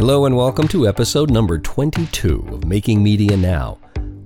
Hello 0.00 0.24
and 0.24 0.34
welcome 0.34 0.66
to 0.68 0.88
episode 0.88 1.30
number 1.30 1.58
22 1.58 2.48
of 2.52 2.64
Making 2.64 3.02
Media 3.02 3.36
Now, 3.36 3.78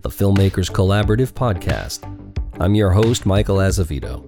the 0.03 0.09
Filmmakers 0.09 0.71
Collaborative 0.71 1.33
podcast. 1.33 2.05
I'm 2.61 2.77
your 2.77 2.93
host, 2.93 3.27
Michael 3.27 3.57
Azevedo. 3.57 4.25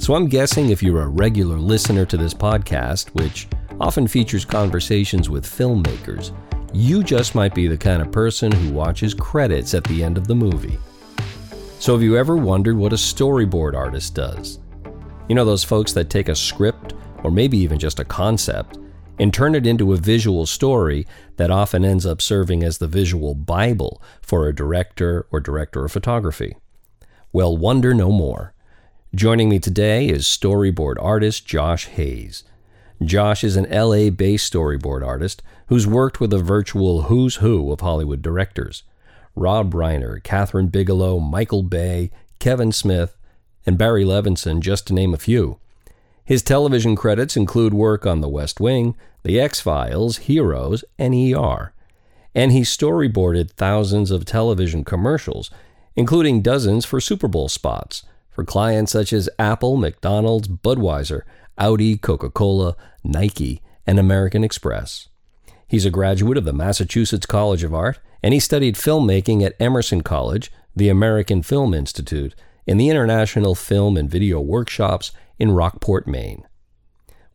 So 0.00 0.14
I'm 0.14 0.28
guessing 0.28 0.70
if 0.70 0.82
you're 0.82 1.02
a 1.02 1.08
regular 1.08 1.58
listener 1.58 2.06
to 2.06 2.16
this 2.16 2.32
podcast, 2.32 3.10
which 3.10 3.48
often 3.78 4.08
features 4.08 4.46
conversations 4.46 5.28
with 5.28 5.44
filmmakers, 5.44 6.34
you 6.72 7.04
just 7.04 7.34
might 7.34 7.54
be 7.54 7.68
the 7.68 7.76
kind 7.76 8.00
of 8.00 8.10
person 8.10 8.50
who 8.50 8.72
watches 8.72 9.12
credits 9.12 9.74
at 9.74 9.84
the 9.84 10.02
end 10.02 10.16
of 10.16 10.26
the 10.26 10.34
movie. 10.34 10.78
So 11.80 11.92
have 11.92 12.02
you 12.02 12.16
ever 12.16 12.34
wondered 12.34 12.78
what 12.78 12.94
a 12.94 12.96
storyboard 12.96 13.74
artist 13.74 14.14
does? 14.14 14.58
You 15.28 15.34
know 15.34 15.44
those 15.44 15.64
folks 15.64 15.92
that 15.92 16.08
take 16.08 16.30
a 16.30 16.34
script, 16.34 16.94
or 17.24 17.30
maybe 17.30 17.58
even 17.58 17.78
just 17.78 18.00
a 18.00 18.06
concept, 18.06 18.78
and 19.18 19.32
turn 19.32 19.54
it 19.54 19.66
into 19.66 19.92
a 19.92 19.96
visual 19.96 20.46
story 20.46 21.06
that 21.36 21.50
often 21.50 21.84
ends 21.84 22.04
up 22.04 22.20
serving 22.20 22.62
as 22.62 22.78
the 22.78 22.86
visual 22.86 23.34
Bible 23.34 24.02
for 24.20 24.46
a 24.46 24.54
director 24.54 25.26
or 25.30 25.40
director 25.40 25.84
of 25.84 25.92
photography. 25.92 26.56
Well, 27.32 27.56
wonder 27.56 27.94
no 27.94 28.10
more. 28.10 28.54
Joining 29.14 29.48
me 29.48 29.58
today 29.58 30.08
is 30.08 30.24
storyboard 30.24 30.96
artist 31.00 31.46
Josh 31.46 31.86
Hayes. 31.86 32.44
Josh 33.02 33.44
is 33.44 33.56
an 33.56 33.70
LA 33.70 34.10
based 34.10 34.52
storyboard 34.52 35.06
artist 35.06 35.42
who's 35.68 35.86
worked 35.86 36.20
with 36.20 36.32
a 36.32 36.38
virtual 36.38 37.02
who's 37.02 37.36
who 37.36 37.72
of 37.72 37.80
Hollywood 37.80 38.22
directors 38.22 38.84
Rob 39.34 39.74
Reiner, 39.74 40.22
Kathryn 40.22 40.72
Bigelow, 40.72 41.20
Michael 41.20 41.62
Bay, 41.62 42.10
Kevin 42.38 42.72
Smith, 42.72 43.16
and 43.66 43.76
Barry 43.76 44.04
Levinson, 44.04 44.60
just 44.60 44.86
to 44.86 44.94
name 44.94 45.12
a 45.12 45.18
few. 45.18 45.58
His 46.26 46.42
television 46.42 46.96
credits 46.96 47.36
include 47.36 47.72
work 47.72 48.04
on 48.04 48.20
The 48.20 48.28
West 48.28 48.58
Wing, 48.58 48.96
The 49.22 49.38
X 49.38 49.60
Files, 49.60 50.16
Heroes, 50.16 50.84
and 50.98 51.14
ER. 51.14 51.72
And 52.34 52.50
he 52.50 52.62
storyboarded 52.62 53.52
thousands 53.52 54.10
of 54.10 54.24
television 54.24 54.82
commercials, 54.82 55.52
including 55.94 56.42
dozens 56.42 56.84
for 56.84 57.00
Super 57.00 57.28
Bowl 57.28 57.48
spots, 57.48 58.02
for 58.28 58.42
clients 58.42 58.90
such 58.90 59.12
as 59.12 59.30
Apple, 59.38 59.76
McDonald's, 59.76 60.48
Budweiser, 60.48 61.22
Audi, 61.58 61.96
Coca 61.96 62.28
Cola, 62.28 62.74
Nike, 63.04 63.62
and 63.86 64.00
American 64.00 64.42
Express. 64.42 65.08
He's 65.68 65.86
a 65.86 65.90
graduate 65.90 66.36
of 66.36 66.44
the 66.44 66.52
Massachusetts 66.52 67.24
College 67.24 67.62
of 67.62 67.72
Art, 67.72 68.00
and 68.20 68.34
he 68.34 68.40
studied 68.40 68.74
filmmaking 68.74 69.42
at 69.42 69.54
Emerson 69.60 70.02
College, 70.02 70.50
the 70.74 70.88
American 70.88 71.42
Film 71.42 71.72
Institute, 71.72 72.34
and 72.66 72.80
the 72.80 72.88
International 72.90 73.54
Film 73.54 73.96
and 73.96 74.10
Video 74.10 74.40
Workshops 74.40 75.12
in 75.38 75.52
Rockport, 75.52 76.06
Maine. 76.06 76.46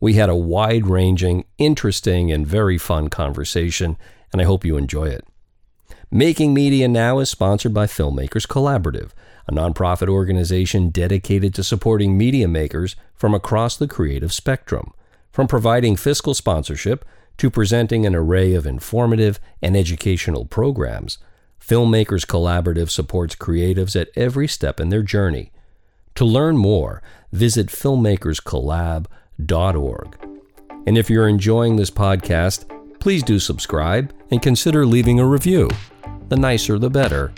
We 0.00 0.14
had 0.14 0.28
a 0.28 0.36
wide 0.36 0.86
ranging, 0.86 1.44
interesting, 1.58 2.32
and 2.32 2.46
very 2.46 2.78
fun 2.78 3.08
conversation, 3.08 3.96
and 4.32 4.40
I 4.40 4.44
hope 4.44 4.64
you 4.64 4.76
enjoy 4.76 5.06
it. 5.06 5.24
Making 6.10 6.52
Media 6.52 6.88
Now 6.88 7.20
is 7.20 7.30
sponsored 7.30 7.72
by 7.72 7.86
Filmmakers 7.86 8.46
Collaborative, 8.46 9.10
a 9.46 9.52
nonprofit 9.52 10.08
organization 10.08 10.90
dedicated 10.90 11.54
to 11.54 11.64
supporting 11.64 12.18
media 12.18 12.48
makers 12.48 12.96
from 13.14 13.34
across 13.34 13.76
the 13.76 13.88
creative 13.88 14.32
spectrum, 14.32 14.92
from 15.30 15.46
providing 15.46 15.96
fiscal 15.96 16.34
sponsorship 16.34 17.04
to 17.38 17.50
presenting 17.50 18.04
an 18.04 18.14
array 18.14 18.54
of 18.54 18.66
informative 18.66 19.40
and 19.62 19.76
educational 19.76 20.44
programs. 20.44 21.18
Filmmakers 21.60 22.26
Collaborative 22.26 22.90
supports 22.90 23.36
creatives 23.36 23.98
at 23.98 24.10
every 24.16 24.48
step 24.48 24.80
in 24.80 24.88
their 24.88 25.02
journey. 25.02 25.52
To 26.16 26.26
learn 26.26 26.58
more, 26.58 27.02
visit 27.32 27.68
filmmakerscollab.org. 27.68 30.26
And 30.86 30.98
if 30.98 31.08
you're 31.08 31.28
enjoying 31.28 31.76
this 31.76 31.90
podcast, 31.90 32.68
please 33.00 33.22
do 33.22 33.38
subscribe 33.38 34.12
and 34.30 34.42
consider 34.42 34.84
leaving 34.84 35.20
a 35.20 35.26
review. 35.26 35.70
The 36.28 36.36
nicer, 36.36 36.78
the 36.78 36.90
better. 36.90 37.32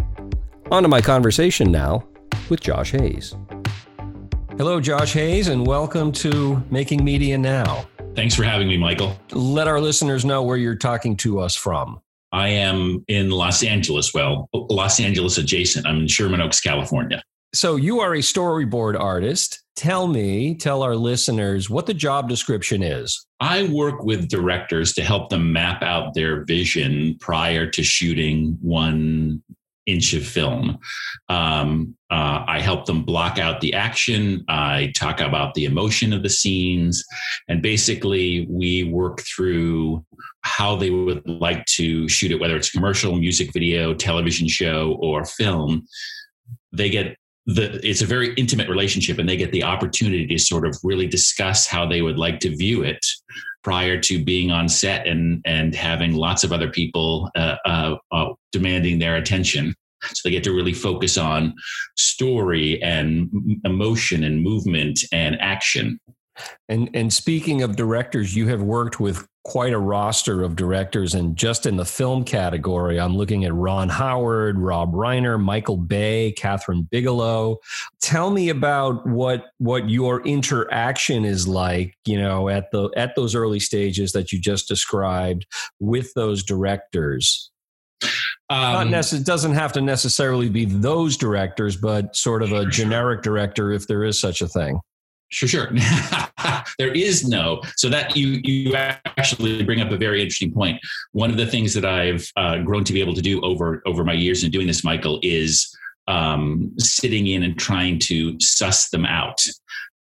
On 0.73 0.83
to 0.83 0.89
my 0.89 1.01
conversation 1.01 1.71
now 1.71 2.05
with 2.49 2.61
Josh 2.61 2.91
Hayes. 2.93 3.37
Hello, 4.57 4.81
Josh 4.81 5.13
Hayes, 5.13 5.49
and 5.49 5.67
welcome 5.67 6.11
to 6.13 6.63
Making 6.71 7.05
Media 7.05 7.37
Now. 7.39 7.87
Thanks 8.17 8.35
for 8.35 8.45
having 8.45 8.69
me, 8.69 8.77
Michael. 8.77 9.19
Let 9.33 9.69
our 9.69 9.81
listeners 9.81 10.25
know 10.25 10.43
where 10.43 10.57
you're 10.57 10.77
talking 10.77 11.17
to 11.19 11.39
us 11.39 11.55
from. 11.55 12.01
I 12.33 12.49
am 12.49 13.05
in 13.07 13.31
Los 13.31 13.63
Angeles, 13.63 14.13
well, 14.13 14.49
Los 14.53 14.99
Angeles 14.99 15.39
adjacent. 15.39 15.87
I'm 15.87 16.01
in 16.01 16.09
Sherman 16.09 16.41
Oaks, 16.41 16.61
California. 16.61 17.23
So 17.55 17.77
you 17.77 18.01
are 18.01 18.15
a 18.15 18.19
storyboard 18.19 18.99
artist. 18.99 19.63
Tell 19.77 20.09
me, 20.09 20.57
tell 20.57 20.83
our 20.83 20.97
listeners 20.97 21.71
what 21.71 21.87
the 21.87 21.95
job 21.95 22.29
description 22.29 22.83
is. 22.83 23.25
I 23.39 23.69
work 23.69 24.03
with 24.03 24.29
directors 24.29 24.93
to 24.95 25.05
help 25.05 25.31
them 25.31 25.53
map 25.53 25.81
out 25.81 26.15
their 26.15 26.45
vision 26.45 27.17
prior 27.21 27.71
to 27.71 27.85
shooting 27.85 28.59
one 28.61 29.41
inch 29.87 30.15
of 30.15 30.27
film. 30.27 30.79
Um, 31.29 31.95
uh, 32.11 32.45
I 32.49 32.59
help 32.61 32.87
them 32.87 33.05
block 33.05 33.39
out 33.39 33.61
the 33.61 33.75
action. 33.75 34.45
I 34.49 34.93
talk 34.97 35.21
about 35.21 35.55
the 35.55 35.65
emotion 35.65 36.13
of 36.13 36.25
the 36.25 36.31
scenes. 36.31 37.05
And 37.49 37.63
basically, 37.63 38.49
we 38.51 38.83
work 38.85 39.21
through 39.21 40.05
how 40.41 40.75
they 40.75 40.91
would 40.91 41.23
like 41.29 41.65
to 41.67 42.09
shoot 42.09 42.33
it, 42.33 42.41
whether 42.41 42.57
it's 42.57 42.71
commercial, 42.71 43.15
music 43.15 43.53
video, 43.53 43.95
television 43.95 44.49
show, 44.49 44.99
or 45.01 45.25
film. 45.25 45.87
They 46.73 46.91
get 46.91 47.17
the 47.47 47.81
it's 47.87 48.03
a 48.03 48.07
very 48.07 48.33
intimate 48.35 48.69
relationship 48.69 49.19
and 49.19 49.29
they 49.29 49.37
get 49.37 49.53
the 49.53 49.63
opportunity 49.63 50.27
to 50.27 50.39
sort 50.39 50.67
of 50.67 50.77
really 50.83 51.07
discuss 51.07 51.67
how 51.67 51.87
they 51.87 52.01
would 52.01 52.19
like 52.19 52.41
to 52.41 52.57
view 52.57 52.83
it 52.83 53.05
prior 53.63 53.99
to 54.01 54.23
being 54.23 54.51
on 54.51 54.69
set 54.69 55.07
and 55.07 55.43
and 55.45 55.75
having 55.75 56.15
lots 56.15 56.45
of 56.45 56.53
other 56.53 56.71
people 56.71 57.31
uh, 57.37 57.57
uh, 57.67 57.97
uh, 58.13 58.33
demanding 58.53 58.99
their 58.99 59.17
attention. 59.17 59.75
So 60.03 60.21
they 60.25 60.31
get 60.31 60.45
to 60.45 60.55
really 60.55 60.75
focus 60.75 61.17
on 61.17 61.55
story 61.97 62.83
and 62.83 63.31
emotion 63.65 64.25
and 64.25 64.43
movement 64.43 65.01
and 65.13 65.41
action 65.41 65.99
and 66.69 66.91
and 66.95 67.13
speaking 67.13 67.63
of 67.63 67.77
directors, 67.77 68.35
you 68.35 68.49
have 68.49 68.63
worked 68.63 69.01
with 69.01 69.27
quite 69.45 69.75
a 69.75 69.79
roster 69.79 70.43
of 70.43 70.57
directors, 70.57 71.15
and 71.15 71.37
just 71.37 71.67
in 71.67 71.77
the 71.77 71.85
film 71.85 72.25
category, 72.25 72.99
I'm 72.99 73.17
looking 73.17 73.45
at 73.45 73.55
Ron 73.55 73.91
Howard, 73.91 74.59
Rob 74.59 74.93
Reiner, 74.93 75.41
Michael 75.41 75.77
Bay, 75.77 76.35
Kathryn 76.37 76.89
Bigelow. 76.91 77.59
Tell 78.01 78.31
me 78.31 78.49
about 78.49 79.07
what 79.07 79.47
what 79.59 79.89
your 79.89 80.23
interaction 80.23 81.25
is 81.25 81.47
like, 81.47 81.95
you 82.07 82.19
know, 82.19 82.49
at 82.49 82.71
the 82.71 82.91
at 82.97 83.15
those 83.15 83.35
early 83.35 83.61
stages 83.61 84.13
that 84.13 84.33
you 84.33 84.41
just 84.41 84.67
described 84.67 85.47
with 85.79 86.13
those 86.15 86.43
directors. 86.43 87.51
Um, 88.51 88.91
necess- 88.91 89.21
it 89.21 89.25
doesn't 89.25 89.55
have 89.55 89.73
to 89.73 89.81
necessarily 89.81 90.49
be 90.49 90.67
those 90.67 91.17
directors, 91.17 91.77
but 91.77 92.15
sort 92.15 92.43
of 92.43 92.53
a 92.53 92.67
generic 92.67 93.23
director, 93.23 93.73
if 93.73 93.87
there 93.87 94.05
is 94.05 94.21
such 94.21 94.43
a 94.43 94.49
thing. 94.49 94.81
Sure, 95.35 95.49
sure. 95.49 95.73
there 96.79 96.93
is 96.93 97.27
no. 97.27 97.61
So 97.77 97.89
that 97.89 98.17
you 98.17 98.41
you 98.45 98.77
actually 98.77 99.65
bring 99.65 99.81
up 99.81 99.91
a 99.91 99.97
very 99.97 100.21
interesting 100.21 100.53
point. 100.53 100.81
One 101.11 101.29
of 101.29 101.37
the 101.37 101.47
things 101.47 101.75
that 101.75 101.85
I've 101.85 102.31
uh, 102.37 102.59
grown 102.59 102.85
to 102.85 102.93
be 102.93 103.01
able 103.01 103.15
to 103.15 103.21
do 103.21 103.41
over 103.43 103.83
over 103.85 104.05
my 104.05 104.13
years 104.13 104.45
in 104.45 104.53
doing 104.53 104.69
this, 104.69 104.85
Michael, 104.85 105.19
is 105.23 105.77
um, 106.07 106.73
sitting 106.79 107.27
in 107.27 107.43
and 107.43 107.59
trying 107.59 107.99
to 108.01 108.39
suss 108.39 108.91
them 108.91 109.05
out. 109.05 109.43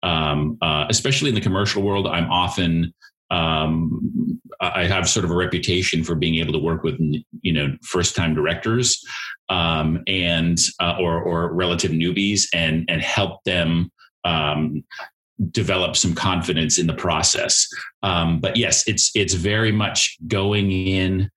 Um, 0.04 0.56
uh, 0.62 0.86
especially 0.88 1.30
in 1.30 1.34
the 1.34 1.40
commercial 1.40 1.82
world, 1.82 2.06
I'm 2.06 2.30
often 2.30 2.94
um, 3.30 4.40
I 4.60 4.84
have 4.84 5.08
sort 5.08 5.24
of 5.24 5.32
a 5.32 5.36
reputation 5.36 6.04
for 6.04 6.14
being 6.14 6.36
able 6.36 6.52
to 6.52 6.60
work 6.60 6.84
with 6.84 6.94
you 7.40 7.52
know 7.52 7.76
first 7.82 8.14
time 8.14 8.36
directors 8.36 9.02
um, 9.48 10.04
and 10.06 10.58
uh, 10.78 10.96
or 11.00 11.20
or 11.20 11.52
relative 11.52 11.90
newbies 11.90 12.46
and 12.54 12.84
and 12.88 13.02
help 13.02 13.42
them 13.42 13.90
um, 14.24 14.84
develop 15.50 15.96
some 15.96 16.14
confidence 16.14 16.78
in 16.78 16.86
the 16.86 16.94
process. 16.94 17.66
Um, 18.02 18.40
but 18.40 18.56
yes, 18.56 18.86
it's 18.86 19.10
it's 19.14 19.34
very 19.34 19.72
much 19.72 20.16
going 20.28 20.70
in, 20.70 21.30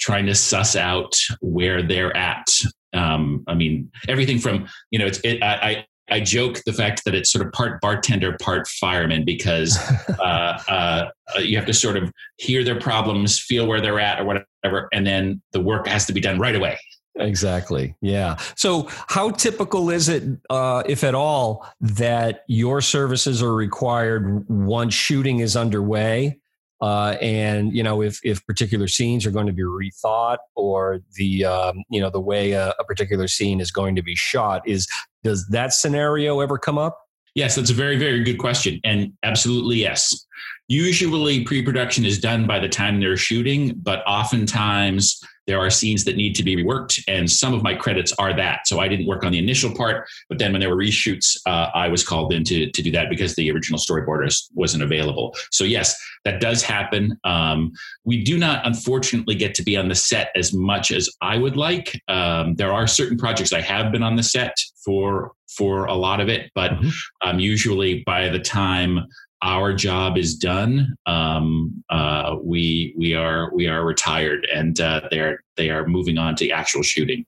trying 0.00 0.26
to 0.26 0.34
suss 0.34 0.76
out 0.76 1.14
where 1.40 1.82
they're 1.82 2.16
at. 2.16 2.46
Um, 2.92 3.44
I 3.46 3.54
mean, 3.54 3.90
everything 4.08 4.38
from 4.38 4.66
you 4.90 4.98
know, 4.98 5.06
it's 5.06 5.20
it, 5.24 5.42
I, 5.42 5.86
I 6.08 6.20
joke 6.20 6.60
the 6.66 6.72
fact 6.72 7.04
that 7.04 7.14
it's 7.14 7.32
sort 7.32 7.44
of 7.44 7.52
part 7.52 7.80
bartender, 7.80 8.36
part 8.40 8.68
fireman 8.68 9.24
because 9.24 9.78
uh, 10.20 10.58
uh, 10.68 11.08
you 11.38 11.56
have 11.56 11.66
to 11.66 11.74
sort 11.74 11.96
of 11.96 12.10
hear 12.36 12.62
their 12.64 12.78
problems, 12.78 13.40
feel 13.40 13.66
where 13.66 13.80
they're 13.80 14.00
at, 14.00 14.20
or 14.20 14.24
whatever, 14.24 14.88
and 14.92 15.06
then 15.06 15.42
the 15.52 15.60
work 15.60 15.86
has 15.86 16.06
to 16.06 16.12
be 16.12 16.20
done 16.20 16.38
right 16.38 16.54
away. 16.54 16.78
Exactly. 17.18 17.94
Yeah. 18.00 18.36
So, 18.56 18.88
how 19.08 19.30
typical 19.30 19.90
is 19.90 20.08
it, 20.08 20.22
uh, 20.50 20.82
if 20.86 21.02
at 21.02 21.14
all, 21.14 21.66
that 21.80 22.44
your 22.46 22.80
services 22.80 23.42
are 23.42 23.54
required 23.54 24.48
once 24.48 24.94
shooting 24.94 25.40
is 25.40 25.56
underway? 25.56 26.38
Uh, 26.82 27.16
and 27.22 27.74
you 27.74 27.82
know, 27.82 28.02
if 28.02 28.20
if 28.22 28.44
particular 28.44 28.86
scenes 28.86 29.24
are 29.24 29.30
going 29.30 29.46
to 29.46 29.52
be 29.52 29.62
rethought, 29.62 30.38
or 30.54 31.00
the 31.14 31.44
um, 31.44 31.82
you 31.88 32.00
know 32.00 32.10
the 32.10 32.20
way 32.20 32.52
a, 32.52 32.74
a 32.78 32.84
particular 32.84 33.28
scene 33.28 33.60
is 33.60 33.70
going 33.70 33.96
to 33.96 34.02
be 34.02 34.14
shot, 34.14 34.66
is 34.68 34.86
does 35.24 35.46
that 35.48 35.72
scenario 35.72 36.40
ever 36.40 36.58
come 36.58 36.76
up? 36.76 36.98
Yes, 37.34 37.54
that's 37.56 37.70
a 37.70 37.74
very 37.74 37.96
very 37.96 38.22
good 38.24 38.36
question, 38.36 38.78
and 38.84 39.12
absolutely 39.22 39.76
yes. 39.76 40.26
Usually 40.68 41.44
pre-production 41.44 42.04
is 42.04 42.18
done 42.18 42.46
by 42.46 42.58
the 42.58 42.68
time 42.68 43.00
they're 43.00 43.16
shooting, 43.16 43.74
but 43.82 44.02
oftentimes 44.06 45.20
there 45.46 45.60
are 45.60 45.70
scenes 45.70 46.04
that 46.04 46.16
need 46.16 46.34
to 46.34 46.42
be 46.42 46.56
reworked, 46.56 47.02
and 47.06 47.30
some 47.30 47.54
of 47.54 47.62
my 47.62 47.74
credits 47.74 48.12
are 48.18 48.34
that. 48.34 48.66
So 48.66 48.80
I 48.80 48.88
didn't 48.88 49.06
work 49.06 49.24
on 49.24 49.30
the 49.30 49.38
initial 49.38 49.72
part, 49.74 50.08
but 50.28 50.38
then 50.38 50.52
when 50.52 50.60
there 50.60 50.70
were 50.70 50.76
reshoots, 50.76 51.36
uh, 51.46 51.70
I 51.72 51.88
was 51.88 52.04
called 52.04 52.32
in 52.32 52.42
to, 52.44 52.70
to 52.70 52.82
do 52.82 52.90
that 52.92 53.08
because 53.08 53.36
the 53.36 53.50
original 53.52 53.78
storyboard 53.78 54.28
wasn't 54.54 54.82
available. 54.82 55.36
So 55.52 55.62
yes, 55.62 55.96
that 56.24 56.40
does 56.40 56.62
happen. 56.62 57.16
Um, 57.22 57.72
we 58.04 58.24
do 58.24 58.38
not, 58.38 58.66
unfortunately, 58.66 59.36
get 59.36 59.54
to 59.54 59.62
be 59.62 59.76
on 59.76 59.88
the 59.88 59.94
set 59.94 60.30
as 60.34 60.52
much 60.52 60.90
as 60.90 61.08
I 61.20 61.38
would 61.38 61.56
like. 61.56 62.00
Um, 62.08 62.56
there 62.56 62.72
are 62.72 62.88
certain 62.88 63.16
projects 63.16 63.52
I 63.52 63.60
have 63.60 63.92
been 63.92 64.02
on 64.02 64.16
the 64.16 64.22
set 64.24 64.56
for 64.84 65.32
for 65.56 65.86
a 65.86 65.94
lot 65.94 66.20
of 66.20 66.28
it, 66.28 66.50
but 66.54 66.72
mm-hmm. 66.72 66.88
um, 67.26 67.38
usually 67.38 68.02
by 68.04 68.28
the 68.28 68.38
time 68.38 69.06
our 69.46 69.72
job 69.72 70.18
is 70.18 70.34
done. 70.34 70.96
Um, 71.06 71.84
uh, 71.88 72.36
we 72.42 72.92
we 72.98 73.14
are 73.14 73.54
we 73.54 73.68
are 73.68 73.84
retired, 73.84 74.46
and 74.52 74.78
uh, 74.80 75.02
they're 75.10 75.40
they 75.56 75.70
are 75.70 75.86
moving 75.86 76.18
on 76.18 76.34
to 76.36 76.50
actual 76.50 76.82
shooting. 76.82 77.24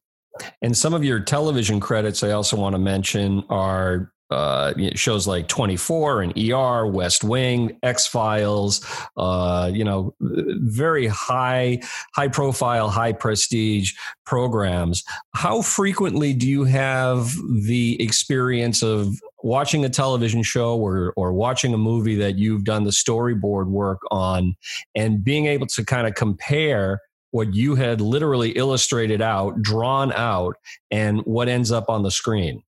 And 0.61 0.77
some 0.77 0.95
of 0.95 1.05
your 1.05 1.21
television 1.21 1.81
credits, 1.81 2.23
I 2.23 2.33
also 2.33 2.57
want 2.57 2.75
to 2.75 2.79
mention, 2.79 3.45
are 3.49 4.13
uh, 4.31 4.75
shows 4.95 5.27
like 5.27 5.49
24 5.49 6.23
and 6.23 6.39
ER, 6.39 6.87
West 6.87 7.25
Wing, 7.25 7.79
X 7.83 8.07
Files, 8.07 8.85
uh, 9.17 9.71
you 9.73 9.85
know, 9.85 10.15
very 10.21 11.07
high, 11.07 11.81
high 12.15 12.29
profile, 12.29 12.91
high 12.91 13.13
prestige 13.13 13.95
programs. 14.27 15.03
How 15.35 15.63
frequently 15.63 16.35
do 16.35 16.47
you 16.47 16.65
have 16.65 17.35
the 17.65 17.97
experience 18.03 18.83
of 18.83 19.19
watching 19.43 19.85
a 19.85 19.89
television 19.89 20.43
show 20.43 20.77
or, 20.77 21.13
or 21.17 21.33
watching 21.33 21.73
a 21.75 21.79
movie 21.79 22.17
that 22.17 22.37
you've 22.37 22.65
done 22.65 22.85
the 22.85 22.91
storyboard 22.91 23.67
work 23.67 24.01
on 24.11 24.57
and 24.95 25.25
being 25.25 25.47
able 25.47 25.67
to 25.67 25.85
kind 25.85 26.07
of 26.07 26.15
compare 26.15 27.01
what 27.31 27.55
you 27.55 27.75
had 27.75 28.01
literally 28.01 28.51
illustrated 28.53 29.21
out, 29.21 29.61
drawn 29.63 30.13
out, 30.13 30.57
and 30.91 31.21
what 31.21 31.49
ends 31.49 31.71
up 31.71 31.89
on 31.89 32.03
the 32.03 32.11
screen? 32.11 32.63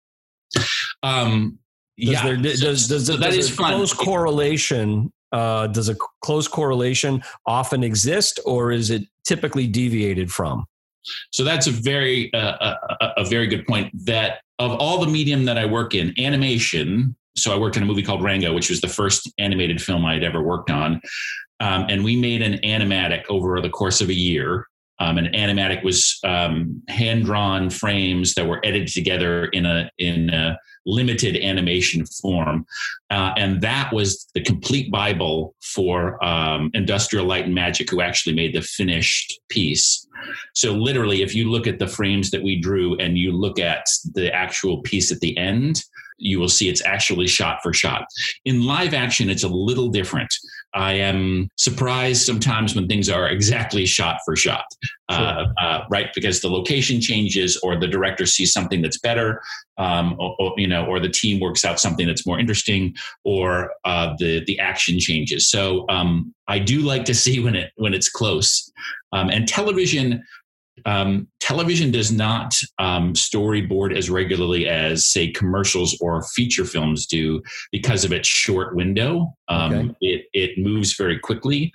Um, 1.03 1.59
does 1.99 2.09
yeah, 2.09 2.23
there, 2.23 2.37
does, 2.37 2.61
does, 2.61 2.89
does, 2.89 3.07
so 3.07 3.17
does 3.17 3.51
a 3.51 3.57
close 3.57 3.93
fun. 3.93 4.07
correlation? 4.07 5.13
Uh, 5.33 5.67
does 5.67 5.89
a 5.89 5.97
close 6.23 6.49
correlation 6.49 7.23
often 7.47 7.83
exist, 7.83 8.41
or 8.47 8.71
is 8.73 8.91
it 8.91 9.03
typically 9.27 9.67
deviated 9.67 10.31
from? 10.31 10.65
So 11.33 11.45
that's 11.45 11.67
a 11.67 11.71
very 11.71 12.33
uh, 12.33 12.75
a, 13.01 13.13
a 13.19 13.25
very 13.25 13.47
good 13.47 13.67
point. 13.67 13.93
That 14.07 14.41
of 14.58 14.73
all 14.73 15.00
the 15.00 15.11
medium 15.11 15.44
that 15.44 15.58
I 15.58 15.67
work 15.67 15.94
in, 15.94 16.14
animation. 16.19 17.17
So 17.37 17.55
I 17.55 17.58
worked 17.58 17.76
in 17.76 17.82
a 17.82 17.87
movie 17.87 18.03
called 18.03 18.23
Rango, 18.23 18.55
which 18.55 18.70
was 18.70 18.81
the 18.81 18.88
first 18.88 19.31
animated 19.38 19.82
film 19.82 20.05
I 20.05 20.14
had 20.14 20.25
ever 20.25 20.43
worked 20.43 20.70
on, 20.70 21.00
um, 21.61 21.87
and 21.88 22.05
we 22.05 22.17
made 22.17 22.43
an 22.43 22.58
animatic 22.64 23.25
over 23.29 23.61
the 23.61 23.69
course 23.69 24.00
of 24.00 24.08
a 24.08 24.14
year. 24.14 24.67
Um, 24.98 25.19
an 25.19 25.26
animatic 25.34 25.84
was 25.84 26.19
um, 26.25 26.82
hand 26.88 27.26
drawn 27.26 27.69
frames 27.70 28.34
that 28.34 28.46
were 28.46 28.60
edited 28.64 28.88
together 28.88 29.46
in 29.46 29.66
a 29.66 29.90
in 29.98 30.31
a 30.31 30.58
limited 30.87 31.37
animation 31.37 32.06
form. 32.06 32.64
Uh, 33.10 33.32
and 33.37 33.60
that 33.60 33.93
was 33.93 34.26
the 34.34 34.40
complete 34.40 34.90
Bible 34.90 35.54
for 35.60 36.22
um, 36.25 36.70
Industrial 36.75 37.26
Light 37.26 37.44
and 37.44 37.54
Magic, 37.54 37.90
who 37.90 38.00
actually 38.00 38.34
made 38.34 38.54
the 38.54 38.62
finished 38.62 39.40
piece. 39.48 40.06
So, 40.54 40.72
literally, 40.72 41.22
if 41.22 41.34
you 41.34 41.50
look 41.50 41.66
at 41.66 41.78
the 41.78 41.88
frames 41.88 42.31
that 42.31 42.43
we 42.43 42.58
drew 42.58 42.96
and 42.96 43.19
you 43.19 43.32
look 43.32 43.58
at 43.58 43.87
the 44.14 44.32
actual 44.32 44.81
piece 44.82 45.12
at 45.12 45.20
the 45.20 45.37
end, 45.37 45.82
you 46.19 46.41
will 46.41 46.49
see 46.49 46.69
it's 46.69 46.85
actually 46.85 47.27
shot 47.27 47.59
for 47.63 47.73
shot. 47.73 48.07
In 48.45 48.65
live 48.65 48.95
action, 48.95 49.31
it's 49.31 49.45
a 49.45 49.49
little 49.49 49.89
different. 49.89 50.33
I 50.75 50.93
am 50.93 51.49
surprised 51.57 52.27
sometimes 52.27 52.75
when 52.75 52.87
things 52.87 53.09
are 53.09 53.29
exactly 53.29 53.87
shot 53.87 54.19
for 54.27 54.37
shot, 54.37 54.65
sure. 55.11 55.21
uh, 55.21 55.47
uh, 55.63 55.85
right? 55.91 56.09
Because 56.15 56.41
the 56.41 56.51
location 56.51 57.01
changes, 57.01 57.57
or 57.63 57.79
the 57.79 57.87
director 57.87 58.27
sees 58.27 58.53
something 58.53 58.83
that's 58.83 58.99
better, 58.99 59.41
um, 59.79 60.17
or, 60.19 60.37
or, 60.39 60.55
you 60.59 60.67
know, 60.67 60.85
or 60.85 61.01
the 61.01 61.09
team 61.09 61.41
works 61.41 61.65
out 61.65 61.81
something 61.81 62.07
that's 62.07 62.27
more 62.27 62.39
interesting, 62.39 62.95
or 63.25 63.73
uh, 63.85 64.15
the 64.19 64.45
the 64.47 64.59
action 64.59 64.99
changes. 64.99 65.49
So 65.49 65.87
um, 65.89 66.35
I 66.49 66.59
do 66.59 66.81
like 66.81 67.07
to 67.07 67.15
see 67.15 67.41
when 67.41 67.57
it 67.57 67.73
when 67.77 67.95
it's 67.95 68.11
close. 68.11 68.71
Um, 69.13 69.31
and 69.31 69.49
television, 69.49 70.23
um, 70.84 71.28
television 71.40 71.90
does 71.90 72.12
not 72.12 72.55
um, 72.78 73.14
storyboard 73.14 73.96
as 73.96 74.11
regularly 74.11 74.69
as, 74.69 75.06
say, 75.06 75.31
commercials 75.31 75.96
or 76.00 76.23
feature 76.34 76.64
films 76.64 77.06
do 77.06 77.43
because 77.73 78.05
of 78.05 78.12
its 78.12 78.28
short 78.28 78.76
window. 78.76 79.32
Um, 79.49 79.73
okay. 79.73 79.94
It 80.00 80.26
it 80.32 80.58
moves 80.58 80.94
very 80.94 81.19
quickly. 81.19 81.73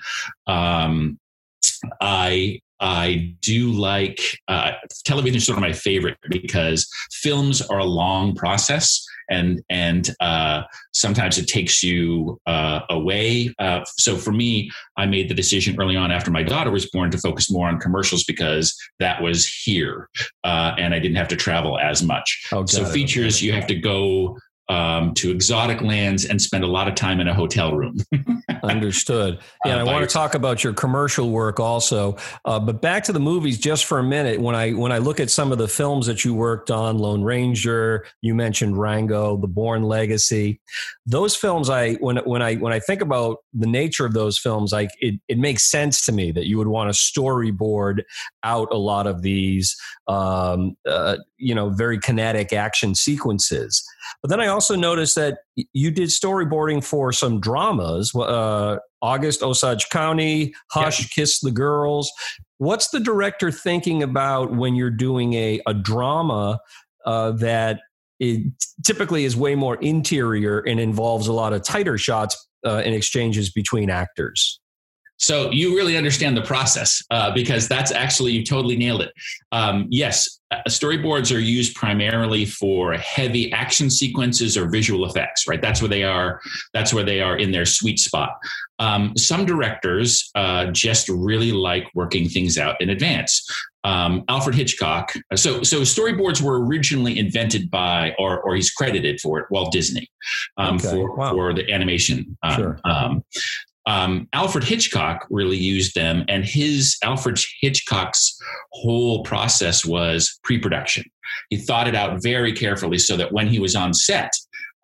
Um, 0.48 1.20
I 2.00 2.60
I 2.82 3.36
do 3.42 3.72
like 3.72 4.20
uh, 4.48 4.72
television 5.06 5.38
is 5.38 5.46
sort 5.46 5.58
of 5.58 5.62
my 5.62 5.74
favorite 5.74 6.18
because 6.30 6.90
films 7.12 7.62
are 7.62 7.78
a 7.78 7.86
long 7.86 8.36
process 8.36 9.06
and 9.32 9.62
and 9.70 10.14
uh, 10.20 10.64
sometimes 10.94 11.38
it 11.38 11.48
takes 11.48 11.82
you 11.82 12.40
uh, 12.46 12.82
away. 12.90 13.54
Uh, 13.58 13.82
so 13.98 14.18
for 14.18 14.32
me, 14.32 14.70
I 14.98 15.06
made 15.06 15.30
the 15.30 15.34
decision 15.34 15.76
early 15.80 15.96
on 15.96 16.12
after 16.12 16.30
my 16.30 16.44
daughter 16.44 16.70
was 16.70 16.90
born 16.92 17.10
to 17.12 17.18
focus 17.18 17.50
more 17.50 17.68
on 17.68 17.80
commercials 17.80 18.24
because 18.26 18.76
that 19.00 19.22
was 19.22 19.48
here, 19.48 20.10
uh, 20.44 20.74
and 20.78 20.94
I 20.94 21.00
didn't 21.00 21.18
have 21.18 21.30
to 21.30 21.36
travel 21.36 21.80
as 21.80 22.04
much. 22.04 22.46
Oh, 22.52 22.66
so 22.66 22.86
features, 22.86 23.42
you 23.42 23.54
have 23.54 23.68
to 23.68 23.76
go 23.76 24.38
um, 24.72 25.14
to 25.16 25.30
exotic 25.32 25.82
lands 25.82 26.24
and 26.24 26.42
spend 26.42 26.64
a 26.64 26.68
lot 26.68 26.88
of 26.88 26.96
time 26.96 27.20
in 27.20 27.28
a 27.28 27.34
hotel 27.34 27.76
room. 27.76 27.98
Understood. 28.64 29.40
Yeah, 29.66 29.76
uh, 29.76 29.80
I 29.80 29.84
want 29.84 30.08
to 30.08 30.12
talk 30.12 30.34
about 30.34 30.64
your 30.64 30.72
commercial 30.72 31.30
work 31.30 31.60
also. 31.60 32.16
Uh, 32.46 32.58
but 32.58 32.82
back 32.82 33.04
to 33.04 33.12
the 33.12 33.20
movies 33.20 33.60
just 33.60 33.84
for 33.84 34.00
a 34.00 34.04
minute. 34.04 34.40
When 34.40 34.56
I 34.56 34.72
when 34.72 34.94
I 34.94 35.00
look 35.00 35.20
at 35.20 35.30
some 35.30 35.52
of 35.52 35.58
the 35.58 35.68
films 35.68 36.06
that 36.08 36.24
you 36.24 36.34
worked 36.34 36.72
on, 36.72 37.00
Lone 37.00 37.22
Ranger, 37.22 38.06
you 38.22 38.34
mentioned 38.34 38.78
Rango, 38.78 39.36
The 39.36 39.48
Bourne 39.48 39.84
Legacy. 39.84 40.62
Those 41.06 41.36
films, 41.36 41.70
I 41.70 41.96
when 41.96 42.18
when 42.18 42.42
I 42.42 42.56
when 42.56 42.72
I 42.72 42.80
think 42.80 43.02
about 43.02 43.40
the 43.54 43.68
nature 43.68 44.06
of 44.06 44.14
those 44.14 44.40
films, 44.40 44.72
like 44.72 44.92
it, 45.00 45.20
it 45.28 45.38
makes 45.38 45.70
sense 45.70 46.06
to 46.06 46.14
me 46.14 46.32
that 46.32 46.48
you 46.48 46.58
would 46.58 46.70
want 46.70 46.94
to 46.94 46.98
storyboard 46.98 48.04
out 48.44 48.70
a 48.72 48.78
lot 48.78 49.06
of 49.06 49.22
these, 49.22 49.76
um, 50.08 50.78
uh, 50.88 51.18
you 51.36 51.54
know, 51.54 51.70
very 51.72 52.00
kinetic 52.00 52.54
action 52.54 52.96
sequences. 52.96 53.84
But 54.22 54.30
then 54.30 54.40
I 54.40 54.48
also 54.48 54.76
noticed 54.76 55.16
that 55.16 55.40
you 55.74 55.92
did 55.92 56.10
storyboarding 56.10 56.84
for 56.84 57.12
some 57.12 57.40
dramas, 57.40 58.14
uh, 58.16 58.78
August 59.02 59.44
Osage 59.44 59.90
County, 59.90 60.54
Hush, 60.72 61.10
Kiss 61.10 61.40
the 61.40 61.52
Girls. 61.52 62.12
What's 62.60 62.90
the 62.90 63.00
director 63.00 63.52
thinking 63.52 64.04
about 64.04 64.56
when 64.56 64.76
you're 64.76 64.92
doing 64.92 65.34
a, 65.34 65.62
a 65.66 65.74
drama 65.74 66.60
uh, 67.06 67.32
that 67.32 67.82
it 68.20 68.54
typically 68.86 69.26
is 69.26 69.36
way 69.36 69.56
more 69.56 69.78
interior 69.78 70.60
and 70.60 70.80
involves 70.80 71.28
a 71.28 71.34
lot 71.34 71.54
of 71.54 71.64
tighter 71.64 71.98
shots 71.98 72.48
uh, 72.66 72.84
and 72.86 72.94
exchanges 72.94 73.52
between 73.52 73.90
actors? 73.90 74.61
So 75.22 75.52
you 75.52 75.76
really 75.76 75.98
understand 75.98 76.36
the 76.36 76.42
process 76.42 77.02
uh, 77.12 77.32
because 77.32 77.68
that's 77.68 77.92
actually 77.92 78.32
you 78.32 78.44
totally 78.44 78.76
nailed 78.76 79.02
it. 79.04 79.14
Um, 79.52 79.86
yes, 79.90 80.40
uh, 80.50 80.58
storyboards 80.68 81.34
are 81.34 81.40
used 81.40 81.76
primarily 81.76 82.44
for 82.44 82.94
heavy 82.94 83.52
action 83.54 83.90
sequences 83.92 84.58
or 84.58 84.68
visual 84.68 85.06
effects. 85.06 85.48
Right, 85.48 85.62
that's 85.62 85.80
where 85.80 85.90
they 85.90 86.04
are. 86.04 86.42
That's 86.74 86.92
where 86.92 87.04
they 87.04 87.22
are 87.22 87.38
in 87.38 87.52
their 87.52 87.66
sweet 87.66 88.00
spot. 88.00 88.32
Um, 88.80 89.16
some 89.16 89.46
directors 89.46 90.32
uh, 90.34 90.72
just 90.72 91.08
really 91.08 91.52
like 91.52 91.88
working 91.94 92.28
things 92.28 92.58
out 92.58 92.82
in 92.82 92.90
advance. 92.90 93.48
Um, 93.84 94.24
Alfred 94.28 94.56
Hitchcock. 94.56 95.14
So, 95.36 95.64
so 95.64 95.82
storyboards 95.82 96.42
were 96.42 96.66
originally 96.66 97.18
invented 97.18 97.70
by, 97.70 98.16
or, 98.20 98.42
or 98.42 98.56
he's 98.56 98.72
credited 98.72 99.20
for 99.20 99.40
it, 99.40 99.46
Walt 99.50 99.72
Disney, 99.72 100.08
um, 100.58 100.76
okay. 100.76 100.90
for 100.90 101.16
wow. 101.16 101.32
for 101.32 101.54
the 101.54 101.72
animation. 101.72 102.38
Um, 102.44 102.56
sure. 102.56 102.80
Um, 103.86 104.28
Alfred 104.34 104.64
Hitchcock 104.64 105.26
really 105.30 105.58
used 105.58 105.96
them, 105.96 106.24
and 106.28 106.46
his 106.46 106.98
Alfred 107.04 107.40
Hitchcock's 107.62 108.40
whole 108.72 109.24
process 109.24 109.86
was 109.86 110.40
pre-production. 110.44 111.04
He 111.50 111.58
thought 111.58 111.88
it 111.88 111.96
out 111.96 112.22
very 112.22 112.54
carefully 112.54 112.98
so 112.98 113.18
that 113.18 113.32
when 113.32 113.48
he 113.48 113.60
was 113.60 113.76
on 113.76 113.94
set, 113.94 114.32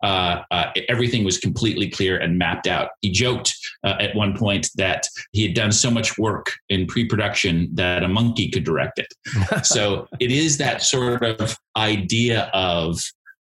uh, 0.02 0.42
uh, 0.50 0.70
everything 0.88 1.24
was 1.24 1.38
completely 1.38 1.90
clear 1.90 2.18
and 2.18 2.38
mapped 2.38 2.66
out. 2.66 2.90
He 3.00 3.10
joked 3.10 3.52
uh, 3.84 3.96
at 4.00 4.14
one 4.14 4.36
point 4.36 4.70
that 4.76 5.08
he 5.32 5.42
had 5.42 5.54
done 5.54 5.72
so 5.72 5.90
much 5.90 6.16
work 6.18 6.52
in 6.68 6.86
pre-production 6.86 7.68
that 7.74 8.04
a 8.04 8.08
monkey 8.08 8.48
could 8.48 8.64
direct 8.64 9.00
it. 9.00 9.12
so 9.64 10.06
it 10.20 10.30
is 10.30 10.58
that 10.58 10.82
sort 10.82 11.24
of 11.24 11.56
idea 11.76 12.50
of 12.54 13.00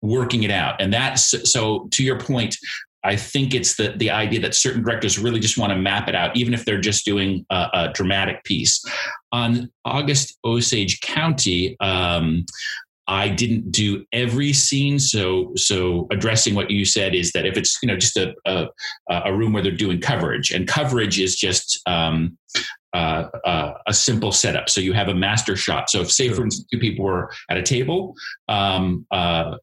working 0.01 0.41
it 0.43 0.51
out, 0.51 0.81
and 0.81 0.91
that's 0.91 1.51
so. 1.51 1.88
To 1.91 2.03
your 2.03 2.19
point, 2.19 2.57
I 3.03 3.15
think 3.15 3.53
it's 3.53 3.75
the 3.75 3.93
the 3.98 4.12
idea 4.12 4.39
that 4.41 4.53
certain 4.53 4.84
directors 4.84 5.17
really 5.17 5.39
just 5.39 5.58
want 5.58 5.72
to 5.72 5.77
map 5.77 6.08
it 6.08 6.15
out, 6.15 6.36
even 6.36 6.53
if 6.53 6.65
they're 6.65 6.81
just 6.81 7.05
doing 7.05 7.46
a, 7.50 7.67
a 7.74 7.91
dramatic 7.93 8.43
piece. 8.43 8.84
On 9.31 9.72
August 9.86 10.38
Osage 10.43 11.00
County, 11.01 11.77
um, 11.79 12.46
I 13.08 13.27
didn't 13.27 13.72
do 13.72 14.05
every 14.13 14.53
scene. 14.53 15.00
So, 15.00 15.51
so 15.55 16.08
addressing 16.12 16.55
what 16.55 16.70
you 16.70 16.86
said 16.86 17.15
is 17.15 17.31
that 17.31 17.46
if 17.46 17.58
it's 17.58 17.77
you 17.81 17.88
know 17.88 17.98
just 17.98 18.17
a 18.17 18.34
a, 18.46 18.67
a 19.10 19.36
room 19.36 19.53
where 19.53 19.63
they're 19.63 19.72
doing 19.72 20.00
coverage, 20.00 20.51
and 20.51 20.67
coverage 20.67 21.20
is 21.20 21.36
just 21.36 21.81
um, 21.88 22.38
uh, 22.93 23.27
uh, 23.46 23.74
a 23.88 23.93
simple 23.93 24.31
setup. 24.31 24.70
So 24.70 24.81
you 24.81 24.93
have 24.93 25.08
a 25.08 25.15
master 25.15 25.55
shot. 25.55 25.89
So 25.89 26.01
if 26.01 26.12
say 26.12 26.29
for 26.29 26.43
instance 26.43 26.67
two 26.72 26.79
people 26.79 27.05
were 27.05 27.31
at 27.50 27.58
a 27.58 27.63
table, 27.63 28.15
um, 28.48 29.05
uh, 29.12 29.15
uh, 29.15 29.58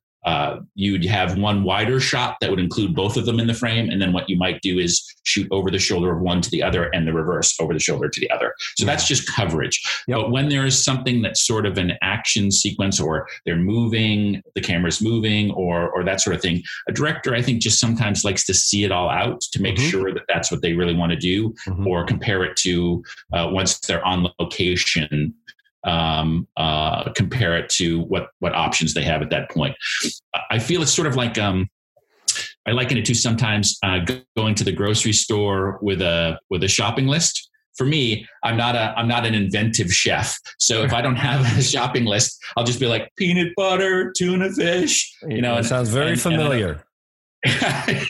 you'd 0.78 1.04
have 1.04 1.36
one 1.36 1.64
wider 1.64 1.98
shot 1.98 2.36
that 2.40 2.50
would 2.50 2.60
include 2.60 2.94
both 2.94 3.16
of 3.16 3.26
them 3.26 3.40
in 3.40 3.48
the 3.48 3.54
frame, 3.54 3.90
and 3.90 4.00
then 4.00 4.12
what 4.12 4.30
you 4.30 4.36
might 4.36 4.62
do 4.62 4.78
is 4.78 5.04
shoot 5.24 5.48
over 5.50 5.72
the 5.72 5.78
shoulder 5.78 6.14
of 6.14 6.20
one 6.20 6.40
to 6.40 6.50
the 6.50 6.62
other, 6.62 6.84
and 6.94 7.06
the 7.06 7.12
reverse 7.12 7.58
over 7.60 7.74
the 7.74 7.80
shoulder 7.80 8.08
to 8.08 8.20
the 8.20 8.30
other. 8.30 8.54
So 8.76 8.84
yeah. 8.84 8.92
that's 8.92 9.08
just 9.08 9.26
coverage. 9.26 9.82
Yep. 10.06 10.16
But 10.16 10.30
when 10.30 10.48
there 10.48 10.64
is 10.64 10.82
something 10.82 11.20
that's 11.20 11.44
sort 11.44 11.66
of 11.66 11.78
an 11.78 11.94
action 12.00 12.52
sequence, 12.52 13.00
or 13.00 13.26
they're 13.44 13.56
moving, 13.56 14.40
the 14.54 14.60
camera's 14.60 15.02
moving, 15.02 15.50
or 15.50 15.90
or 15.90 16.04
that 16.04 16.20
sort 16.20 16.36
of 16.36 16.40
thing, 16.40 16.62
a 16.88 16.92
director 16.92 17.34
I 17.34 17.42
think 17.42 17.60
just 17.60 17.80
sometimes 17.80 18.24
likes 18.24 18.44
to 18.46 18.54
see 18.54 18.84
it 18.84 18.92
all 18.92 19.10
out 19.10 19.40
to 19.40 19.60
make 19.60 19.76
mm-hmm. 19.76 19.90
sure 19.90 20.14
that 20.14 20.22
that's 20.28 20.52
what 20.52 20.62
they 20.62 20.74
really 20.74 20.94
want 20.94 21.10
to 21.10 21.18
do, 21.18 21.50
mm-hmm. 21.66 21.88
or 21.88 22.04
compare 22.04 22.44
it 22.44 22.56
to 22.58 23.02
uh, 23.32 23.48
once 23.50 23.80
they're 23.80 24.04
on 24.04 24.28
location 24.38 25.34
um, 25.88 26.46
uh, 26.56 27.10
compare 27.12 27.56
it 27.56 27.70
to 27.70 28.00
what 28.02 28.28
what 28.40 28.54
options 28.54 28.94
they 28.94 29.02
have 29.02 29.22
at 29.22 29.30
that 29.30 29.50
point. 29.50 29.74
I 30.50 30.58
feel 30.58 30.82
it's 30.82 30.92
sort 30.92 31.08
of 31.08 31.16
like 31.16 31.38
um, 31.38 31.68
I 32.66 32.72
liken 32.72 32.98
it 32.98 33.06
to 33.06 33.14
sometimes 33.14 33.78
uh, 33.82 34.00
going 34.36 34.54
to 34.56 34.64
the 34.64 34.72
grocery 34.72 35.14
store 35.14 35.78
with 35.80 36.02
a 36.02 36.38
with 36.50 36.62
a 36.62 36.68
shopping 36.68 37.06
list. 37.06 37.48
For 37.76 37.86
me, 37.86 38.26
I'm 38.44 38.56
not 38.56 38.74
a 38.74 38.92
I'm 38.96 39.08
not 39.08 39.24
an 39.24 39.34
inventive 39.34 39.92
chef. 39.92 40.36
So 40.58 40.82
if 40.82 40.92
I 40.92 41.00
don't 41.00 41.16
have 41.16 41.40
a 41.58 41.62
shopping 41.62 42.04
list, 42.04 42.38
I'll 42.56 42.64
just 42.64 42.80
be 42.80 42.86
like 42.86 43.10
peanut 43.16 43.54
butter, 43.56 44.12
tuna 44.16 44.52
fish. 44.52 45.10
You 45.26 45.40
know, 45.40 45.56
it 45.56 45.64
sounds 45.64 45.88
very 45.88 46.12
and, 46.12 46.20
familiar. 46.20 46.84
And 47.44 48.06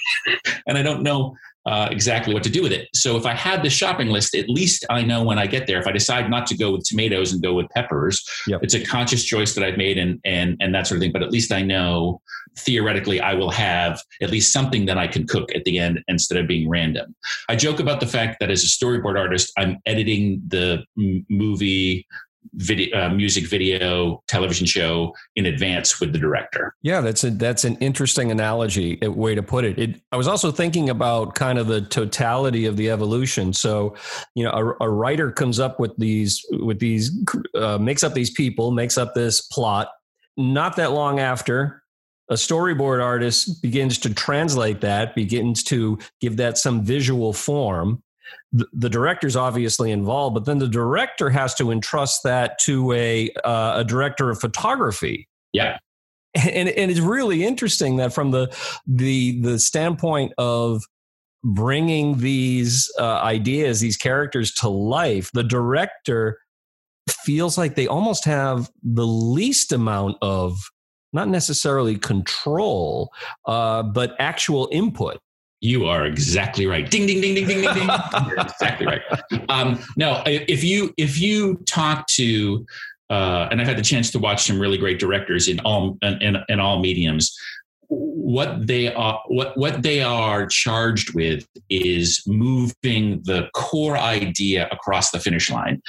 and 0.67 0.79
I 0.79 0.83
don't 0.83 1.03
know 1.09 1.37
uh, 1.69 1.87
exactly 1.91 2.33
what 2.33 2.43
to 2.43 2.49
do 2.49 2.63
with 2.63 2.73
it. 2.73 2.89
So 2.95 3.19
if 3.19 3.27
I 3.27 3.35
had 3.35 3.63
the 3.63 3.69
shopping 3.69 4.09
list, 4.09 4.35
at 4.35 4.49
least 4.49 4.87
I 4.89 5.03
know 5.03 5.23
when 5.23 5.39
I 5.39 5.47
get 5.47 5.67
there. 5.67 5.79
If 5.79 5.87
I 5.87 5.93
decide 5.93 6.31
not 6.31 6.47
to 6.47 6.57
go 6.57 6.73
with 6.73 6.85
tomatoes 6.85 7.31
and 7.31 7.43
go 7.43 7.53
with 7.53 7.69
peppers, 7.69 8.27
yep. 8.47 8.61
it's 8.63 8.73
a 8.73 8.83
conscious 8.83 9.23
choice 9.23 9.55
that 9.55 9.63
I've 9.63 9.77
made 9.77 9.99
and 9.99 10.19
and 10.25 10.57
and 10.61 10.75
that 10.75 10.87
sort 10.87 10.97
of 10.97 11.03
thing. 11.03 11.13
But 11.13 11.23
at 11.23 11.31
least 11.31 11.53
I 11.53 11.61
know 11.61 12.23
theoretically 12.57 13.21
I 13.21 13.35
will 13.35 13.51
have 13.51 14.01
at 14.23 14.31
least 14.31 14.51
something 14.51 14.87
that 14.87 14.97
I 14.97 15.07
can 15.07 15.27
cook 15.27 15.55
at 15.55 15.65
the 15.65 15.79
end 15.79 16.01
instead 16.09 16.39
of 16.39 16.49
being 16.49 16.71
random. 16.71 17.15
I 17.51 17.55
joke 17.55 17.81
about 17.81 18.01
the 18.01 18.07
fact 18.07 18.39
that 18.41 18.51
as 18.51 18.65
a 18.65 18.67
storyboard 18.67 19.19
artist, 19.19 19.53
I'm 19.59 19.77
editing 19.85 20.41
the 20.49 20.85
m- 20.97 21.27
movie 21.29 22.07
video, 22.55 22.99
uh, 22.99 23.09
music 23.11 23.47
video, 23.47 24.23
television 24.27 24.67
show 24.67 25.15
in 25.37 25.47
advance 25.47 26.01
with 26.01 26.13
the 26.13 26.19
director. 26.19 26.75
Yeah, 26.83 27.01
that's 27.01 27.25
a, 27.25 27.31
that's 27.31 27.65
an 27.65 27.77
interesting 27.77 28.31
analogy, 28.31 28.99
way 29.03 29.35
to 29.35 29.43
put 29.43 29.65
it. 29.65 29.79
it. 29.79 30.01
I 30.13 30.17
was 30.17 30.29
also 30.29 30.51
thinking 30.51 30.91
about 30.91 31.35
kind 31.35 31.59
of 31.59 31.67
the 31.67 31.83
totality 31.83 32.67
of 32.67 32.77
the 32.77 32.91
evolution. 32.91 33.53
So, 33.53 33.95
you 34.35 34.45
know, 34.45 34.77
a, 34.81 34.87
a 34.87 34.91
writer 34.91 35.31
comes 35.31 35.61
up 35.61 35.81
with 35.81 35.97
these 35.97 36.45
with 36.53 36.79
these 36.79 37.13
uh, 37.55 37.79
makes 37.79 38.03
up 38.03 38.15
these 38.15 38.31
people, 38.31 38.71
makes 38.71 38.99
up 38.99 39.15
this 39.15 39.41
plot. 39.41 39.89
Not 40.37 40.77
that 40.77 40.93
long 40.93 41.19
after, 41.19 41.83
a 42.31 42.35
storyboard 42.35 43.03
artist 43.03 43.63
begins 43.63 43.99
to 43.99 44.13
translate 44.13 44.81
that, 44.83 45.15
begins 45.15 45.63
to 45.65 45.99
give 46.21 46.37
that 46.37 46.59
some 46.59 46.85
visual 46.85 47.33
form 47.33 48.03
the, 48.53 48.67
the 48.73 48.89
director's 48.89 49.37
obviously 49.37 49.91
involved, 49.91 50.35
but 50.35 50.45
then 50.45 50.59
the 50.59 50.69
director 50.69 51.31
has 51.31 51.55
to 51.57 51.71
entrust 51.71 52.23
that 52.25 52.59
to 52.61 52.93
a 52.93 53.31
uh, 53.45 53.75
a 53.77 53.85
director 53.85 54.31
of 54.31 54.41
photography. 54.41 55.29
Yeah. 55.53 55.79
And, 56.35 56.69
and 56.69 56.91
it's 56.91 57.01
really 57.01 57.45
interesting 57.45 57.97
that 57.97 58.13
from 58.13 58.31
the 58.31 58.55
the 58.87 59.41
the 59.41 59.59
standpoint 59.59 60.33
of 60.39 60.83
bringing 61.43 62.19
these 62.19 62.91
uh, 62.99 63.21
ideas, 63.21 63.81
these 63.81 63.97
characters 63.97 64.53
to 64.55 64.69
life, 64.69 65.31
the 65.33 65.45
director 65.45 66.39
feels 67.11 67.57
like 67.57 67.75
they 67.75 67.87
almost 67.87 68.25
have 68.25 68.71
the 68.83 69.07
least 69.07 69.73
amount 69.73 70.17
of 70.21 70.59
not 71.13 71.29
necessarily 71.29 71.97
control, 71.97 73.11
uh, 73.47 73.83
but 73.83 74.15
actual 74.19 74.69
input. 74.71 75.19
You 75.61 75.87
are 75.87 76.07
exactly 76.07 76.67
right. 76.67 76.89
Ding, 76.89 77.07
ding, 77.07 77.21
ding, 77.21 77.35
ding, 77.35 77.47
ding, 77.47 77.61
ding, 77.63 77.75
ding. 77.75 77.89
You're 78.29 78.39
exactly 78.39 78.87
right. 78.87 79.03
Um, 79.49 79.81
no, 79.97 80.23
if 80.27 80.63
you 80.63 80.95
if 80.97 81.19
you 81.21 81.57
talk 81.67 82.07
to, 82.09 82.65
uh, 83.11 83.49
and 83.51 83.61
I've 83.61 83.67
had 83.67 83.77
the 83.77 83.83
chance 83.83 84.11
to 84.13 84.21
watch 84.21 84.45
some 84.45 84.61
really 84.61 84.79
great 84.79 85.01
directors 85.01 85.49
in 85.49 85.59
all 85.61 85.99
in, 86.03 86.37
in 86.49 86.61
all 86.61 86.79
mediums. 86.79 87.37
What 87.89 88.67
they 88.67 88.93
are 88.95 89.21
what 89.27 89.57
what 89.57 89.83
they 89.83 90.01
are 90.01 90.47
charged 90.47 91.15
with 91.15 91.45
is 91.71 92.23
moving 92.27 93.23
the 93.25 93.49
core 93.55 93.97
idea 93.97 94.69
across 94.71 95.11
the 95.11 95.19
finish 95.19 95.51
line. 95.51 95.83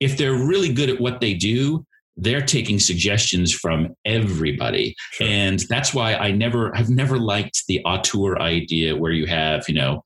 If 0.00 0.16
they're 0.16 0.34
really 0.34 0.72
good 0.72 0.88
at 0.88 1.00
what 1.00 1.20
they 1.20 1.34
do, 1.34 1.84
they're 2.16 2.42
taking 2.42 2.78
suggestions 2.78 3.52
from 3.52 3.94
everybody 4.04 4.94
sure. 5.12 5.26
and 5.26 5.60
that's 5.68 5.92
why 5.92 6.14
i 6.14 6.30
never 6.30 6.74
i've 6.76 6.90
never 6.90 7.18
liked 7.18 7.64
the 7.68 7.80
auteur 7.84 8.38
idea 8.40 8.96
where 8.96 9.12
you 9.12 9.26
have 9.26 9.64
you 9.68 9.74
know 9.74 10.02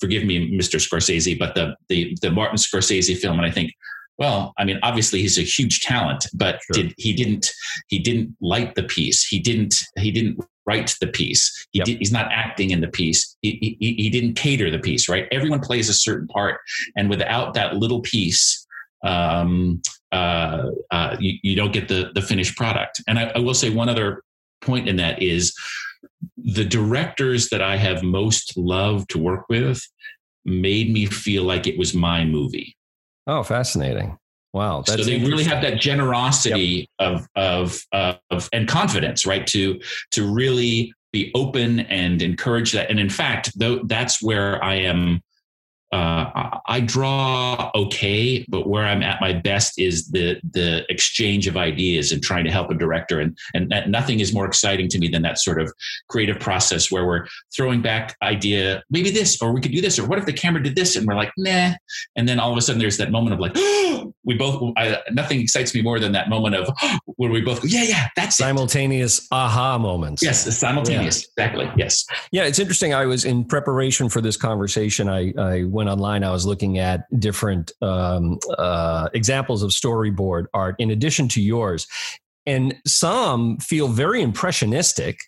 forgive 0.00 0.24
me 0.24 0.50
mr 0.56 0.76
scorsese 0.76 1.38
but 1.38 1.54
the 1.54 1.74
the, 1.88 2.16
the 2.22 2.30
martin 2.30 2.56
scorsese 2.56 3.16
film 3.16 3.38
and 3.38 3.46
i 3.46 3.50
think 3.50 3.72
well 4.18 4.52
i 4.58 4.64
mean 4.64 4.78
obviously 4.82 5.20
he's 5.20 5.38
a 5.38 5.42
huge 5.42 5.80
talent 5.80 6.26
but 6.34 6.60
sure. 6.62 6.82
did 6.82 6.94
he 6.96 7.12
didn't 7.12 7.50
he 7.88 7.98
didn't 7.98 8.34
light 8.40 8.74
the 8.74 8.84
piece 8.84 9.26
he 9.26 9.38
didn't 9.38 9.74
he 9.98 10.10
didn't 10.10 10.40
write 10.66 10.94
the 11.00 11.06
piece 11.08 11.66
he 11.72 11.78
yep. 11.78 11.86
did, 11.86 11.98
he's 11.98 12.12
not 12.12 12.30
acting 12.30 12.70
in 12.70 12.80
the 12.80 12.88
piece 12.88 13.36
he, 13.42 13.76
he, 13.80 13.94
he 13.94 14.10
didn't 14.10 14.34
cater 14.34 14.70
the 14.70 14.78
piece 14.78 15.08
right 15.08 15.26
everyone 15.32 15.58
plays 15.58 15.88
a 15.88 15.94
certain 15.94 16.28
part 16.28 16.60
and 16.96 17.10
without 17.10 17.54
that 17.54 17.76
little 17.76 18.00
piece 18.00 18.66
um, 19.02 19.80
uh, 20.12 20.70
uh, 20.90 21.16
you, 21.20 21.38
you, 21.42 21.56
don't 21.56 21.72
get 21.72 21.88
the 21.88 22.10
the 22.14 22.22
finished 22.22 22.56
product. 22.56 23.02
And 23.06 23.18
I, 23.18 23.32
I 23.34 23.38
will 23.38 23.54
say 23.54 23.70
one 23.70 23.88
other 23.88 24.22
point 24.60 24.88
in 24.88 24.96
that 24.96 25.22
is 25.22 25.54
the 26.36 26.64
directors 26.64 27.48
that 27.50 27.62
I 27.62 27.76
have 27.76 28.02
most 28.02 28.56
loved 28.56 29.10
to 29.10 29.18
work 29.18 29.46
with 29.48 29.82
made 30.44 30.92
me 30.92 31.06
feel 31.06 31.44
like 31.44 31.66
it 31.66 31.78
was 31.78 31.94
my 31.94 32.24
movie. 32.24 32.76
Oh, 33.26 33.42
fascinating. 33.42 34.18
Wow. 34.52 34.82
so 34.82 34.96
they 34.96 35.18
really 35.20 35.44
have 35.44 35.62
that 35.62 35.80
generosity 35.80 36.88
yep. 36.98 37.12
of, 37.36 37.80
of, 37.92 38.18
of, 38.32 38.48
and 38.52 38.66
confidence, 38.66 39.24
right? 39.24 39.46
To, 39.46 39.80
to 40.10 40.26
really 40.28 40.92
be 41.12 41.30
open 41.36 41.80
and 41.80 42.20
encourage 42.20 42.72
that. 42.72 42.90
And 42.90 42.98
in 42.98 43.10
fact, 43.10 43.56
though, 43.56 43.80
that's 43.84 44.20
where 44.20 44.62
I 44.64 44.74
am 44.74 45.22
uh, 45.92 46.58
I 46.66 46.80
draw 46.80 47.70
okay, 47.74 48.44
but 48.48 48.68
where 48.68 48.84
I'm 48.84 49.02
at 49.02 49.20
my 49.20 49.32
best 49.32 49.78
is 49.78 50.08
the 50.08 50.40
the 50.52 50.84
exchange 50.88 51.48
of 51.48 51.56
ideas 51.56 52.12
and 52.12 52.22
trying 52.22 52.44
to 52.44 52.50
help 52.50 52.70
a 52.70 52.74
director. 52.74 53.18
And 53.18 53.36
and 53.54 53.70
that, 53.70 53.88
nothing 53.88 54.20
is 54.20 54.32
more 54.32 54.46
exciting 54.46 54.88
to 54.90 54.98
me 54.98 55.08
than 55.08 55.22
that 55.22 55.38
sort 55.38 55.60
of 55.60 55.72
creative 56.08 56.38
process 56.38 56.92
where 56.92 57.06
we're 57.06 57.26
throwing 57.54 57.82
back 57.82 58.16
idea, 58.22 58.84
maybe 58.90 59.10
this, 59.10 59.42
or 59.42 59.52
we 59.52 59.60
could 59.60 59.72
do 59.72 59.80
this, 59.80 59.98
or 59.98 60.06
what 60.06 60.18
if 60.18 60.26
the 60.26 60.32
camera 60.32 60.62
did 60.62 60.76
this, 60.76 60.94
and 60.94 61.06
we're 61.06 61.16
like, 61.16 61.32
nah. 61.36 61.72
And 62.14 62.28
then 62.28 62.38
all 62.38 62.52
of 62.52 62.58
a 62.58 62.60
sudden, 62.62 62.78
there's 62.78 62.98
that 62.98 63.10
moment 63.10 63.34
of 63.34 63.40
like, 63.40 63.54
we 64.24 64.34
both. 64.34 64.72
I, 64.76 64.98
nothing 65.10 65.40
excites 65.40 65.74
me 65.74 65.82
more 65.82 65.98
than 65.98 66.12
that 66.12 66.28
moment 66.28 66.54
of 66.54 66.68
where 67.16 67.30
we 67.30 67.40
both 67.40 67.62
go, 67.62 67.68
yeah, 67.68 67.82
yeah, 67.82 68.08
that's 68.14 68.36
simultaneous 68.36 69.18
it. 69.18 69.28
aha 69.32 69.76
moments. 69.76 70.22
Yes, 70.22 70.56
simultaneous. 70.56 71.26
Yeah. 71.36 71.44
Exactly. 71.46 71.70
Yes. 71.76 72.04
Yeah, 72.30 72.44
it's 72.44 72.60
interesting. 72.60 72.94
I 72.94 73.06
was 73.06 73.24
in 73.24 73.44
preparation 73.44 74.08
for 74.08 74.20
this 74.20 74.36
conversation. 74.36 75.08
I 75.08 75.32
I 75.36 75.64
went 75.64 75.79
online, 75.88 76.24
I 76.24 76.30
was 76.30 76.46
looking 76.46 76.78
at 76.78 77.04
different 77.18 77.72
um, 77.82 78.38
uh, 78.58 79.08
examples 79.14 79.62
of 79.62 79.70
storyboard 79.70 80.46
art 80.54 80.76
in 80.78 80.90
addition 80.90 81.28
to 81.28 81.42
yours. 81.42 81.86
And 82.46 82.74
some 82.86 83.58
feel 83.58 83.88
very 83.88 84.22
impressionistic. 84.22 85.20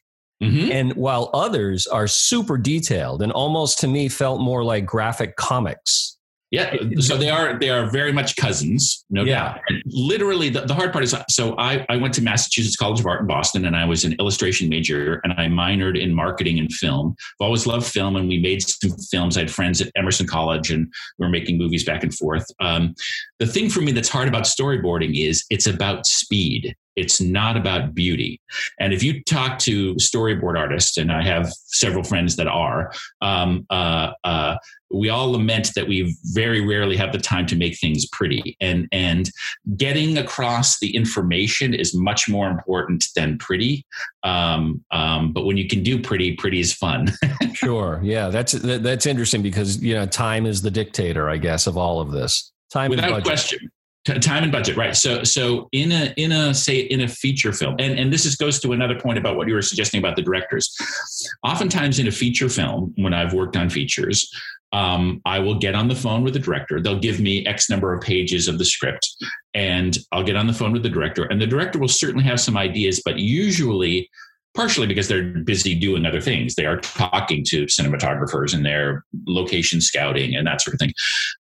Mm-hmm. 0.43 0.73
And 0.73 0.93
while 0.95 1.31
others 1.35 1.87
are 1.87 2.09
super 2.09 2.59
detailed 2.59 3.23
and 3.23 3.31
almost 3.31 3.79
to 3.81 3.89
me 3.89 4.09
felt 4.09 4.41
more 4.41 4.65
like 4.65 4.85
graphic 4.85 5.37
comics. 5.37 6.19
Yeah, 6.53 6.77
so 6.99 7.17
they 7.17 7.31
are 7.31 7.59
they 7.59 7.71
are 7.71 7.91
very 7.91 8.13
much 8.13 8.37
cousins, 8.37 9.07
no 9.09 9.25
yeah. 9.25 9.55
doubt. 9.55 9.61
And 9.69 9.83
literally, 9.87 10.51
the, 10.51 10.61
the 10.61 10.75
hard 10.75 10.93
part 10.93 11.03
is 11.03 11.15
so 11.31 11.57
I, 11.57 11.87
I 11.89 11.97
went 11.97 12.13
to 12.15 12.23
Massachusetts 12.23 12.77
College 12.77 13.01
of 13.01 13.07
Art 13.07 13.23
in 13.23 13.27
Boston, 13.27 13.65
and 13.65 13.75
I 13.75 13.87
was 13.87 14.05
an 14.05 14.13
illustration 14.21 14.69
major, 14.69 15.23
and 15.25 15.33
I 15.33 15.47
minored 15.47 15.99
in 15.99 16.15
marketing 16.15 16.59
and 16.59 16.71
film. 16.71 17.17
I've 17.41 17.47
always 17.47 17.67
loved 17.67 17.87
film, 17.87 18.17
and 18.17 18.29
we 18.29 18.39
made 18.39 18.63
some 18.63 18.91
films. 19.11 19.39
I 19.39 19.41
had 19.41 19.51
friends 19.51 19.81
at 19.81 19.91
Emerson 19.97 20.27
College, 20.27 20.71
and 20.71 20.93
we 21.19 21.25
were 21.25 21.31
making 21.31 21.57
movies 21.57 21.85
back 21.85 22.03
and 22.03 22.15
forth. 22.15 22.45
Um, 22.61 22.95
the 23.39 23.47
thing 23.47 23.71
for 23.71 23.81
me 23.81 23.93
that's 23.93 24.11
hard 24.11 24.29
about 24.29 24.43
storyboarding 24.43 25.19
is 25.27 25.47
it's 25.49 25.67
about 25.67 26.05
speed. 26.05 26.77
It's 26.97 27.21
not 27.21 27.57
about 27.57 27.95
beauty. 27.95 28.41
And 28.79 28.93
if 28.93 29.03
you 29.03 29.23
talk 29.25 29.59
to 29.61 29.95
storyboard 29.95 30.59
artists, 30.59 30.97
and 30.97 31.11
I 31.11 31.25
have 31.25 31.51
several 31.67 32.05
friends 32.05 32.37
that 32.37 32.47
are, 32.49 32.93
um, 33.21 33.67
uh, 33.71 34.13
uh, 34.25 34.57
we 34.93 35.09
all 35.09 35.33
lament 35.33 35.71
that 35.75 35.89
we 35.89 36.15
very 36.33 36.61
rarely 36.61 36.97
have 36.97 37.13
the 37.13 37.19
time 37.19 37.47
to 37.47 37.57
make 37.57 37.79
things 37.79 38.07
pretty. 38.13 38.57
And 38.61 38.89
and 38.93 39.31
getting 39.77 40.19
across 40.19 40.79
the 40.81 40.95
information 40.95 41.73
is 41.73 41.95
much 41.95 42.29
more 42.29 42.49
important 42.49 43.07
than 43.17 43.39
pretty. 43.39 43.87
Um, 44.23 44.85
um, 44.91 45.33
but 45.33 45.47
when 45.47 45.57
you 45.57 45.67
can 45.67 45.83
do 45.83 46.01
pretty 46.01 46.37
pretty 46.37 46.61
is 46.61 46.73
fun. 46.73 47.09
Sure. 47.55 48.01
Yeah 48.03 48.29
that's 48.29 48.53
that's 48.53 49.07
interesting 49.07 49.41
because 49.41 49.81
you 49.81 49.95
know 49.95 50.07
time 50.07 50.47
is 50.47 50.63
the 50.63 50.71
dictator 50.71 51.29
i 51.29 51.37
guess 51.37 51.67
of 51.67 51.77
all 51.77 52.01
of 52.01 52.11
this. 52.11 52.51
Time 52.73 52.91
without 52.91 53.23
question 53.23 53.71
time 54.05 54.43
and 54.43 54.51
budget 54.51 54.77
right 54.77 54.97
so 54.97 55.23
so 55.23 55.69
in 55.71 55.93
a 55.93 56.13
in 56.17 56.33
a 56.33 56.53
say 56.53 56.81
in 56.81 57.03
a 57.03 57.09
feature 57.09 57.53
film 57.53 57.77
and 57.79 57.99
and 57.99 58.13
this 58.13 58.27
is 58.27 58.35
goes 58.35 58.59
to 58.59 58.73
another 58.73 58.99
point 58.99 59.17
about 59.17 59.37
what 59.37 59.47
you 59.47 59.55
were 59.55 59.63
suggesting 59.63 59.99
about 59.99 60.17
the 60.17 60.23
directors 60.23 60.77
oftentimes 61.45 62.01
in 62.01 62.09
a 62.09 62.11
feature 62.11 62.49
film 62.49 62.93
when 62.97 63.15
i've 63.15 63.33
worked 63.33 63.57
on 63.57 63.71
features 63.71 64.29
um, 64.73 65.21
I 65.27 65.39
will 65.39 65.59
get 65.59 65.75
on 65.75 65.89
the 65.89 65.95
phone 65.95 66.23
with 66.23 66.33
the 66.33 66.39
director. 66.39 66.81
They'll 66.81 66.99
give 66.99 67.21
me 67.21 67.45
X 67.47 67.69
number 67.69 67.93
of 67.93 68.01
pages 68.01 68.49
of 68.49 68.59
the 68.59 68.65
script, 68.65 69.07
and 69.55 69.99
I'll 70.13 70.23
get 70.23 70.37
on 70.37 70.47
the 70.47 70.55
phone 70.55 70.73
with 70.73 70.83
the 70.83 70.89
director. 70.89 71.25
And 71.25 71.41
the 71.41 71.47
director 71.47 71.79
will 71.79 71.89
certainly 71.89 72.25
have 72.25 72.41
some 72.41 72.57
ideas, 72.57 73.03
but 73.05 73.19
usually, 73.19 74.09
partially 74.55 74.87
because 74.87 75.09
they're 75.09 75.23
busy 75.23 75.75
doing 75.75 76.05
other 76.05 76.21
things, 76.21 76.55
they 76.55 76.67
are 76.67 76.79
talking 76.79 77.45
to 77.49 77.65
cinematographers 77.67 78.55
and 78.55 78.65
they're 78.65 79.05
location 79.27 79.81
scouting 79.81 80.35
and 80.35 80.47
that 80.47 80.61
sort 80.61 80.75
of 80.75 80.81
thing. 80.81 80.93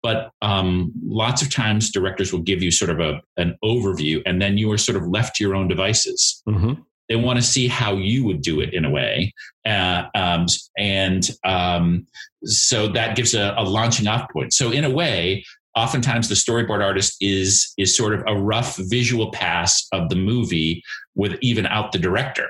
But 0.01 0.32
um, 0.41 0.91
lots 1.03 1.41
of 1.41 1.50
times, 1.50 1.91
directors 1.91 2.32
will 2.32 2.41
give 2.41 2.62
you 2.62 2.72
sort 2.72 2.91
of 2.91 3.00
a 3.00 3.22
an 3.38 3.58
overview, 3.63 4.22
and 4.25 4.41
then 4.41 4.58
you 4.58 4.72
are 4.72 4.77
sort 4.77 4.98
of 4.98 5.08
left 5.08 5.36
to 5.38 5.44
your 5.44 5.56
own 5.56 5.68
devices. 5.68 6.41
Mm-hmm. 6.48 6.82
They 7.10 7.15
want 7.18 7.38
to 7.38 7.44
see 7.44 7.68
how 7.68 7.96
you 7.96 8.24
would 8.25 8.41
do 8.41 8.62
it 8.62 8.74
in 8.74 8.86
a 8.86 8.89
way. 8.89 9.34
Uh, 9.65 10.03
um, 10.15 10.46
and 10.77 11.30
um, 11.44 12.08
so 12.46 12.88
that 12.88 13.18
gives 13.18 13.34
a, 13.34 13.53
a 13.58 13.63
launching 13.63 14.08
off 14.08 14.30
point. 14.32 14.53
So, 14.53 14.72
in 14.72 14.86
a 14.86 14.89
way, 14.89 15.44
oftentimes 15.75 16.30
the 16.30 16.36
storyboard 16.36 16.84
artist 16.84 17.18
is 17.20 17.74
is 17.77 17.96
sort 17.96 18.13
of 18.13 18.24
a 18.27 18.39
rough 18.39 18.77
visual 18.77 19.32
pass 19.32 19.88
of 19.91 20.10
the 20.10 20.15
movie 20.15 20.82
with 21.15 21.38
even 21.41 21.65
out 21.65 21.91
the 21.91 22.00
director 22.00 22.48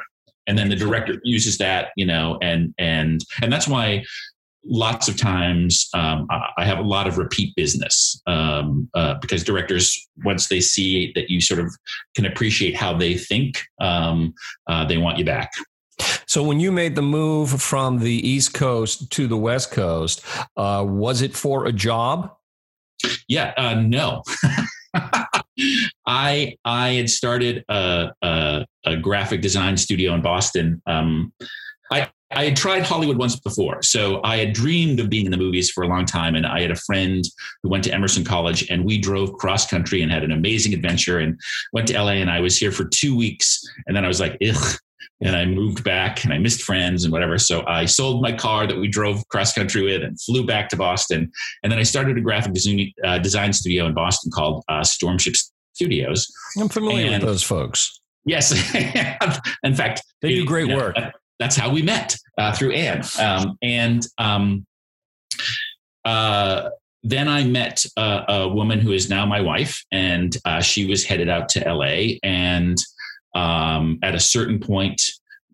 and 0.51 0.59
then 0.59 0.67
the 0.67 0.75
director 0.75 1.15
uses 1.23 1.57
that 1.57 1.91
you 1.95 2.05
know 2.05 2.37
and 2.41 2.73
and 2.77 3.23
and 3.41 3.53
that's 3.53 3.69
why 3.69 4.03
lots 4.65 5.07
of 5.07 5.17
times 5.17 5.89
um, 5.93 6.27
I 6.29 6.65
have 6.65 6.77
a 6.77 6.83
lot 6.83 7.07
of 7.07 7.17
repeat 7.17 7.55
business 7.55 8.21
um, 8.27 8.89
uh, 8.93 9.15
because 9.15 9.43
directors, 9.43 10.07
once 10.23 10.49
they 10.49 10.61
see 10.61 11.11
that 11.15 11.31
you 11.31 11.41
sort 11.41 11.61
of 11.61 11.75
can 12.15 12.25
appreciate 12.27 12.75
how 12.75 12.95
they 12.95 13.15
think, 13.15 13.63
um, 13.79 14.35
uh, 14.67 14.85
they 14.85 14.97
want 14.97 15.17
you 15.17 15.25
back. 15.25 15.49
So, 16.27 16.43
when 16.43 16.59
you 16.59 16.71
made 16.71 16.95
the 16.95 17.01
move 17.01 17.49
from 17.61 17.99
the 17.99 18.27
East 18.27 18.53
Coast 18.53 19.09
to 19.11 19.25
the 19.25 19.37
West 19.37 19.71
Coast, 19.71 20.23
uh, 20.57 20.85
was 20.87 21.23
it 21.23 21.35
for 21.35 21.65
a 21.65 21.71
job? 21.71 22.35
Yeah, 23.27 23.53
uh, 23.57 23.75
no. 23.75 24.21
I 26.11 26.57
I 26.65 26.89
had 26.89 27.09
started 27.09 27.63
a, 27.69 28.11
a, 28.21 28.65
a, 28.85 28.97
graphic 28.97 29.41
design 29.41 29.77
studio 29.77 30.13
in 30.13 30.21
Boston. 30.21 30.81
Um, 30.85 31.31
I 31.89 32.09
I 32.31 32.45
had 32.45 32.57
tried 32.57 32.83
Hollywood 32.83 33.17
once 33.17 33.39
before. 33.39 33.81
So 33.81 34.19
I 34.25 34.37
had 34.37 34.51
dreamed 34.51 34.99
of 34.99 35.09
being 35.09 35.25
in 35.25 35.31
the 35.31 35.37
movies 35.37 35.69
for 35.71 35.85
a 35.85 35.87
long 35.87 36.05
time. 36.05 36.35
And 36.35 36.45
I 36.45 36.61
had 36.61 36.71
a 36.71 36.75
friend 36.75 37.23
who 37.63 37.69
went 37.69 37.85
to 37.85 37.93
Emerson 37.93 38.25
College 38.25 38.69
and 38.69 38.83
we 38.85 38.97
drove 38.97 39.33
cross 39.33 39.65
country 39.65 40.01
and 40.01 40.11
had 40.11 40.23
an 40.23 40.31
amazing 40.31 40.73
adventure 40.73 41.19
and 41.19 41.39
went 41.71 41.87
to 41.89 42.01
LA. 42.01 42.19
And 42.19 42.29
I 42.29 42.39
was 42.39 42.57
here 42.57 42.71
for 42.71 42.85
two 42.85 43.15
weeks. 43.15 43.61
And 43.87 43.95
then 43.95 44.05
I 44.05 44.07
was 44.07 44.19
like, 44.19 44.37
ugh. 44.45 44.77
And 45.23 45.35
I 45.35 45.45
moved 45.45 45.83
back 45.83 46.23
and 46.23 46.33
I 46.33 46.39
missed 46.39 46.63
friends 46.63 47.03
and 47.03 47.11
whatever. 47.11 47.37
So 47.37 47.65
I 47.67 47.85
sold 47.85 48.21
my 48.21 48.31
car 48.31 48.65
that 48.65 48.77
we 48.77 48.87
drove 48.87 49.27
cross 49.27 49.53
country 49.53 49.83
with 49.83 50.01
and 50.01 50.19
flew 50.19 50.45
back 50.45 50.67
to 50.69 50.77
Boston. 50.77 51.31
And 51.63 51.71
then 51.71 51.79
I 51.79 51.83
started 51.83 52.17
a 52.17 52.21
graphic 52.21 52.53
design, 52.53 52.91
uh, 53.05 53.51
studio 53.51 53.85
in 53.85 53.93
Boston 53.93 54.31
called 54.31 54.63
uh, 54.67 54.81
Stormship 54.81 55.35
Studios. 55.81 56.31
I'm 56.59 56.69
familiar 56.69 57.05
and 57.07 57.23
with 57.23 57.23
those 57.23 57.43
folks. 57.43 57.99
Yes. 58.25 58.51
in 59.63 59.75
fact, 59.75 60.03
they 60.21 60.29
do 60.35 60.45
great 60.45 60.73
work 60.75 60.95
that's 61.41 61.55
how 61.55 61.71
we 61.71 61.81
met 61.81 62.15
uh, 62.37 62.53
through 62.53 62.71
Anne. 62.71 63.01
Um, 63.19 63.57
and 63.63 64.05
um, 64.19 64.63
uh, 66.05 66.69
then 67.01 67.27
I 67.27 67.43
met 67.43 67.83
a, 67.97 68.23
a, 68.27 68.47
woman 68.47 68.79
who 68.79 68.91
is 68.91 69.09
now 69.09 69.25
my 69.25 69.41
wife, 69.41 69.83
and 69.91 70.37
uh, 70.45 70.61
she 70.61 70.85
was 70.85 71.03
headed 71.03 71.29
out 71.29 71.49
to 71.49 71.73
LA. 71.73 72.17
And 72.21 72.77
um, 73.33 73.97
at 74.03 74.13
a 74.13 74.19
certain 74.19 74.59
point, 74.59 75.01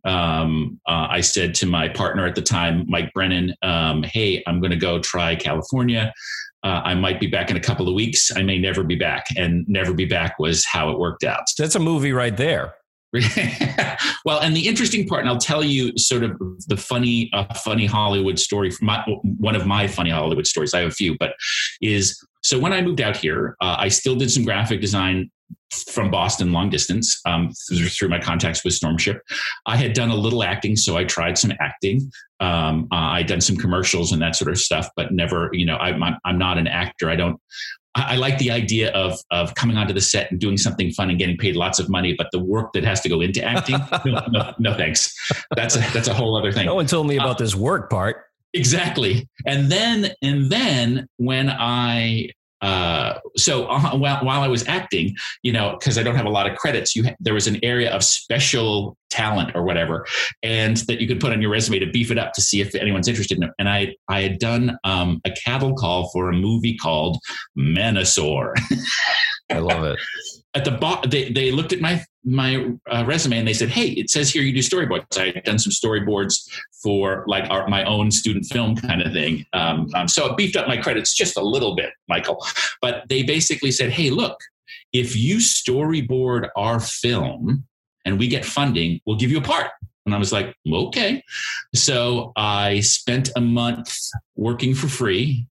um, 0.04 0.78
uh, 0.86 1.08
I 1.10 1.22
said 1.22 1.56
to 1.56 1.66
my 1.66 1.88
partner 1.88 2.26
at 2.26 2.36
the 2.36 2.42
time, 2.42 2.84
Mike 2.90 3.14
Brennan, 3.14 3.56
um, 3.62 4.04
"Hey, 4.04 4.44
I'm 4.46 4.60
going 4.60 4.72
to 4.72 4.78
go 4.78 5.00
try 5.00 5.36
California." 5.36 6.14
Uh, 6.68 6.82
I 6.84 6.96
might 6.96 7.22
be 7.22 7.28
back 7.28 7.50
in 7.50 7.56
a 7.56 7.62
couple 7.62 7.88
of 7.88 7.94
weeks. 7.94 8.30
I 8.36 8.42
may 8.42 8.58
never 8.58 8.84
be 8.84 8.96
back. 8.96 9.28
And 9.38 9.66
never 9.70 9.94
be 9.94 10.04
back 10.04 10.38
was 10.38 10.66
how 10.66 10.90
it 10.90 11.00
worked 11.00 11.24
out. 11.24 11.46
That's 11.58 11.76
a 11.76 11.80
movie 11.80 12.12
right 12.12 12.36
there. 12.36 12.76
well, 14.26 14.42
and 14.42 14.54
the 14.54 14.68
interesting 14.68 15.08
part, 15.08 15.22
and 15.22 15.30
I'll 15.30 15.38
tell 15.38 15.64
you 15.64 15.98
sort 15.98 16.24
of 16.24 16.38
the 16.68 16.76
funny, 16.76 17.30
uh, 17.32 17.54
funny 17.54 17.86
Hollywood 17.86 18.38
story. 18.38 18.74
My, 18.82 19.02
one 19.38 19.56
of 19.56 19.66
my 19.66 19.88
funny 19.88 20.10
Hollywood 20.10 20.46
stories. 20.46 20.74
I 20.74 20.82
have 20.82 20.90
a 20.90 20.94
few, 20.94 21.18
but 21.18 21.36
is 21.82 22.22
so 22.44 22.60
when 22.60 22.74
I 22.74 22.82
moved 22.82 23.00
out 23.00 23.16
here, 23.16 23.56
uh, 23.62 23.78
I 23.80 23.88
still 23.88 24.18
did 24.18 24.30
some 24.30 24.44
graphic 24.44 24.82
design 24.82 25.32
from 25.92 26.10
Boston 26.10 26.52
long 26.52 26.70
distance 26.70 27.20
um, 27.26 27.52
through, 27.68 27.90
through, 27.90 28.10
my 28.10 28.20
contacts 28.20 28.64
with 28.64 28.74
Stormship. 28.74 29.20
I 29.66 29.76
had 29.76 29.94
done 29.94 30.10
a 30.10 30.16
little 30.16 30.44
acting, 30.44 30.76
so 30.76 30.98
I 30.98 31.04
tried 31.04 31.38
some 31.38 31.52
acting. 31.60 32.10
Um, 32.40 32.88
uh, 32.92 32.96
I'd 32.96 33.28
done 33.28 33.42
some 33.42 33.58
commercials 33.58 34.12
and 34.12 34.22
that 34.22 34.36
sort 34.36 34.50
of 34.50 34.58
stuff, 34.58 34.90
but 34.96 35.12
never, 35.12 35.50
you 35.54 35.66
know, 35.66 35.76
I, 35.76 35.90
I'm, 35.90 36.18
I'm 36.24 36.38
not 36.38 36.58
an 36.58 36.68
actor. 36.68 37.10
I 37.10 37.16
don't 37.16 37.40
I, 37.98 38.16
like 38.16 38.38
the 38.38 38.52
idea 38.52 38.92
of 38.92 39.20
of 39.32 39.56
coming 39.56 39.78
onto 39.78 39.94
the 39.94 40.02
set 40.02 40.30
and 40.32 40.40
doing 40.40 40.58
something 40.58 40.92
fun 40.92 41.10
and 41.10 41.18
getting 41.18 41.38
paid 41.38 41.56
lots 41.56 41.80
of 41.80 41.90
money, 41.90 42.14
but 42.18 42.28
the 42.32 42.40
work 42.40 42.74
that 42.74 42.84
has 42.84 43.02
to 43.02 43.10
go 43.10 43.22
into 43.22 43.44
acting, 43.44 43.78
no, 44.06 44.22
no, 44.30 44.54
no, 44.60 44.74
thanks. 44.76 45.14
That's 45.56 45.76
a 45.76 45.80
that's 45.94 46.08
a 46.08 46.14
whole 46.14 46.38
other 46.38 46.52
thing. 46.52 46.68
No 46.68 46.76
one 46.76 46.86
told 46.86 47.08
me 47.08 47.18
about 47.18 47.42
uh, 47.42 47.44
this 47.44 47.56
work 47.56 47.90
part. 47.90 48.26
Exactly, 48.54 49.28
and 49.46 49.72
then 49.72 50.12
and 50.22 50.50
then 50.52 51.08
when 51.18 51.50
I 51.50 52.30
uh, 52.62 53.20
so 53.36 53.66
uh, 53.66 53.92
while, 53.98 54.24
while 54.24 54.42
I 54.42 54.48
was 54.48 54.68
acting, 54.68 55.16
you 55.44 55.52
know, 55.52 55.76
because 55.80 55.98
I 55.98 56.04
don't 56.04 56.16
have 56.16 56.26
a 56.26 56.30
lot 56.30 56.50
of 56.50 56.58
credits, 56.58 56.96
you 56.96 57.06
ha- 57.06 57.16
there 57.20 57.34
was 57.34 57.48
an 57.48 57.60
area 57.64 57.92
of 57.92 58.04
special 58.04 58.98
talent 59.10 59.52
or 59.56 59.64
whatever, 59.64 60.06
and 60.44 60.78
that 60.88 61.00
you 61.00 61.08
could 61.08 61.20
put 61.20 61.32
on 61.32 61.42
your 61.42 61.52
resume 61.52 61.80
to 61.80 61.92
beef 61.92 62.12
it 62.12 62.18
up 62.18 62.34
to 62.34 62.42
see 62.42 62.62
if 62.62 62.74
anyone's 62.76 63.08
interested 63.08 63.38
in 63.38 63.44
it. 63.44 63.52
And 63.60 63.70
I 63.70 63.96
I 64.08 64.22
had 64.22 64.40
done 64.40 64.78
um, 64.84 65.22
a 65.26 65.32
cattle 65.32 65.74
call 65.74 66.10
for 66.12 66.30
a 66.30 66.34
movie 66.34 66.78
called 66.78 67.18
Menasor. 67.58 68.54
I 69.50 69.60
love 69.60 69.84
it. 69.86 70.00
At 70.58 70.66
the 70.66 71.08
they, 71.08 71.32
they 71.32 71.52
looked 71.52 71.72
at 71.72 71.82
my 71.82 72.04
my 72.26 72.72
uh, 72.90 73.04
resume 73.06 73.38
and 73.38 73.48
they 73.48 73.54
said, 73.54 73.70
"Hey, 73.70 73.90
it 73.90 74.10
says 74.10 74.32
here 74.32 74.42
you 74.42 74.52
do 74.52 74.60
storyboards." 74.60 75.16
I 75.16 75.26
had 75.36 75.44
done 75.44 75.60
some 75.60 75.72
storyboards 75.72 76.50
for 76.82 77.24
like 77.28 77.48
our, 77.52 77.68
my 77.68 77.84
own 77.84 78.10
student 78.10 78.48
film 78.48 78.76
kind 78.76 79.04
of 79.04 79.14
thing. 79.14 79.46
Um, 79.54 79.88
um, 79.94 80.08
so 80.08 80.26
it 80.26 80.36
beefed 80.36 80.56
up 80.56 80.68
my 80.68 80.78
credits 80.78 81.14
just 81.14 81.38
a 81.38 81.44
little 81.44 81.76
bit, 81.76 81.92
Michael. 82.10 82.44
But 82.82 83.04
they 83.08 83.22
basically 83.22 83.70
said, 83.70 83.92
"Hey, 83.92 84.10
look, 84.10 84.40
if 84.94 85.16
you 85.16 85.38
storyboard 85.38 86.50
our 86.56 86.80
film 86.80 87.68
and 88.04 88.18
we 88.18 88.28
get 88.28 88.44
funding, 88.44 89.00
we'll 89.06 89.18
give 89.18 89.30
you 89.30 89.38
a 89.38 89.42
part." 89.54 89.70
And 90.08 90.16
I 90.16 90.18
was 90.18 90.34
like, 90.34 90.56
"Okay." 90.68 91.22
So 91.76 92.32
I 92.36 92.80
spent 92.80 93.30
a 93.36 93.42
month 93.42 93.96
working 94.36 94.74
for 94.74 94.88
free 94.88 95.46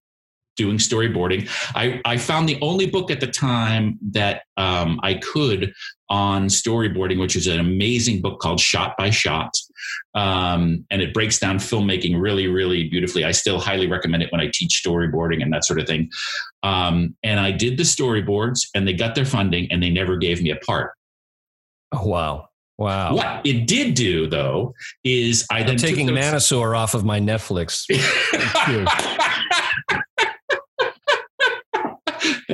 doing 0.57 0.79
storyboarding. 0.79 1.49
I, 1.75 2.01
I 2.05 2.17
found 2.17 2.49
the 2.49 2.59
only 2.61 2.87
book 2.87 3.11
at 3.11 3.21
the 3.21 3.27
time 3.27 3.99
that 4.13 4.43
um, 4.57 4.99
I 5.03 5.15
could 5.15 5.73
on 6.09 6.47
storyboarding, 6.47 7.21
which 7.21 7.37
is 7.37 7.47
an 7.47 7.59
amazing 7.61 8.23
book 8.23 8.41
called 8.41 8.61
Shot 8.61 8.95
by 8.97 9.11
Shot. 9.11 9.51
Um, 10.15 10.85
and 10.91 11.03
it 11.03 11.13
breaks 11.13 11.39
down 11.39 11.59
filmmaking 11.59 12.21
really, 12.21 12.47
really 12.47 12.89
beautifully. 12.89 13.25
I 13.25 13.33
still 13.33 13.59
highly 13.59 13.87
recommend 13.87 14.23
it 14.23 14.33
when 14.33 14.41
I 14.41 14.51
teach 14.53 14.83
storyboarding 14.85 15.43
and 15.43 15.53
that 15.53 15.65
sort 15.65 15.81
of 15.81 15.87
thing. 15.87 16.11
Um, 16.63 17.17
and 17.23 17.39
I 17.41 17.51
did 17.51 17.77
the 17.77 17.83
storyboards 17.83 18.69
and 18.75 18.87
they 18.87 18.93
got 18.93 19.15
their 19.15 19.25
funding 19.25 19.71
and 19.71 19.83
they 19.83 19.91
never 19.91 20.17
gave 20.17 20.43
me 20.43 20.51
a 20.51 20.57
part. 20.57 20.93
Oh, 21.93 22.07
wow. 22.07 22.49
Wow. 22.79 23.15
What 23.15 23.47
it 23.47 23.67
did 23.67 23.95
do, 23.95 24.27
though, 24.27 24.75
is 25.03 25.47
I 25.51 25.61
I'm 25.61 25.67
then 25.67 25.77
taking 25.79 26.07
those- 26.07 26.53
off 26.53 26.95
of 26.95 27.05
my 27.05 27.21
Netflix. 27.21 27.87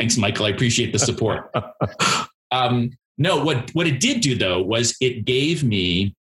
Thanks, 0.03 0.19
Michael. 0.19 0.47
I 0.47 0.49
appreciate 0.49 0.93
the 0.93 0.99
support. 0.99 1.49
um, 2.51 2.91
no, 3.19 3.45
what 3.45 3.71
what 3.73 3.87
it 3.87 4.01
did 4.01 4.21
do 4.21 4.35
though 4.35 4.61
was 4.61 4.97
it 5.01 5.25
gave 5.25 5.62
me 5.62 6.17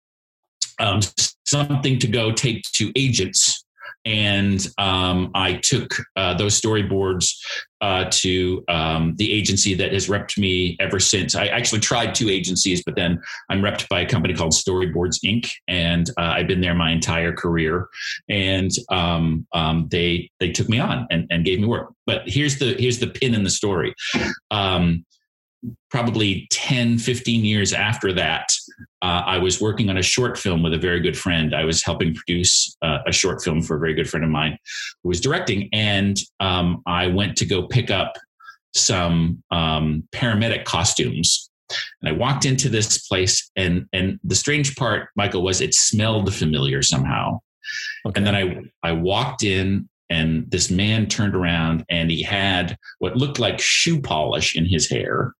um, 0.78 1.00
something 1.44 1.98
to 1.98 2.06
go 2.06 2.30
take 2.30 2.62
to 2.74 2.92
agents 2.94 3.61
and 4.04 4.66
um, 4.78 5.30
I 5.34 5.54
took 5.54 5.94
uh, 6.16 6.34
those 6.34 6.60
storyboards 6.60 7.34
uh, 7.80 8.06
to 8.10 8.64
um, 8.68 9.14
the 9.16 9.32
agency 9.32 9.74
that 9.74 9.92
has 9.92 10.08
repped 10.08 10.38
me 10.38 10.76
ever 10.80 11.00
since. 11.00 11.34
I 11.34 11.46
actually 11.46 11.80
tried 11.80 12.14
two 12.14 12.28
agencies, 12.28 12.82
but 12.84 12.96
then 12.96 13.20
I'm 13.50 13.60
repped 13.60 13.88
by 13.88 14.00
a 14.00 14.08
company 14.08 14.34
called 14.34 14.52
Storyboards 14.52 15.18
Inc., 15.24 15.50
and 15.68 16.08
uh, 16.10 16.34
I've 16.36 16.46
been 16.46 16.60
there 16.60 16.74
my 16.74 16.92
entire 16.92 17.32
career. 17.32 17.88
And 18.28 18.70
um, 18.90 19.46
um 19.52 19.88
they 19.90 20.30
they 20.40 20.50
took 20.52 20.68
me 20.68 20.78
on 20.78 21.06
and, 21.10 21.26
and 21.30 21.44
gave 21.44 21.60
me 21.60 21.66
work. 21.66 21.92
But 22.06 22.22
here's 22.26 22.58
the 22.58 22.74
here's 22.78 22.98
the 22.98 23.08
pin 23.08 23.34
in 23.34 23.44
the 23.44 23.50
story. 23.50 23.94
Um, 24.50 25.04
probably 25.90 26.48
10, 26.50 26.98
15 26.98 27.44
years 27.44 27.72
after 27.72 28.12
that, 28.12 28.48
uh, 29.02 29.22
I 29.26 29.38
was 29.38 29.60
working 29.60 29.90
on 29.90 29.96
a 29.96 30.02
short 30.02 30.38
film 30.38 30.62
with 30.62 30.74
a 30.74 30.78
very 30.78 31.00
good 31.00 31.18
friend. 31.18 31.54
I 31.54 31.64
was 31.64 31.82
helping 31.82 32.14
produce 32.14 32.76
uh, 32.82 32.98
a 33.06 33.12
short 33.12 33.42
film 33.42 33.62
for 33.62 33.76
a 33.76 33.78
very 33.78 33.94
good 33.94 34.08
friend 34.08 34.24
of 34.24 34.30
mine 34.30 34.58
who 35.02 35.08
was 35.08 35.20
directing. 35.20 35.68
And 35.72 36.18
um, 36.40 36.82
I 36.86 37.08
went 37.08 37.36
to 37.38 37.46
go 37.46 37.66
pick 37.66 37.90
up 37.90 38.16
some 38.74 39.42
um, 39.50 40.06
paramedic 40.12 40.64
costumes. 40.64 41.50
And 42.00 42.08
I 42.08 42.12
walked 42.12 42.44
into 42.44 42.68
this 42.68 43.06
place, 43.08 43.50
and, 43.56 43.86
and 43.92 44.20
the 44.24 44.34
strange 44.34 44.76
part, 44.76 45.08
Michael, 45.16 45.42
was 45.42 45.60
it 45.60 45.74
smelled 45.74 46.32
familiar 46.34 46.82
somehow. 46.82 47.40
Okay. 48.06 48.18
And 48.18 48.26
then 48.26 48.34
I, 48.34 48.88
I 48.88 48.92
walked 48.92 49.42
in, 49.42 49.88
and 50.10 50.50
this 50.50 50.70
man 50.70 51.06
turned 51.06 51.34
around 51.34 51.86
and 51.88 52.10
he 52.10 52.22
had 52.22 52.76
what 52.98 53.16
looked 53.16 53.38
like 53.38 53.58
shoe 53.58 54.00
polish 54.00 54.54
in 54.54 54.66
his 54.66 54.90
hair 54.90 55.32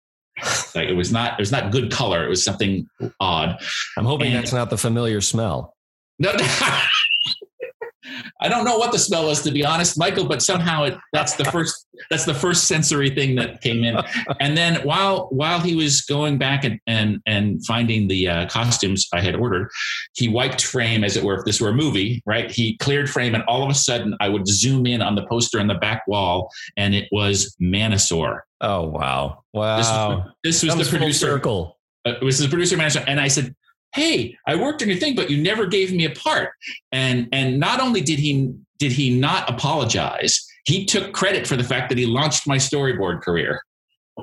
like 0.75 0.89
it 0.89 0.97
was 0.97 1.13
not 1.13 1.35
it 1.35 1.43
was 1.43 1.53
not 1.53 1.71
good 1.71 1.91
color. 1.91 2.25
It 2.25 2.29
was 2.29 2.45
something 2.45 2.87
odd. 3.21 3.61
I'm 3.97 4.05
hoping 4.05 4.29
and, 4.29 4.37
that's 4.37 4.53
not 4.53 4.71
the 4.71 4.79
familiar 4.79 5.21
smell. 5.21 5.75
No, 6.19 6.33
I 8.43 8.49
don't 8.49 8.65
know 8.65 8.77
what 8.77 8.91
the 8.91 8.99
smell 8.99 9.27
was 9.27 9.41
to 9.43 9.53
be 9.53 9.65
honest, 9.65 9.97
Michael, 9.97 10.27
but 10.27 10.43
somehow 10.43 10.83
it 10.83 10.99
that's 11.13 11.37
the 11.37 11.45
first 11.45 11.87
that's 12.11 12.25
the 12.25 12.35
first 12.35 12.65
sensory 12.65 13.11
thing 13.11 13.37
that 13.37 13.61
came 13.61 13.85
in. 13.85 13.97
And 14.41 14.57
then 14.57 14.83
while 14.83 15.29
while 15.31 15.61
he 15.61 15.77
was 15.77 16.01
going 16.03 16.39
back 16.39 16.65
and 16.65 16.81
and, 16.89 17.21
and 17.27 17.65
finding 17.65 18.09
the 18.09 18.29
uh, 18.29 18.49
costumes 18.49 19.09
I 19.15 19.21
had 19.21 19.37
ordered, 19.37 19.71
he 20.15 20.29
wiped 20.29 20.63
frame 20.63 21.05
as 21.05 21.17
it 21.17 21.23
were 21.23 21.39
if 21.39 21.45
this 21.45 21.61
were 21.61 21.69
a 21.69 21.75
movie, 21.75 22.21
right? 22.27 22.51
He 22.51 22.77
cleared 22.79 23.09
frame 23.09 23.35
and 23.37 23.45
all 23.45 23.63
of 23.63 23.71
a 23.71 23.75
sudden 23.75 24.17
I 24.21 24.29
would 24.29 24.47
zoom 24.47 24.87
in 24.87 25.03
on 25.03 25.15
the 25.15 25.25
poster 25.27 25.61
on 25.61 25.69
the 25.69 25.75
back 25.75 26.03
wall 26.09 26.51
and 26.77 26.95
it 26.95 27.09
was 27.13 27.57
Manosaur. 27.63 28.41
Oh 28.61 28.89
wow. 28.89 29.45
Wow. 29.53 29.77
This 30.43 30.63
was, 30.63 30.75
this 30.75 30.77
was 30.77 30.91
the 30.91 30.99
producer 30.99 31.27
circle. 31.27 31.79
Uh, 32.05 32.15
it 32.21 32.25
was 32.25 32.41
the 32.41 32.49
producer 32.49 32.77
Manosaur 32.77 33.05
and 33.07 33.21
I 33.21 33.29
said 33.29 33.55
hey 33.95 34.37
i 34.47 34.55
worked 34.55 34.83
on 34.83 34.89
your 34.89 34.97
thing 34.97 35.15
but 35.15 35.31
you 35.31 35.43
never 35.43 35.67
gave 35.67 35.93
me 35.93 36.05
a 36.05 36.11
part. 36.11 36.51
And 36.91 37.29
and 37.33 37.59
not 37.59 37.81
only 37.81 38.01
did 38.01 38.19
he 38.19 38.55
did 38.79 38.93
he 38.93 39.19
not 39.19 39.49
apologize 39.49 40.47
he 40.65 40.85
took 40.85 41.13
credit 41.13 41.47
for 41.47 41.57
the 41.57 41.65
fact 41.65 41.89
that 41.89 41.99
he 41.99 42.07
launched 42.07 42.47
my 42.47 42.57
storyboard 42.57 43.21
career. 43.21 43.61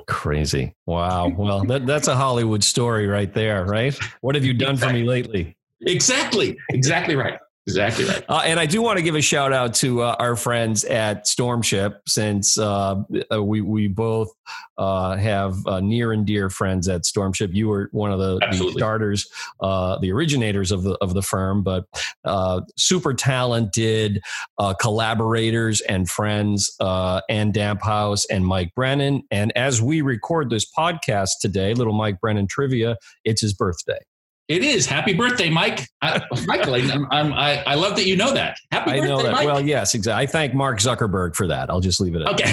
Crazy. 0.06 0.74
Wow. 0.86 1.28
Well 1.28 1.64
that, 1.64 1.86
that's 1.86 2.08
a 2.08 2.16
hollywood 2.16 2.64
story 2.64 3.06
right 3.06 3.32
there 3.32 3.64
right? 3.64 3.98
What 4.20 4.34
have 4.34 4.44
you 4.44 4.54
done 4.54 4.76
for 4.76 4.92
me 4.92 5.02
lately? 5.04 5.56
Exactly. 5.82 6.56
Exactly 6.70 7.16
right 7.16 7.38
Exactly 7.66 8.06
right. 8.06 8.24
Uh, 8.28 8.42
and 8.44 8.58
I 8.58 8.66
do 8.66 8.80
want 8.80 8.96
to 8.96 9.02
give 9.02 9.14
a 9.14 9.20
shout 9.20 9.52
out 9.52 9.74
to 9.74 10.02
uh, 10.02 10.16
our 10.18 10.34
friends 10.34 10.82
at 10.84 11.26
Stormship, 11.26 11.96
since 12.06 12.58
uh, 12.58 12.96
uh 13.32 13.42
we 13.42 13.60
we 13.60 13.86
both 13.86 14.30
uh, 14.78 15.16
have 15.16 15.54
uh, 15.66 15.78
near 15.80 16.12
and 16.12 16.26
dear 16.26 16.48
friends 16.48 16.88
at 16.88 17.02
Stormship. 17.02 17.54
You 17.54 17.68
were 17.68 17.88
one 17.92 18.12
of 18.12 18.18
the, 18.18 18.38
the 18.38 18.72
starters, 18.72 19.28
the 19.60 20.10
originators 20.10 20.72
of 20.72 20.84
the 20.84 20.96
of 21.02 21.12
the 21.12 21.22
firm, 21.22 21.62
but 21.62 21.84
super 22.76 23.12
talented 23.12 24.22
collaborators 24.80 25.82
and 25.82 26.08
friends, 26.08 26.74
Ann 26.80 27.52
Damphouse 27.52 28.24
and 28.30 28.46
Mike 28.46 28.74
Brennan. 28.74 29.22
And 29.30 29.52
as 29.54 29.82
we 29.82 30.00
record 30.00 30.48
this 30.48 30.66
podcast 30.70 31.40
today, 31.40 31.74
little 31.74 31.92
Mike 31.92 32.20
Brennan 32.20 32.46
trivia, 32.46 32.96
it's 33.24 33.42
his 33.42 33.52
birthday. 33.52 34.00
It 34.50 34.64
is. 34.64 34.84
Happy 34.84 35.14
birthday, 35.14 35.48
Mike. 35.48 35.86
I, 36.02 36.20
Michael, 36.44 36.74
I'm, 36.74 37.06
I'm, 37.12 37.32
I, 37.32 37.62
I 37.62 37.76
love 37.76 37.94
that 37.94 38.06
you 38.06 38.16
know 38.16 38.34
that. 38.34 38.56
Happy 38.72 38.90
I 38.90 38.94
birthday, 38.94 39.08
know 39.08 39.22
that. 39.22 39.30
Mike. 39.30 39.46
Well, 39.46 39.60
yes, 39.60 39.94
exactly. 39.94 40.24
I 40.24 40.26
thank 40.26 40.54
Mark 40.54 40.80
Zuckerberg 40.80 41.36
for 41.36 41.46
that. 41.46 41.70
I'll 41.70 41.78
just 41.78 42.00
leave 42.00 42.16
it 42.16 42.22
at 42.22 42.32
okay. 42.32 42.52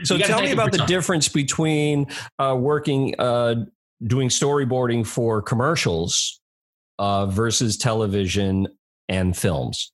so 0.04 0.18
tell 0.18 0.42
me 0.42 0.52
about 0.52 0.70
the 0.70 0.84
difference 0.86 1.28
between 1.28 2.08
uh, 2.38 2.54
working, 2.60 3.18
uh, 3.18 3.64
doing 4.06 4.28
storyboarding 4.28 5.06
for 5.06 5.40
commercials 5.40 6.42
uh, 6.98 7.24
versus 7.24 7.78
television 7.78 8.68
and 9.08 9.34
films. 9.34 9.92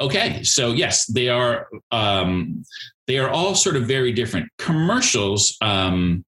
Okay, 0.00 0.42
so 0.44 0.72
yes, 0.72 1.04
they 1.04 1.28
are. 1.28 1.68
Um, 1.90 2.64
they 3.06 3.18
are 3.18 3.28
all 3.28 3.54
sort 3.54 3.76
of 3.76 3.82
very 3.84 4.12
different. 4.12 4.48
Commercials. 4.56 5.58
Um, 5.60 6.24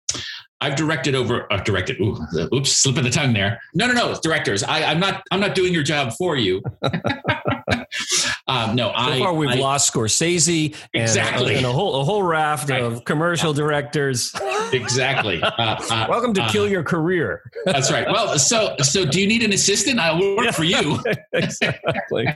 I've 0.61 0.77
directed 0.77 1.15
over, 1.15 1.51
uh, 1.53 1.59
directed. 1.63 2.01
Ooh, 2.01 2.19
oops, 2.55 2.71
slip 2.71 2.99
of 2.99 3.05
the 3.05 3.11
tongue 3.11 3.33
there. 3.33 3.61
No, 3.75 3.87
no, 3.87 3.95
no, 3.95 4.19
directors. 4.23 4.63
I, 4.63 4.85
I'm 4.85 5.01
not. 5.01 5.23
I'm 5.31 5.41
not 5.41 5.55
doing 5.55 5.73
your 5.73 5.83
job 5.83 6.13
for 6.13 6.37
you. 6.37 6.63
um, 8.47 8.77
no, 8.77 8.89
so 8.89 8.95
I. 8.97 9.19
far, 9.19 9.35
we've 9.35 9.51
I, 9.51 9.55
lost 9.55 9.93
Scorsese 9.93 10.77
exactly, 10.93 11.57
and 11.57 11.67
a 11.67 11.73
whole 11.73 12.01
a 12.01 12.05
whole 12.05 12.23
raft 12.23 12.71
right. 12.71 12.83
of 12.83 13.05
commercial 13.05 13.53
directors. 13.53 14.33
exactly. 14.73 15.43
Uh, 15.61 15.77
uh, 15.91 16.07
Welcome 16.09 16.33
to 16.35 16.43
uh, 16.43 16.49
kill 16.51 16.67
your 16.67 16.83
career. 16.83 17.43
that's 17.67 17.91
right. 17.91 18.07
Well, 18.09 18.39
so 18.39 18.77
so 18.79 19.05
do 19.05 19.21
you 19.21 19.27
need 19.27 19.43
an 19.43 19.53
assistant? 19.53 19.99
I'll 19.99 20.19
work 20.37 20.55
for 20.55 20.65
you. 20.65 20.99
exactly. 21.33 22.27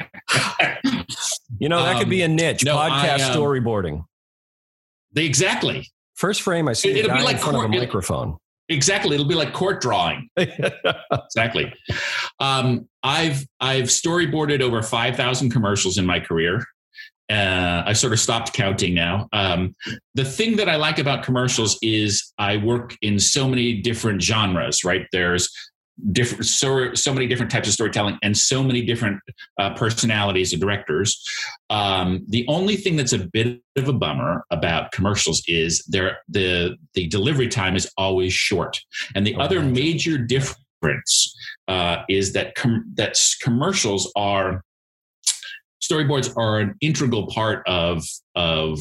you 1.59 1.69
know 1.69 1.83
that 1.83 1.95
um, 1.95 1.99
could 2.01 2.11
be 2.11 2.23
a 2.23 2.27
um, 2.27 2.37
niche. 2.37 2.65
No, 2.65 2.77
podcast 2.77 3.21
I, 3.21 3.23
um, 3.23 3.37
storyboarding. 3.37 4.05
exactly. 5.17 5.89
First 6.15 6.43
frame, 6.43 6.69
I 6.69 6.73
see 6.73 6.91
it, 6.91 7.07
will 7.07 7.17
be 7.17 7.23
like 7.23 7.37
in 7.37 7.43
front 7.43 7.57
court, 7.57 7.67
of 7.67 7.73
a 7.73 7.79
microphone. 7.79 8.37
Exactly, 8.69 9.15
it'll 9.15 9.29
be 9.29 9.35
like 9.35 9.53
court 9.53 9.81
drawing. 9.81 10.29
exactly. 10.37 11.73
Um, 12.39 12.89
I've 13.03 13.45
I've 13.61 13.87
storyboarded 13.87 14.61
over 14.61 14.83
five 14.83 15.17
thousand 15.17 15.51
commercials 15.51 15.99
in 15.99 16.07
my 16.07 16.21
career. 16.21 16.65
Uh, 17.31 17.83
I 17.87 17.95
sort 17.95 18.13
of 18.13 18.21
stopped 18.21 18.53
counting 18.53 18.95
now. 18.95 19.29
Um, 19.33 19.75
the 20.15 20.25
thing 20.25 20.57
that 20.57 20.69
I 20.69 20.77
like 20.77 20.99
about 20.99 21.25
commercials 21.25 21.79
is 21.83 22.33
I 22.39 22.59
work 22.59 22.95
in 23.03 23.19
so 23.19 23.49
many 23.49 23.81
different 23.81 24.23
genres. 24.23 24.85
Right, 24.85 25.07
there's 25.13 25.51
different 26.13 26.45
so, 26.47 26.93
so 26.95 27.15
many 27.15 27.27
different 27.27 27.51
types 27.51 27.69
of 27.69 27.75
storytelling 27.75 28.19
and 28.23 28.37
so 28.37 28.63
many 28.63 28.83
different 28.83 29.21
uh, 29.59 29.75
personalities 29.75 30.53
and 30.53 30.61
directors. 30.61 31.23
Um, 31.71 32.25
the 32.29 32.45
only 32.49 32.77
thing 32.77 32.97
that's 32.97 33.13
a 33.13 33.19
bit 33.19 33.61
of 33.77 33.89
a 33.89 33.93
bummer 33.93 34.45
about 34.51 34.93
commercials 34.93 35.43
is 35.47 35.85
there 35.89 36.19
the 36.29 36.77
the 36.95 37.07
delivery 37.09 37.49
time 37.49 37.77
is 37.77 37.91
always 37.97 38.33
short. 38.33 38.81
And 39.15 39.27
the 39.27 39.37
oh, 39.37 39.41
other 39.41 39.61
major 39.61 40.19
difference 40.19 41.35
uh, 41.69 41.99
is 42.09 42.33
that 42.33 42.55
com- 42.55 42.93
that 42.97 43.19
commercials 43.41 44.13
are 44.17 44.63
storyboards 45.83 46.35
are 46.37 46.61
an 46.61 46.75
integral 46.81 47.27
part 47.29 47.63
of 47.67 48.05
of 48.35 48.81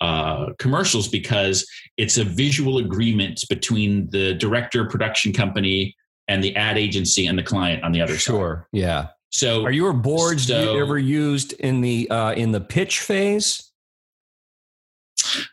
uh, 0.00 0.46
commercials 0.58 1.08
because 1.08 1.66
it's 1.96 2.18
a 2.18 2.24
visual 2.24 2.78
agreement 2.78 3.40
between 3.50 4.08
the 4.10 4.34
director 4.34 4.84
production 4.86 5.32
company 5.32 5.94
and 6.28 6.42
the 6.42 6.54
ad 6.56 6.78
agency 6.78 7.26
and 7.26 7.38
the 7.38 7.42
client 7.42 7.82
on 7.82 7.92
the 7.92 8.00
other 8.00 8.16
sure. 8.16 8.18
side. 8.18 8.38
Sure. 8.38 8.68
Yeah. 8.72 9.06
So 9.30 9.64
are 9.64 9.70
your 9.70 9.92
boards 9.92 10.46
so, 10.46 10.78
ever 10.78 10.98
used 10.98 11.52
in 11.54 11.80
the 11.80 12.08
uh, 12.10 12.32
in 12.32 12.52
the 12.52 12.60
pitch 12.60 13.00
phase? 13.00 13.67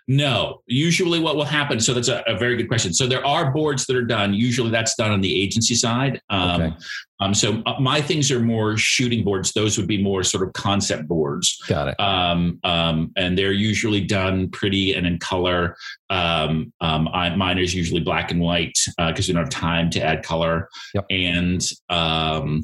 No, 0.07 0.61
usually 0.67 1.19
what 1.19 1.35
will 1.35 1.45
happen. 1.45 1.79
So 1.79 1.93
that's 1.93 2.07
a, 2.07 2.23
a, 2.27 2.37
very 2.37 2.55
good 2.55 2.67
question. 2.67 2.93
So 2.93 3.07
there 3.07 3.25
are 3.25 3.51
boards 3.51 3.85
that 3.85 3.95
are 3.95 4.05
done. 4.05 4.33
Usually 4.33 4.69
that's 4.69 4.95
done 4.95 5.11
on 5.11 5.21
the 5.21 5.41
agency 5.41 5.75
side. 5.75 6.21
Um, 6.29 6.61
okay. 6.61 6.75
um, 7.19 7.33
so 7.33 7.61
uh, 7.65 7.79
my 7.79 8.01
things 8.01 8.31
are 8.31 8.39
more 8.39 8.77
shooting 8.77 9.23
boards. 9.23 9.53
Those 9.53 9.77
would 9.77 9.87
be 9.87 10.01
more 10.01 10.23
sort 10.23 10.47
of 10.47 10.53
concept 10.53 11.07
boards. 11.07 11.57
Got 11.67 11.89
it. 11.89 11.99
Um, 11.99 12.59
um, 12.63 13.11
and 13.15 13.37
they're 13.37 13.51
usually 13.51 14.01
done 14.01 14.49
pretty 14.49 14.93
and 14.93 15.07
in 15.07 15.19
color. 15.19 15.75
Um, 16.09 16.73
um, 16.81 17.07
I, 17.09 17.35
mine 17.35 17.57
is 17.57 17.73
usually 17.73 18.01
black 18.01 18.31
and 18.31 18.39
white 18.39 18.77
because 18.97 19.27
uh, 19.27 19.29
we 19.29 19.33
don't 19.33 19.43
have 19.43 19.49
time 19.49 19.89
to 19.91 20.01
add 20.01 20.23
color. 20.23 20.69
Yep. 20.93 21.05
And 21.09 21.71
um, 21.89 22.63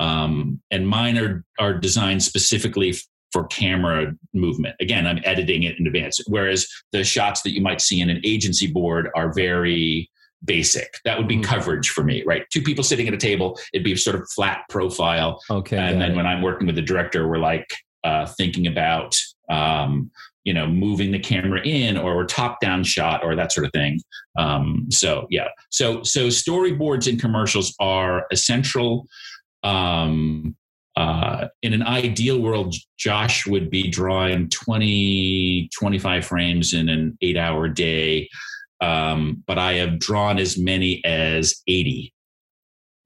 and 0.00 0.88
mine 0.88 1.18
are 1.18 1.44
are 1.58 1.74
designed 1.74 2.22
specifically 2.22 2.94
for 3.32 3.46
camera 3.46 4.12
movement. 4.32 4.76
Again, 4.80 5.06
I'm 5.06 5.20
editing 5.24 5.64
it 5.64 5.78
in 5.78 5.86
advance. 5.86 6.20
Whereas 6.26 6.66
the 6.92 7.04
shots 7.04 7.42
that 7.42 7.52
you 7.52 7.60
might 7.60 7.80
see 7.80 8.00
in 8.00 8.10
an 8.10 8.20
agency 8.24 8.66
board 8.66 9.10
are 9.14 9.32
very 9.32 10.10
basic. 10.44 10.98
That 11.04 11.18
would 11.18 11.28
be 11.28 11.36
mm-hmm. 11.36 11.44
coverage 11.44 11.90
for 11.90 12.04
me, 12.04 12.22
right? 12.26 12.44
Two 12.50 12.62
people 12.62 12.84
sitting 12.84 13.08
at 13.08 13.14
a 13.14 13.18
table, 13.18 13.58
it'd 13.72 13.84
be 13.84 13.96
sort 13.96 14.16
of 14.16 14.28
flat 14.30 14.62
profile. 14.68 15.42
Okay. 15.50 15.76
And 15.76 16.00
then 16.00 16.12
it. 16.12 16.16
when 16.16 16.26
I'm 16.26 16.42
working 16.42 16.66
with 16.66 16.76
the 16.76 16.82
director, 16.82 17.28
we're 17.28 17.38
like 17.38 17.68
uh, 18.04 18.26
thinking 18.26 18.66
about, 18.66 19.16
um, 19.50 20.10
you 20.44 20.54
know, 20.54 20.66
moving 20.66 21.10
the 21.10 21.18
camera 21.18 21.60
in 21.62 21.98
or 21.98 22.24
top 22.24 22.60
down 22.60 22.84
shot 22.84 23.22
or 23.24 23.34
that 23.36 23.52
sort 23.52 23.66
of 23.66 23.72
thing. 23.72 24.00
Um, 24.38 24.86
so 24.90 25.26
yeah. 25.30 25.48
So 25.70 26.02
so 26.04 26.28
storyboards 26.28 27.08
in 27.08 27.18
commercials 27.18 27.74
are 27.80 28.26
essential 28.30 29.06
um, 29.64 30.56
uh, 30.98 31.46
in 31.62 31.72
an 31.74 31.82
ideal 31.84 32.40
world, 32.40 32.74
Josh 32.98 33.46
would 33.46 33.70
be 33.70 33.88
drawing 33.88 34.48
20, 34.48 35.68
25 35.72 36.26
frames 36.26 36.74
in 36.74 36.88
an 36.88 37.16
eight 37.22 37.36
hour 37.36 37.68
day. 37.68 38.28
Um, 38.80 39.44
but 39.46 39.58
I 39.58 39.74
have 39.74 40.00
drawn 40.00 40.38
as 40.38 40.58
many 40.58 41.00
as 41.04 41.54
80. 41.68 42.12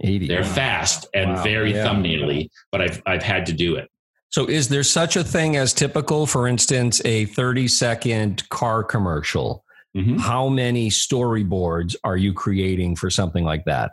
80. 0.01 0.27
They're 0.27 0.43
fast 0.45 1.07
and 1.15 1.33
Wow. 1.33 1.43
very 1.43 1.73
Yeah. 1.75 1.87
thumbnaily, 1.87 2.49
but 2.71 2.81
I've, 2.81 3.03
I've 3.05 3.23
had 3.23 3.45
to 3.47 3.53
do 3.53 3.77
it. 3.77 3.89
So, 4.31 4.47
is 4.47 4.69
there 4.69 4.83
such 4.83 5.17
a 5.17 5.23
thing 5.25 5.57
as 5.57 5.75
typical, 5.75 6.27
for 6.27 6.49
instance, 6.49 7.03
a 7.05 7.27
30 7.27 7.69
second 7.69 8.49
car 8.49 8.83
commercial? 8.83 9.65
Mhm. 9.95 10.19
How 10.19 10.49
many 10.49 10.89
storyboards 10.89 11.95
are 12.05 12.17
you 12.17 12.33
creating 12.33 12.97
for 12.97 13.11
something 13.11 13.45
like 13.45 13.67
that? 13.67 13.93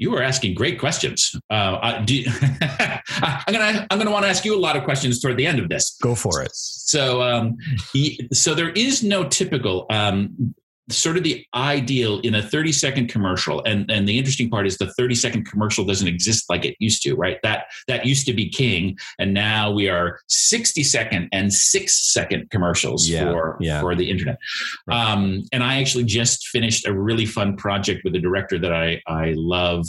You 0.00 0.16
are 0.16 0.22
asking 0.22 0.54
great 0.54 0.80
questions. 0.80 1.36
Uh, 1.50 1.78
I, 1.82 2.00
do, 2.00 2.24
I'm 3.20 3.52
gonna 3.52 3.86
I'm 3.90 3.98
gonna 3.98 4.10
want 4.10 4.24
to 4.24 4.30
ask 4.30 4.46
you 4.46 4.56
a 4.56 4.58
lot 4.58 4.74
of 4.74 4.84
questions 4.84 5.20
toward 5.20 5.36
the 5.36 5.46
end 5.46 5.58
of 5.58 5.68
this. 5.68 5.98
Go 6.00 6.14
for 6.14 6.42
it. 6.42 6.52
So, 6.54 7.20
um, 7.20 7.58
so 8.32 8.54
there 8.54 8.70
is 8.70 9.02
no 9.02 9.28
typical. 9.28 9.84
Um, 9.90 10.54
sort 10.92 11.16
of 11.16 11.22
the 11.22 11.44
ideal 11.54 12.20
in 12.20 12.34
a 12.34 12.42
30 12.42 12.72
second 12.72 13.08
commercial 13.08 13.62
and 13.64 13.90
and 13.90 14.08
the 14.08 14.18
interesting 14.18 14.50
part 14.50 14.66
is 14.66 14.78
the 14.78 14.92
30 14.94 15.14
second 15.14 15.44
commercial 15.44 15.84
doesn't 15.84 16.08
exist 16.08 16.46
like 16.48 16.64
it 16.64 16.76
used 16.78 17.02
to 17.02 17.14
right 17.14 17.38
that 17.42 17.64
that 17.88 18.04
used 18.06 18.26
to 18.26 18.32
be 18.32 18.48
king 18.48 18.96
and 19.18 19.32
now 19.34 19.70
we 19.70 19.88
are 19.88 20.20
60 20.28 20.82
second 20.82 21.28
and 21.32 21.52
6 21.52 22.12
second 22.12 22.50
commercials 22.50 23.08
Yeah, 23.08 23.30
for 23.30 23.56
yeah. 23.60 23.80
for 23.80 23.94
the 23.94 24.10
internet 24.10 24.38
Right. 24.86 25.12
um 25.12 25.42
and 25.52 25.62
i 25.62 25.80
actually 25.80 26.04
just 26.04 26.48
finished 26.48 26.86
a 26.86 26.92
really 26.92 27.26
fun 27.26 27.56
project 27.56 28.02
with 28.04 28.14
a 28.14 28.20
director 28.20 28.58
that 28.58 28.72
i 28.72 29.00
i 29.06 29.34
love 29.36 29.86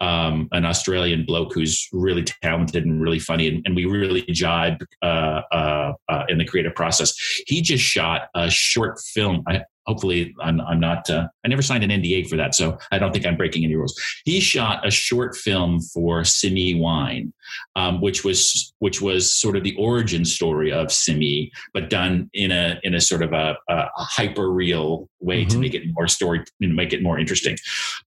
um, 0.00 0.48
an 0.52 0.64
Australian 0.64 1.24
bloke 1.24 1.52
who's 1.54 1.88
really 1.92 2.24
talented 2.42 2.84
and 2.84 3.00
really 3.00 3.18
funny, 3.18 3.48
and, 3.48 3.62
and 3.66 3.74
we 3.74 3.84
really 3.84 4.22
jibe 4.22 4.78
uh, 5.02 5.42
uh, 5.50 5.92
uh, 6.08 6.24
in 6.28 6.38
the 6.38 6.44
creative 6.44 6.74
process. 6.74 7.14
He 7.46 7.60
just 7.62 7.82
shot 7.82 8.28
a 8.34 8.48
short 8.48 9.00
film. 9.00 9.42
I, 9.48 9.62
hopefully, 9.88 10.34
I'm, 10.40 10.60
I'm 10.60 10.78
not. 10.78 11.08
Uh, 11.10 11.26
I 11.44 11.48
never 11.48 11.62
signed 11.62 11.82
an 11.82 11.90
NDA 11.90 12.28
for 12.28 12.36
that, 12.36 12.54
so 12.54 12.78
I 12.92 12.98
don't 12.98 13.12
think 13.12 13.26
I'm 13.26 13.36
breaking 13.36 13.64
any 13.64 13.74
rules. 13.74 13.98
He 14.24 14.38
shot 14.38 14.86
a 14.86 14.90
short 14.90 15.34
film 15.36 15.80
for 15.80 16.22
Simi 16.24 16.74
Wine, 16.74 17.32
um, 17.74 18.00
which 18.00 18.22
was 18.24 18.72
which 18.78 19.00
was 19.00 19.32
sort 19.34 19.56
of 19.56 19.64
the 19.64 19.74
origin 19.76 20.24
story 20.24 20.70
of 20.70 20.92
Simi, 20.92 21.50
but 21.72 21.90
done 21.90 22.30
in 22.34 22.52
a 22.52 22.78
in 22.84 22.94
a 22.94 23.00
sort 23.00 23.22
of 23.22 23.32
a, 23.32 23.56
a 23.68 23.88
hyper 23.96 24.52
real 24.52 25.08
way 25.20 25.44
to 25.46 25.56
Mhm. 25.56 25.60
make 25.60 25.74
it 25.74 25.82
more 25.94 26.06
story, 26.06 26.44
make 26.60 26.92
it 26.92 27.02
more 27.02 27.18
interesting. 27.18 27.56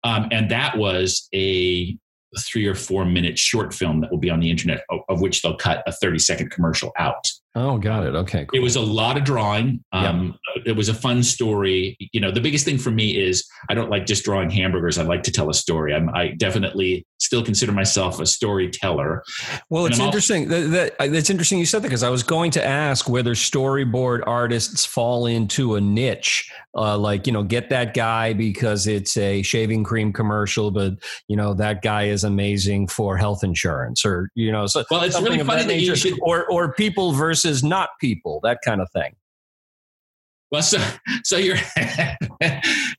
Um, 0.04 0.28
and 0.30 0.50
that 0.50 0.76
was 0.78 1.28
a 1.34 1.96
three 2.38 2.66
or 2.66 2.76
four 2.76 3.04
minute 3.04 3.36
short 3.36 3.74
film 3.74 4.00
that 4.00 4.10
will 4.10 4.18
be 4.18 4.30
on 4.30 4.38
the 4.38 4.50
internet, 4.50 4.84
of, 4.90 5.00
of 5.08 5.20
which 5.20 5.42
they'll 5.42 5.56
cut 5.56 5.82
a 5.86 5.92
30 5.92 6.18
second 6.20 6.50
commercial 6.50 6.92
out. 6.96 7.26
Oh, 7.56 7.78
got 7.78 8.06
it. 8.06 8.14
Okay. 8.14 8.44
Cool. 8.46 8.60
It 8.60 8.62
was 8.62 8.76
a 8.76 8.80
lot 8.80 9.16
of 9.16 9.24
drawing. 9.24 9.82
Um, 9.92 10.38
It 10.66 10.76
was 10.76 10.88
a 10.88 10.94
fun 10.94 11.22
story. 11.24 11.96
You 12.12 12.20
know, 12.20 12.30
the 12.30 12.40
biggest 12.40 12.64
thing 12.64 12.78
for 12.78 12.90
me 12.92 13.16
is 13.20 13.44
I 13.68 13.74
don't 13.74 13.90
like 13.90 14.06
just 14.06 14.24
drawing 14.24 14.50
hamburgers. 14.50 14.98
I 14.98 15.02
like 15.02 15.24
to 15.24 15.32
tell 15.32 15.50
a 15.50 15.54
story. 15.54 15.92
I'm, 15.94 16.08
I 16.14 16.28
definitely 16.28 17.06
still 17.18 17.42
consider 17.42 17.72
myself 17.72 18.20
a 18.20 18.26
storyteller. 18.26 19.24
Well, 19.68 19.86
And 19.86 19.92
it's 19.92 20.00
I'm 20.00 20.06
also- 20.06 20.16
interesting. 20.16 20.48
That, 20.48 20.94
that, 20.98 21.14
it's 21.14 21.28
interesting 21.30 21.58
you 21.58 21.66
said 21.66 21.82
that 21.82 21.88
because 21.88 22.04
I 22.04 22.08
was 22.08 22.22
going 22.22 22.52
to 22.52 22.64
ask 22.64 23.08
whether 23.08 23.34
storyboard 23.34 24.20
artists 24.26 24.84
fall 24.84 25.26
into 25.26 25.74
a 25.74 25.80
niche, 25.80 26.50
uh, 26.76 26.96
like 26.96 27.26
you 27.26 27.32
know, 27.32 27.42
get 27.42 27.68
that 27.70 27.94
guy 27.94 28.32
because 28.32 28.86
it's 28.86 29.16
a 29.16 29.42
shaving 29.42 29.82
cream 29.82 30.12
commercial, 30.12 30.70
but 30.70 30.94
you 31.26 31.36
know 31.36 31.52
that 31.54 31.82
guy 31.82 32.04
is 32.04 32.22
amazing 32.22 32.86
for 32.86 33.16
health 33.16 33.42
insurance, 33.42 34.04
or 34.04 34.30
you 34.36 34.52
know, 34.52 34.66
so 34.66 34.84
Well, 34.90 35.02
it's 35.02 35.20
really 35.20 35.38
funny 35.42 35.62
that 35.62 35.68
that 35.68 35.80
you 35.80 35.96
should 35.96 36.16
or 36.22 36.46
or 36.50 36.72
people 36.74 37.10
versus 37.12 37.39
not 37.62 37.90
people, 38.00 38.40
that 38.42 38.58
kind 38.64 38.80
of 38.80 38.90
thing. 38.90 39.14
Well, 40.50 40.62
so 40.62 40.78
so 41.24 41.36
you're 41.36 41.56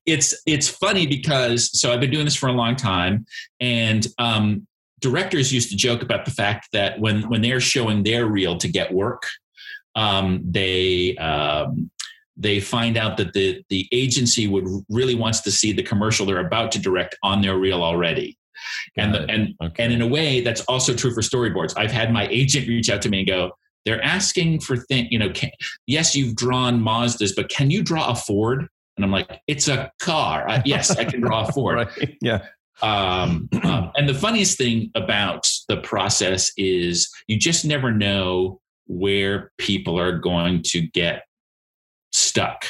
it's 0.05 0.41
it's 0.45 0.69
funny 0.69 1.07
because 1.07 1.77
so 1.79 1.91
I've 1.91 1.99
been 1.99 2.11
doing 2.11 2.25
this 2.25 2.35
for 2.35 2.49
a 2.49 2.53
long 2.53 2.75
time, 2.75 3.25
and 3.59 4.07
um, 4.17 4.67
directors 4.99 5.51
used 5.51 5.69
to 5.71 5.75
joke 5.75 6.01
about 6.01 6.25
the 6.25 6.31
fact 6.31 6.69
that 6.73 6.99
when 6.99 7.27
when 7.29 7.41
they're 7.41 7.59
showing 7.59 8.03
their 8.03 8.25
reel 8.25 8.57
to 8.57 8.67
get 8.67 8.93
work, 8.93 9.23
um, 9.95 10.41
they 10.45 11.15
um, 11.17 11.91
they 12.37 12.59
find 12.59 12.97
out 12.97 13.17
that 13.17 13.33
the 13.33 13.63
the 13.69 13.87
agency 13.91 14.47
would 14.47 14.65
really 14.89 15.15
wants 15.15 15.41
to 15.41 15.51
see 15.51 15.73
the 15.73 15.83
commercial 15.83 16.25
they're 16.25 16.45
about 16.45 16.71
to 16.73 16.79
direct 16.79 17.15
on 17.23 17.41
their 17.41 17.57
reel 17.57 17.83
already. 17.83 18.37
And, 18.97 19.13
the, 19.13 19.21
and 19.29 19.55
Okay. 19.61 19.83
and 19.83 19.93
in 19.93 20.01
a 20.01 20.07
way, 20.07 20.41
that's 20.41 20.61
also 20.61 20.93
true 20.93 21.13
for 21.13 21.21
storyboards. 21.21 21.73
I've 21.77 21.91
had 21.91 22.13
my 22.13 22.27
agent 22.27 22.67
reach 22.67 22.89
out 22.89 23.01
to 23.03 23.09
me 23.09 23.19
and 23.19 23.27
go, 23.27 23.51
they're 23.85 24.03
asking 24.03 24.59
for 24.61 24.77
things, 24.77 25.07
you 25.11 25.19
know, 25.19 25.29
can, 25.31 25.51
yes, 25.87 26.15
you've 26.15 26.35
drawn 26.35 26.79
Mazdas, 26.79 27.35
but 27.35 27.49
can 27.49 27.71
you 27.71 27.83
draw 27.83 28.09
a 28.11 28.15
Ford? 28.15 28.67
And 28.97 29.05
I'm 29.05 29.11
like, 29.11 29.41
it's 29.47 29.67
a 29.67 29.91
car. 29.99 30.47
I, 30.47 30.61
yes, 30.65 30.91
I 30.97 31.05
can 31.05 31.21
draw 31.21 31.47
a 31.47 31.51
Ford. 31.53 31.75
right. 31.77 32.17
Yeah. 32.21 32.45
Um, 32.81 33.47
um, 33.63 33.91
and 33.95 34.09
the 34.09 34.13
funniest 34.13 34.57
thing 34.57 34.91
about 34.95 35.47
the 35.67 35.77
process 35.77 36.51
is 36.57 37.09
you 37.27 37.37
just 37.37 37.63
never 37.65 37.91
know 37.91 38.59
where 38.87 39.51
people 39.57 39.99
are 39.99 40.17
going 40.17 40.63
to 40.67 40.81
get 40.81 41.23
stuck. 42.11 42.65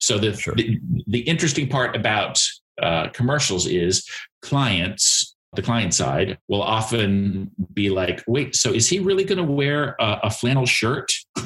So 0.00 0.18
the 0.18 0.34
Sure. 0.34 0.54
the, 0.54 0.80
the 1.06 1.20
interesting 1.20 1.68
part 1.68 1.94
about 1.96 2.40
uh, 2.82 3.08
commercials 3.08 3.66
is 3.66 4.06
clients, 4.42 5.21
the 5.54 5.62
client 5.62 5.92
side, 5.94 6.38
will 6.48 6.62
often 6.62 7.50
be 7.74 7.90
like, 7.90 8.22
"Wait, 8.26 8.54
so 8.56 8.72
is 8.72 8.88
he 8.88 8.98
really 9.00 9.24
going 9.24 9.38
to 9.38 9.44
wear 9.44 9.94
a, 10.00 10.20
a 10.24 10.30
flannel 10.30 10.66
shirt?" 10.66 11.12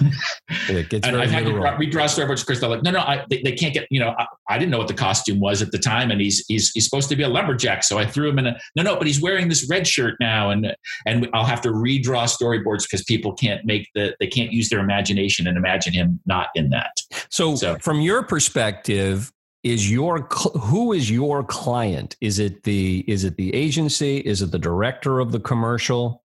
And 0.69 1.17
I've 1.17 1.31
had 1.31 1.41
to 1.45 1.47
literal. 1.47 1.63
draw, 1.63 1.79
redraw 1.79 2.05
storyboards. 2.07 2.45
Chris, 2.47 2.61
they're 2.61 2.69
like, 2.69 2.83
"No, 2.83 2.91
no, 2.91 3.01
I, 3.01 3.25
they, 3.29 3.43
they 3.43 3.53
can't 3.53 3.75
get." 3.75 3.87
You 3.91 4.01
know, 4.01 4.15
I, 4.19 4.27
I 4.49 4.59
didn't 4.59 4.71
know 4.71 4.79
what 4.79 4.89
the 4.89 4.95
costume 4.95 5.41
was 5.41 5.63
at 5.63 5.73
the 5.73 5.79
time, 5.79 6.11
and 6.11 6.21
he's 6.21 6.45
he's 6.47 6.71
he's 6.73 6.85
supposed 6.85 7.09
to 7.09 7.17
be 7.17 7.23
a 7.23 7.29
lumberjack, 7.29 7.83
so 7.83 7.99
I 7.99 8.07
threw 8.07 8.29
him 8.29 8.39
in 8.39 8.47
a 8.47 8.57
no, 8.77 8.83
no, 8.83 8.97
but 8.97 9.07
he's 9.07 9.21
wearing 9.21 9.49
this 9.49 9.69
red 9.69 9.87
shirt 9.87 10.15
now, 10.21 10.51
and 10.51 10.75
and 11.07 11.29
I'll 11.35 11.45
have 11.45 11.61
to 11.63 11.71
redraw 11.71 12.25
storyboards 12.29 12.83
because 12.85 13.03
people 13.05 13.33
can't 13.35 13.65
make 13.65 13.89
the 13.95 14.15
they 14.21 14.27
can't 14.29 14.53
use 14.53 14.69
their 14.69 14.81
imagination 14.81 15.47
and 15.47 15.57
imagine 15.57 15.93
him 15.93 16.21
not 16.27 16.49
in 16.55 16.71
that. 16.71 16.93
So, 17.31 17.57
So- 17.57 17.77
from 17.79 18.01
your 18.01 18.23
perspective, 18.23 19.33
is 19.73 19.91
your 19.91 20.29
who 20.61 20.93
is 20.93 21.11
your 21.11 21.43
client? 21.43 22.17
Is 22.21 22.39
it 22.39 22.63
the 22.63 23.05
is 23.09 23.25
it 23.25 23.37
the 23.37 23.53
agency? 23.55 24.19
Is 24.19 24.41
it 24.43 24.53
the 24.53 24.59
director 24.59 25.19
of 25.19 25.33
the 25.33 25.41
commercial? 25.41 26.23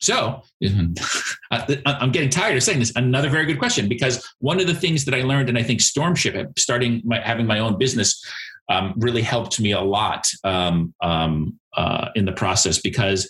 So 0.00 0.42
I'm 1.50 2.10
getting 2.10 2.30
tired 2.30 2.56
of 2.56 2.62
saying 2.62 2.78
this. 2.78 2.92
Another 2.96 3.28
very 3.28 3.44
good 3.46 3.58
question 3.58 3.88
because 3.88 4.26
one 4.38 4.60
of 4.60 4.66
the 4.66 4.74
things 4.74 5.04
that 5.04 5.14
I 5.14 5.22
learned, 5.22 5.48
and 5.48 5.58
I 5.58 5.62
think 5.62 5.80
Stormship, 5.80 6.58
starting 6.58 7.02
my, 7.04 7.20
having 7.20 7.46
my 7.46 7.58
own 7.58 7.78
business, 7.78 8.22
um, 8.68 8.94
really 8.96 9.22
helped 9.22 9.60
me 9.60 9.72
a 9.72 9.80
lot 9.80 10.26
um, 10.42 10.94
um, 11.02 11.58
uh, 11.76 12.08
in 12.14 12.24
the 12.24 12.32
process 12.32 12.78
because 12.78 13.28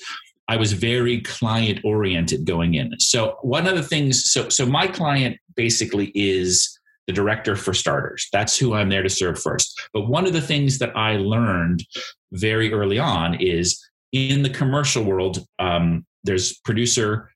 I 0.49 0.57
was 0.57 0.73
very 0.73 1.21
client 1.23 1.81
oriented 1.85 2.45
going 2.45 2.75
in. 2.75 2.99
So 2.99 3.37
one 3.43 3.67
of 3.67 3.75
the 3.75 3.83
things, 3.83 4.31
so 4.31 4.49
so 4.49 4.65
my 4.65 4.87
client 4.87 5.39
basically 5.57 6.13
is 6.15 6.79
the 7.07 7.13
director 7.13 7.57
for 7.57 7.75
starters. 7.75 8.29
That's 8.33 8.59
who 8.59 8.75
I'm 8.75 8.89
there 8.89 9.03
to 9.03 9.11
serve 9.11 9.41
first. 9.41 9.81
But 9.93 10.09
one 10.09 10.27
of 10.27 10.33
the 10.33 10.41
things 10.41 10.79
that 10.79 10.97
I 10.97 11.17
learned 11.17 11.85
very 12.33 12.73
early 12.73 12.99
on 12.99 13.35
is 13.35 13.83
in 14.13 14.43
the 14.43 14.51
commercial 14.51 15.05
world, 15.05 15.45
um, 15.59 16.07
there's 16.23 16.59
producer 16.61 17.31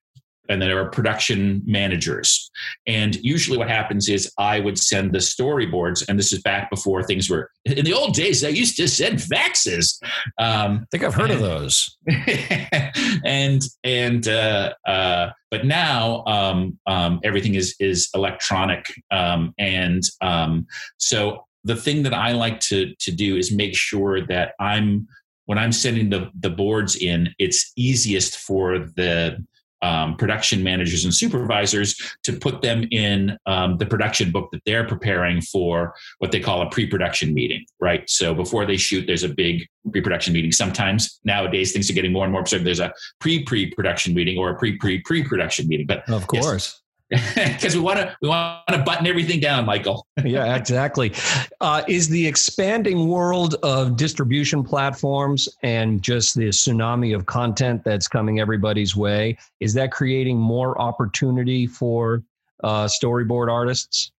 and 0.49 0.61
then 0.61 0.69
there 0.69 0.81
are 0.81 0.91
production 0.91 1.63
managers. 1.67 2.51
And 2.87 3.17
usually 3.17 3.59
what 3.59 3.69
happens 3.69 4.09
is 4.09 4.33
I 4.39 4.61
would 4.61 4.79
send 4.79 5.13
the 5.13 5.19
storyboards, 5.19 6.05
and 6.09 6.19
this 6.19 6.33
is 6.33 6.43
back 6.43 6.71
before 6.71 7.03
things 7.03 7.29
were 7.29 7.51
in 7.65 7.85
the 7.85 7.93
old 7.93 8.15
days, 8.15 8.45
I 8.45 8.49
used 8.49 8.77
to 8.77 8.89
send 8.89 9.19
faxes. 9.19 10.01
Um, 10.39 10.81
I 10.83 10.87
think 10.91 11.05
I've 11.05 11.15
heard 11.15 11.31
of 11.31 11.41
those. 11.41 11.97
and 13.25 13.63
and 13.85 14.27
uh, 14.29 14.75
uh, 14.87 15.31
but 15.51 15.67
now 15.67 16.25
um, 16.27 16.79
um, 16.87 17.21
everything 17.25 17.55
is 17.55 17.75
is 17.79 18.09
electronic, 18.15 18.87
um, 19.11 19.55
and 19.59 20.03
um, 20.21 20.67
so 20.99 21.45
the 21.65 21.77
thing 21.77 22.03
that 22.05 22.15
I 22.15 22.33
like 22.33 22.61
to 22.61 22.95
to 22.99 23.11
do 23.11 23.37
is 23.37 23.53
make 23.53 23.75
sure 23.75 24.27
that 24.27 24.53
I'm 24.59 25.07
when 25.47 25.59
I'm 25.59 25.73
sending 25.73 26.11
the 26.11 26.31
the 26.39 26.51
boards 26.51 26.97
in, 26.97 27.35
it's 27.39 27.73
easiest 27.77 28.39
for 28.39 28.79
the 28.79 29.45
um, 29.83 30.17
production 30.17 30.63
managers 30.63 31.05
and 31.05 31.15
supervisors 31.15 31.97
to 32.25 32.33
put 32.33 32.63
them 32.63 32.87
in 32.91 33.37
um, 33.47 33.77
the 33.79 33.87
production 33.87 34.31
book 34.31 34.51
that 34.53 34.63
they're 34.67 34.87
preparing 34.87 35.41
for 35.41 35.95
what 36.19 36.33
they 36.33 36.41
call 36.41 36.63
a 36.63 36.71
pre-production 36.71 37.33
meeting, 37.33 37.65
right? 37.81 38.09
So 38.09 38.35
before 38.35 38.67
they 38.67 38.77
shoot, 38.77 39.07
there's 39.07 39.25
a 39.25 39.29
big 39.29 39.67
pre-production 39.91 40.33
meeting. 40.33 40.53
Sometimes 40.53 41.21
nowadays 41.25 41.73
things 41.73 41.89
are 41.91 41.95
getting 41.95 42.13
more 42.13 42.25
and 42.25 42.33
more 42.33 42.41
absurd. 42.41 42.65
There's 42.65 42.81
a 42.81 42.93
pre-pre-production 43.21 44.15
meeting 44.15 44.39
or 44.39 44.51
a 44.51 44.59
pre-pre-pre-production 44.59 45.69
meeting. 45.69 45.87
But 45.87 46.09
Of 46.09 46.27
course. 46.27 46.81
because 47.35 47.75
we 47.75 47.81
want 47.81 47.99
to 47.99 48.15
we 48.21 48.29
want 48.29 48.69
to 48.69 48.79
button 48.79 49.07
everything 49.07 49.41
down, 49.41 49.65
Michael. 49.65 50.07
yeah, 50.25 50.57
exactly. 50.57 51.13
Uh, 51.61 51.83
is 51.89 52.09
the 52.09 52.27
expanding 52.27 53.09
world 53.09 53.55
of 53.63 53.97
distribution 53.97 54.63
platforms 54.63 55.49
and 55.63 56.03
just 56.03 56.35
the 56.35 56.49
tsunami 56.49 57.17
of 57.17 57.25
content 57.25 57.83
that's 57.83 58.09
coming 58.09 58.41
everybody's 58.41 58.95
way 58.95 59.39
is 59.61 59.73
that 59.73 59.91
creating 59.91 60.37
more 60.37 60.79
opportunity 60.81 61.67
for 61.67 62.23
uh, 62.63 62.85
storyboard 62.85 63.51
artists? 63.51 64.13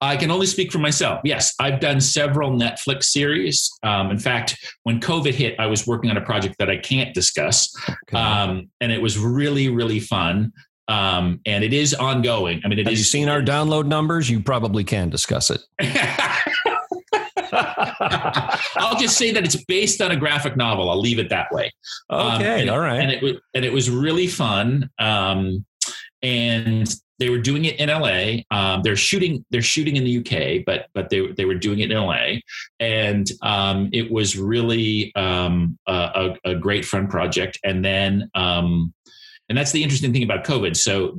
I 0.00 0.16
can 0.16 0.30
only 0.30 0.46
speak 0.46 0.70
for 0.70 0.78
myself. 0.78 1.20
Yes, 1.24 1.54
I've 1.58 1.80
done 1.80 2.00
several 2.00 2.50
Netflix 2.50 3.04
series. 3.04 3.70
Um, 3.82 4.10
in 4.10 4.18
fact, 4.18 4.56
when 4.82 5.00
COVID 5.00 5.32
hit, 5.32 5.58
I 5.58 5.66
was 5.66 5.86
working 5.86 6.10
on 6.10 6.16
a 6.16 6.20
project 6.20 6.56
that 6.58 6.68
I 6.68 6.76
can't 6.76 7.14
discuss, 7.14 7.74
um, 8.12 8.70
and 8.80 8.92
it 8.92 9.00
was 9.00 9.18
really, 9.18 9.68
really 9.68 10.00
fun. 10.00 10.52
Um, 10.88 11.40
and 11.46 11.64
it 11.64 11.72
is 11.72 11.94
ongoing. 11.94 12.60
I 12.64 12.68
mean, 12.68 12.78
it 12.78 12.86
Have 12.86 12.92
is, 12.92 13.00
you 13.00 13.04
seen 13.04 13.28
our 13.28 13.42
download 13.42 13.86
numbers? 13.86 14.30
You 14.30 14.40
probably 14.40 14.84
can 14.84 15.10
discuss 15.10 15.50
it. 15.50 15.60
I'll 17.52 18.98
just 18.98 19.16
say 19.16 19.32
that 19.32 19.44
it's 19.44 19.56
based 19.64 20.00
on 20.00 20.10
a 20.10 20.16
graphic 20.16 20.56
novel. 20.56 20.90
I'll 20.90 21.00
leave 21.00 21.18
it 21.18 21.28
that 21.30 21.50
way. 21.52 21.72
Um, 22.10 22.36
okay, 22.36 22.62
and, 22.62 22.70
all 22.70 22.80
right. 22.80 23.00
And 23.00 23.10
it 23.10 23.22
was 23.22 23.34
and 23.54 23.64
it 23.64 23.72
was 23.72 23.90
really 23.90 24.26
fun. 24.26 24.90
Um, 24.98 25.64
and 26.22 26.92
they 27.18 27.30
were 27.30 27.38
doing 27.38 27.64
it 27.64 27.78
in 27.80 27.88
LA. 27.88 28.42
Um, 28.50 28.82
they're 28.82 28.96
shooting 28.96 29.44
they're 29.50 29.62
shooting 29.62 29.96
in 29.96 30.04
the 30.04 30.18
UK, 30.18 30.64
but 30.66 30.86
but 30.94 31.08
they 31.08 31.26
they 31.32 31.44
were 31.44 31.54
doing 31.54 31.80
it 31.80 31.90
in 31.90 31.98
LA, 31.98 32.38
and 32.80 33.26
um, 33.42 33.88
it 33.92 34.10
was 34.10 34.36
really 34.36 35.14
um, 35.14 35.78
a, 35.86 36.34
a, 36.44 36.54
great 36.54 36.84
fun 36.84 37.08
project. 37.08 37.58
And 37.64 37.84
then 37.84 38.30
um, 38.34 38.92
and 39.48 39.56
that's 39.56 39.72
the 39.72 39.82
interesting 39.82 40.12
thing 40.12 40.22
about 40.22 40.44
COVID. 40.44 40.76
So 40.76 41.18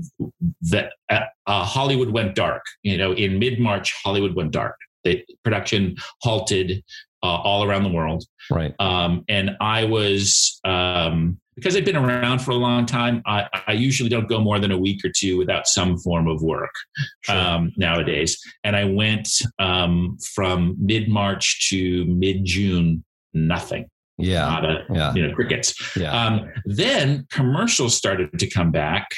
that 0.62 0.94
uh, 1.10 1.22
uh, 1.46 1.64
Hollywood 1.64 2.10
went 2.10 2.36
dark. 2.36 2.64
You 2.84 2.98
know, 2.98 3.14
in 3.14 3.40
mid 3.40 3.60
March, 3.60 3.94
Hollywood 4.04 4.36
went 4.36 4.52
dark. 4.52 4.76
The 5.04 5.24
production 5.44 5.96
halted 6.22 6.84
uh, 7.24 7.28
all 7.28 7.64
around 7.64 7.84
the 7.84 7.92
world. 7.92 8.26
Right. 8.52 8.74
Um, 8.80 9.24
and 9.30 9.52
I 9.62 9.86
was 9.86 10.60
um, 10.64 11.40
because 11.56 11.76
I've 11.76 11.86
been 11.86 11.98
around 11.98 12.40
for 12.40 12.52
a 12.52 12.56
long 12.56 12.86
time. 12.86 13.24
I, 13.26 13.48
I, 13.68 13.74
usually 13.74 14.10
don't 14.10 14.30
go 14.30 14.40
more 14.40 14.60
than 14.60 14.72
a 14.72 14.78
week 14.78 15.04
or 15.04 15.10
two 15.10 15.40
without 15.40 15.68
some 15.68 15.98
form 15.98 16.28
of 16.28 16.44
work 16.44 16.70
sure. 17.22 17.36
um, 17.36 17.74
nowadays. 17.78 18.40
And 18.64 18.76
I 18.76 18.86
went 18.86 19.28
um, 19.58 20.20
from 20.36 20.76
mid 20.80 21.10
March 21.10 21.68
to 21.70 22.06
mid 22.06 22.46
June, 22.46 23.04
nothing. 23.34 23.90
Yeah. 24.18 24.46
Not 24.46 24.66
a, 24.66 24.86
yeah. 24.94 25.14
You 25.14 25.28
know, 25.28 25.36
crickets. 25.36 25.96
Yeah. 25.96 26.12
Um, 26.12 26.52
then 26.66 27.28
commercials 27.32 27.96
started 27.96 28.38
to 28.40 28.50
come 28.50 28.72
back 28.72 29.10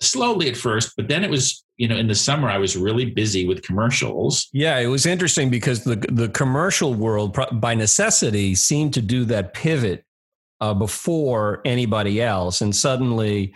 slowly 0.00 0.48
at 0.48 0.56
first, 0.56 0.94
but 0.96 1.08
then 1.08 1.22
it 1.24 1.30
was, 1.30 1.64
you 1.76 1.88
know, 1.88 1.96
in 1.96 2.08
the 2.08 2.14
summer 2.14 2.48
I 2.48 2.58
was 2.58 2.76
really 2.76 3.06
busy 3.06 3.46
with 3.46 3.62
commercials. 3.62 4.48
Yeah, 4.52 4.78
it 4.78 4.86
was 4.86 5.06
interesting 5.06 5.48
because 5.48 5.84
the 5.84 5.96
the 6.10 6.28
commercial 6.28 6.94
world 6.94 7.36
by 7.52 7.74
necessity 7.74 8.54
seemed 8.54 8.94
to 8.94 9.02
do 9.02 9.24
that 9.26 9.54
pivot 9.54 10.04
uh, 10.60 10.74
before 10.74 11.60
anybody 11.64 12.20
else, 12.20 12.60
and 12.60 12.74
suddenly 12.74 13.54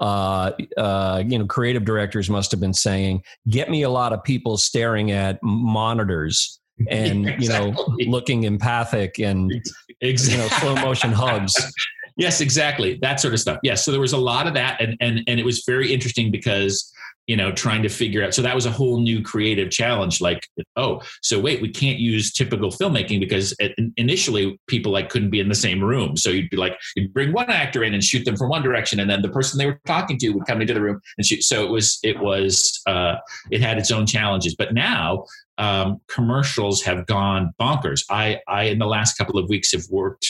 uh, 0.00 0.52
uh, 0.78 1.22
you 1.26 1.38
know, 1.38 1.46
creative 1.46 1.84
directors 1.84 2.30
must 2.30 2.50
have 2.50 2.60
been 2.60 2.74
saying, 2.74 3.22
"Get 3.48 3.70
me 3.70 3.82
a 3.82 3.90
lot 3.90 4.12
of 4.12 4.24
people 4.24 4.56
staring 4.56 5.10
at 5.10 5.38
monitors 5.42 6.59
and 6.88 7.28
exactly. 7.28 7.46
you 7.98 8.06
know, 8.06 8.10
looking 8.10 8.44
empathic 8.44 9.18
and 9.18 9.52
exactly. 10.00 10.36
you 10.36 10.42
know, 10.42 10.56
slow 10.58 10.74
motion 10.76 11.12
hugs." 11.12 11.56
Yes, 12.20 12.42
exactly. 12.42 12.98
That 13.00 13.18
sort 13.18 13.32
of 13.32 13.40
stuff. 13.40 13.60
Yes. 13.62 13.82
So 13.82 13.92
there 13.92 14.00
was 14.00 14.12
a 14.12 14.18
lot 14.18 14.46
of 14.46 14.52
that. 14.52 14.78
And, 14.78 14.94
and, 15.00 15.22
and 15.26 15.40
it 15.40 15.44
was 15.44 15.64
very 15.66 15.90
interesting 15.90 16.30
because, 16.30 16.92
you 17.26 17.34
know, 17.34 17.50
trying 17.50 17.82
to 17.82 17.88
figure 17.88 18.22
out, 18.22 18.34
so 18.34 18.42
that 18.42 18.54
was 18.54 18.66
a 18.66 18.70
whole 18.70 19.00
new 19.00 19.22
creative 19.22 19.70
challenge. 19.70 20.20
Like, 20.20 20.46
oh, 20.76 21.00
so 21.22 21.40
wait, 21.40 21.62
we 21.62 21.70
can't 21.70 21.98
use 21.98 22.30
typical 22.30 22.70
filmmaking 22.70 23.20
because 23.20 23.56
initially 23.96 24.60
people 24.66 24.92
like 24.92 25.08
couldn't 25.08 25.30
be 25.30 25.40
in 25.40 25.48
the 25.48 25.54
same 25.54 25.82
room. 25.82 26.14
So 26.14 26.28
you'd 26.28 26.50
be 26.50 26.58
like, 26.58 26.76
you'd 26.94 27.14
bring 27.14 27.32
one 27.32 27.48
actor 27.48 27.84
in 27.84 27.94
and 27.94 28.04
shoot 28.04 28.26
them 28.26 28.36
from 28.36 28.50
one 28.50 28.62
direction. 28.62 29.00
And 29.00 29.08
then 29.08 29.22
the 29.22 29.30
person 29.30 29.56
they 29.56 29.66
were 29.66 29.80
talking 29.86 30.18
to 30.18 30.30
would 30.30 30.46
come 30.46 30.60
into 30.60 30.74
the 30.74 30.82
room 30.82 31.00
and 31.16 31.26
shoot. 31.26 31.42
So 31.42 31.64
it 31.64 31.70
was, 31.70 32.00
it 32.02 32.18
was, 32.20 32.82
uh, 32.86 33.14
it 33.50 33.62
had 33.62 33.78
its 33.78 33.90
own 33.90 34.04
challenges, 34.04 34.54
but 34.56 34.74
now 34.74 35.24
um, 35.60 36.00
commercials 36.08 36.82
have 36.82 37.06
gone 37.06 37.52
bonkers. 37.60 38.02
I, 38.10 38.40
I, 38.48 38.64
in 38.64 38.78
the 38.78 38.86
last 38.86 39.18
couple 39.18 39.38
of 39.38 39.48
weeks 39.48 39.72
have 39.72 39.84
worked, 39.90 40.26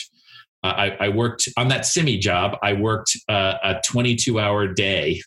I, 0.63 0.97
I, 1.01 1.09
worked 1.09 1.49
on 1.57 1.69
that 1.69 1.87
semi 1.87 2.19
job. 2.19 2.59
I 2.63 2.75
worked 2.75 3.17
uh, 3.29 3.55
a 3.63 3.81
22 3.87 4.39
hour 4.39 4.67
day. 4.67 5.23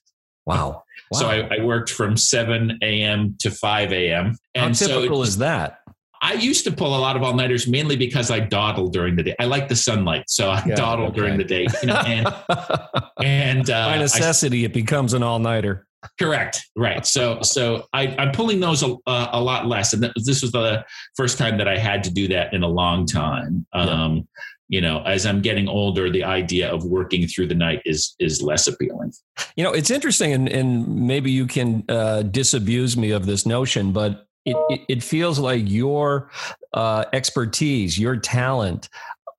Wow. 0.46 0.56
wow. 0.56 0.84
So 1.13 1.28
I, 1.28 1.58
I, 1.58 1.63
worked 1.63 1.92
from 1.92 2.18
7 2.18 2.80
a.m. 2.82 3.36
to 3.39 3.52
5 3.52 3.94
a.m. 3.94 4.36
And 4.56 4.76
How 4.76 4.88
typical 4.88 5.18
so 5.18 5.24
is 5.24 5.38
that? 5.38 5.80
I 6.24 6.34
used 6.34 6.63
to 6.63 6.72
pull 6.72 6.98
a 6.98 6.98
lot 6.98 7.16
of 7.16 7.22
all 7.22 7.36
nighters 7.36 7.68
mainly 7.68 7.96
because 7.96 8.32
I 8.32 8.39
dawdle 8.39 8.88
during 8.88 9.16
the 9.16 9.24
day. 9.24 9.36
I 9.39 9.46
like 9.46 9.68
the 9.68 9.76
sunlight, 9.76 10.24
so 10.28 10.50
I 10.50 10.63
yeah, 10.66 10.74
dawdle 10.74 11.08
okay. 11.08 11.16
during 11.18 11.38
the 11.38 11.44
day. 11.44 11.68
You 11.82 11.88
know, 11.88 11.96
and 11.98 12.28
and 13.24 13.70
uh, 13.70 13.89
by 13.89 13.98
necessity, 13.98 14.63
I, 14.63 14.66
it 14.66 14.74
becomes 14.74 15.13
an 15.13 15.22
all 15.22 15.38
nighter. 15.38 15.86
Correct. 16.20 16.62
Right. 16.76 17.06
So 17.06 17.42
so 17.42 17.86
I, 17.94 18.08
am 18.08 18.32
pulling 18.32 18.60
those 18.60 18.84
a, 18.84 18.96
a, 19.06 19.42
lot 19.42 19.68
less, 19.68 19.94
and 19.94 20.12
this 20.16 20.42
was 20.42 20.52
the 20.52 20.84
first 21.16 21.38
time 21.38 21.58
that 21.58 21.68
I 21.68 21.78
had 21.78 22.04
to 22.06 22.12
do 22.12 22.28
that 22.30 22.54
in 22.54 22.63
a 22.63 22.68
long 22.68 23.06
time. 23.06 23.66
Um, 23.74 24.16
yeah 24.16 24.22
you 24.70 24.82
know 24.82 25.04
as 25.04 25.26
i'm 25.26 25.42
getting 25.42 25.68
older 25.68 26.10
the 26.10 26.24
idea 26.24 26.72
of 26.72 26.84
working 26.86 27.28
through 27.28 27.48
the 27.48 27.56
night 27.56 27.82
is 27.86 28.16
is 28.20 28.42
less 28.42 28.68
appealing 28.68 29.12
you 29.56 29.63
know 29.63 29.72
it's 29.72 29.92
interesting 29.92 30.34
and, 30.34 30.50
and 30.50 30.88
maybe 30.88 31.30
you 31.30 31.46
can 31.46 31.84
uh, 31.89 32.24
disabuse 32.24 32.98
me 32.98 33.12
of 33.12 33.26
this 33.26 33.46
notion 33.46 33.92
but 33.92 34.26
it, 34.46 34.58
it, 34.70 34.82
it 34.89 35.04
feels 35.04 35.39
like 35.39 35.63
your 35.66 36.32
uh, 36.74 37.06
expertise 37.13 38.00
your 38.00 38.18
talent 38.18 38.89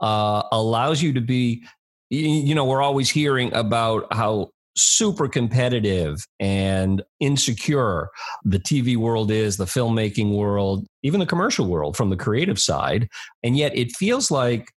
uh, 0.00 0.42
allows 0.52 1.02
you 1.02 1.12
to 1.12 1.20
be 1.20 1.64
you 2.10 2.54
know 2.54 2.64
we're 2.64 2.82
always 2.82 3.10
hearing 3.10 3.52
about 3.54 4.06
how 4.12 4.50
super 4.76 5.28
competitive 5.28 6.26
and 6.40 7.02
insecure 7.20 8.08
the 8.44 8.58
TV 8.58 8.96
world 8.96 9.30
is, 9.30 9.56
the 9.56 9.64
filmmaking 9.64 10.34
world, 10.34 10.86
even 11.02 11.20
the 11.20 11.26
commercial 11.26 11.66
world 11.66 11.96
from 11.96 12.10
the 12.10 12.16
creative 12.16 12.58
side. 12.58 13.08
And 13.42 13.56
yet 13.56 13.76
it 13.76 13.92
feels 13.92 14.30
like 14.30 14.72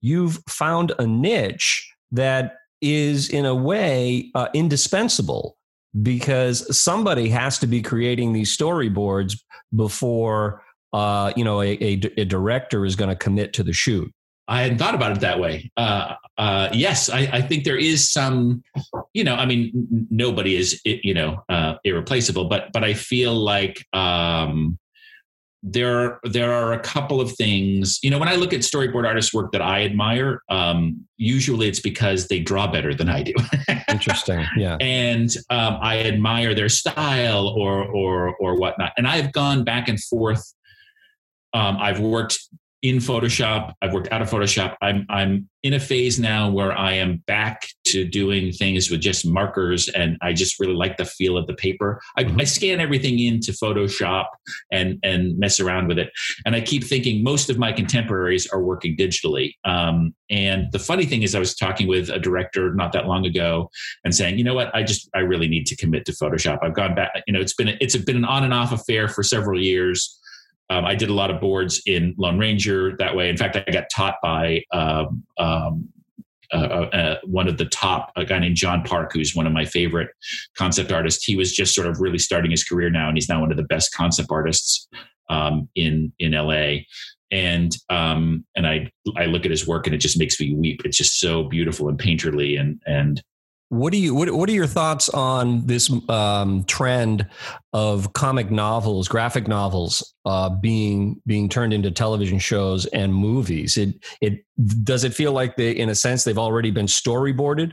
you've 0.00 0.40
found 0.48 0.92
a 0.98 1.06
niche 1.06 1.90
that 2.10 2.54
is 2.80 3.28
in 3.30 3.46
a 3.46 3.54
way 3.54 4.30
uh, 4.34 4.48
indispensable 4.54 5.56
because 6.02 6.76
somebody 6.76 7.28
has 7.28 7.58
to 7.58 7.66
be 7.66 7.82
creating 7.82 8.32
these 8.32 8.56
storyboards 8.56 9.38
before 9.74 10.62
uh, 10.92 11.32
you 11.36 11.44
know 11.44 11.62
a, 11.62 11.72
a, 11.80 12.00
a 12.16 12.24
director 12.24 12.84
is 12.84 12.96
going 12.96 13.08
to 13.10 13.16
commit 13.16 13.52
to 13.54 13.62
the 13.62 13.72
shoot 13.72 14.10
I 14.48 14.62
hadn't 14.62 14.78
thought 14.78 14.94
about 14.94 15.12
it 15.12 15.20
that 15.20 15.38
way. 15.38 15.70
Uh, 15.76 16.14
uh, 16.36 16.68
yes, 16.72 17.08
I, 17.08 17.20
I, 17.32 17.40
think 17.42 17.64
there 17.64 17.76
is 17.76 18.10
some, 18.10 18.62
you 19.14 19.22
know, 19.22 19.34
I 19.34 19.46
mean, 19.46 20.06
nobody 20.10 20.56
is, 20.56 20.80
you 20.84 21.14
know, 21.14 21.44
uh, 21.48 21.74
irreplaceable, 21.84 22.46
but 22.46 22.72
but 22.72 22.82
I 22.82 22.94
feel 22.94 23.34
like 23.34 23.86
um, 23.92 24.78
there 25.62 26.18
there 26.24 26.52
are 26.52 26.72
a 26.72 26.80
couple 26.80 27.20
of 27.20 27.30
things 27.32 28.00
you 28.02 28.10
know 28.10 28.18
when 28.18 28.28
i 28.28 28.34
look 28.34 28.52
at 28.52 28.60
storyboard 28.60 29.06
artists 29.06 29.32
work 29.32 29.52
that 29.52 29.62
i 29.62 29.84
admire 29.84 30.42
um, 30.48 31.06
usually 31.18 31.68
it's 31.68 31.78
because 31.78 32.26
they 32.26 32.40
draw 32.40 32.66
better 32.66 32.92
than 32.92 33.08
i 33.08 33.22
do. 33.22 33.32
Interesting. 33.88 34.44
Yeah. 34.56 34.76
And 34.80 35.34
um, 35.50 35.78
i 35.80 36.00
admire 36.00 36.54
their 36.54 36.68
style 36.68 37.46
or 37.48 37.84
or 37.84 38.36
or 38.36 38.58
whatnot. 38.58 38.92
And 38.96 39.06
i've 39.06 39.32
gone 39.32 39.62
back 39.62 39.88
and 39.88 40.02
forth 40.02 40.52
um, 41.54 41.76
i've 41.78 42.00
worked 42.00 42.38
in 42.82 42.96
Photoshop. 42.96 43.74
I've 43.80 43.92
worked 43.92 44.12
out 44.12 44.22
of 44.22 44.30
Photoshop. 44.30 44.74
I'm 44.82 45.06
I'm 45.08 45.48
in 45.62 45.74
a 45.74 45.80
phase 45.80 46.18
now 46.18 46.50
where 46.50 46.76
I 46.76 46.94
am 46.94 47.22
back 47.28 47.68
to 47.86 48.04
doing 48.04 48.50
things 48.50 48.90
with 48.90 49.00
just 49.00 49.24
markers, 49.24 49.88
and 49.88 50.18
I 50.20 50.32
just 50.32 50.58
really 50.58 50.74
like 50.74 50.96
the 50.96 51.04
feel 51.04 51.36
of 51.36 51.46
the 51.46 51.54
paper. 51.54 52.00
I, 52.16 52.24
mm-hmm. 52.24 52.40
I, 52.40 52.44
scan 52.44 52.80
everything 52.80 53.20
into 53.20 53.52
Photoshop 53.52 54.26
and 54.72 54.98
and 55.04 55.38
mess 55.38 55.60
around 55.60 55.86
with 55.86 55.98
it. 55.98 56.10
And 56.44 56.56
I 56.56 56.60
keep 56.60 56.82
thinking 56.82 57.22
most 57.22 57.48
of 57.48 57.58
my 57.58 57.72
contemporaries 57.72 58.48
are 58.48 58.62
working 58.62 58.96
digitally. 58.96 59.52
Um, 59.64 60.12
and 60.28 60.66
the 60.72 60.80
funny 60.80 61.06
thing 61.06 61.22
is, 61.22 61.36
I 61.36 61.38
was 61.38 61.54
talking 61.54 61.86
with 61.86 62.08
a 62.08 62.18
director 62.18 62.74
not 62.74 62.92
that 62.92 63.06
long 63.06 63.24
ago 63.24 63.70
and 64.04 64.12
saying, 64.12 64.38
you 64.38 64.44
know 64.44 64.54
what, 64.54 64.74
I 64.74 64.82
just 64.82 65.08
I 65.14 65.20
really 65.20 65.46
need 65.46 65.66
to 65.66 65.76
commit 65.76 66.04
to 66.06 66.12
Photoshop. 66.12 66.58
I've 66.62 66.74
gone 66.74 66.96
back. 66.96 67.12
You 67.28 67.32
know, 67.32 67.40
it's 67.40 67.54
been 67.54 67.76
it's 67.80 67.96
been 67.96 68.16
an 68.16 68.24
on 68.24 68.42
and 68.42 68.52
off 68.52 68.72
affair 68.72 69.06
for 69.06 69.22
several 69.22 69.62
years. 69.62 70.18
Um, 70.70 70.84
I 70.84 70.94
did 70.94 71.10
a 71.10 71.14
lot 71.14 71.30
of 71.30 71.40
boards 71.40 71.82
in 71.86 72.14
Lone 72.16 72.38
Ranger 72.38 72.96
that 72.96 73.14
way. 73.14 73.28
In 73.28 73.36
fact, 73.36 73.56
I 73.56 73.70
got 73.70 73.84
taught 73.90 74.16
by 74.22 74.62
um, 74.72 75.22
um, 75.38 75.88
uh, 76.52 76.56
uh, 76.56 76.96
uh, 76.96 77.16
one 77.24 77.48
of 77.48 77.56
the 77.56 77.64
top, 77.64 78.12
a 78.16 78.24
guy 78.24 78.38
named 78.38 78.56
John 78.56 78.82
Park, 78.82 79.12
who's 79.12 79.34
one 79.34 79.46
of 79.46 79.54
my 79.54 79.64
favorite 79.64 80.10
concept 80.56 80.92
artists. 80.92 81.24
He 81.24 81.34
was 81.34 81.52
just 81.52 81.74
sort 81.74 81.86
of 81.86 82.00
really 82.00 82.18
starting 82.18 82.50
his 82.50 82.62
career 82.62 82.90
now, 82.90 83.08
and 83.08 83.16
he's 83.16 83.28
now 83.28 83.40
one 83.40 83.50
of 83.50 83.56
the 83.56 83.62
best 83.62 83.94
concept 83.94 84.28
artists 84.30 84.86
um, 85.30 85.68
in 85.74 86.12
in 86.18 86.32
LA. 86.32 86.80
And 87.30 87.74
um, 87.88 88.44
and 88.54 88.66
I 88.66 88.90
I 89.16 89.24
look 89.26 89.46
at 89.46 89.50
his 89.50 89.66
work, 89.66 89.86
and 89.86 89.94
it 89.94 89.98
just 89.98 90.18
makes 90.18 90.38
me 90.38 90.54
weep. 90.54 90.82
It's 90.84 90.98
just 90.98 91.18
so 91.18 91.44
beautiful 91.44 91.88
and 91.88 91.98
painterly, 91.98 92.60
and 92.60 92.82
and 92.86 93.22
what 93.72 93.90
do 93.90 93.98
you 93.98 94.14
what, 94.14 94.30
what 94.30 94.50
are 94.50 94.52
your 94.52 94.66
thoughts 94.66 95.08
on 95.08 95.66
this 95.66 95.90
um, 96.10 96.62
trend 96.64 97.26
of 97.72 98.12
comic 98.12 98.50
novels, 98.50 99.08
graphic 99.08 99.48
novels, 99.48 100.14
uh, 100.26 100.50
being 100.50 101.22
being 101.24 101.48
turned 101.48 101.72
into 101.72 101.90
television 101.90 102.38
shows 102.38 102.84
and 102.86 103.14
movies? 103.14 103.78
It 103.78 104.04
it 104.20 104.44
does 104.84 105.04
it 105.04 105.14
feel 105.14 105.32
like 105.32 105.56
they, 105.56 105.70
in 105.70 105.88
a 105.88 105.94
sense, 105.94 106.22
they've 106.22 106.36
already 106.36 106.70
been 106.70 106.84
storyboarded? 106.84 107.72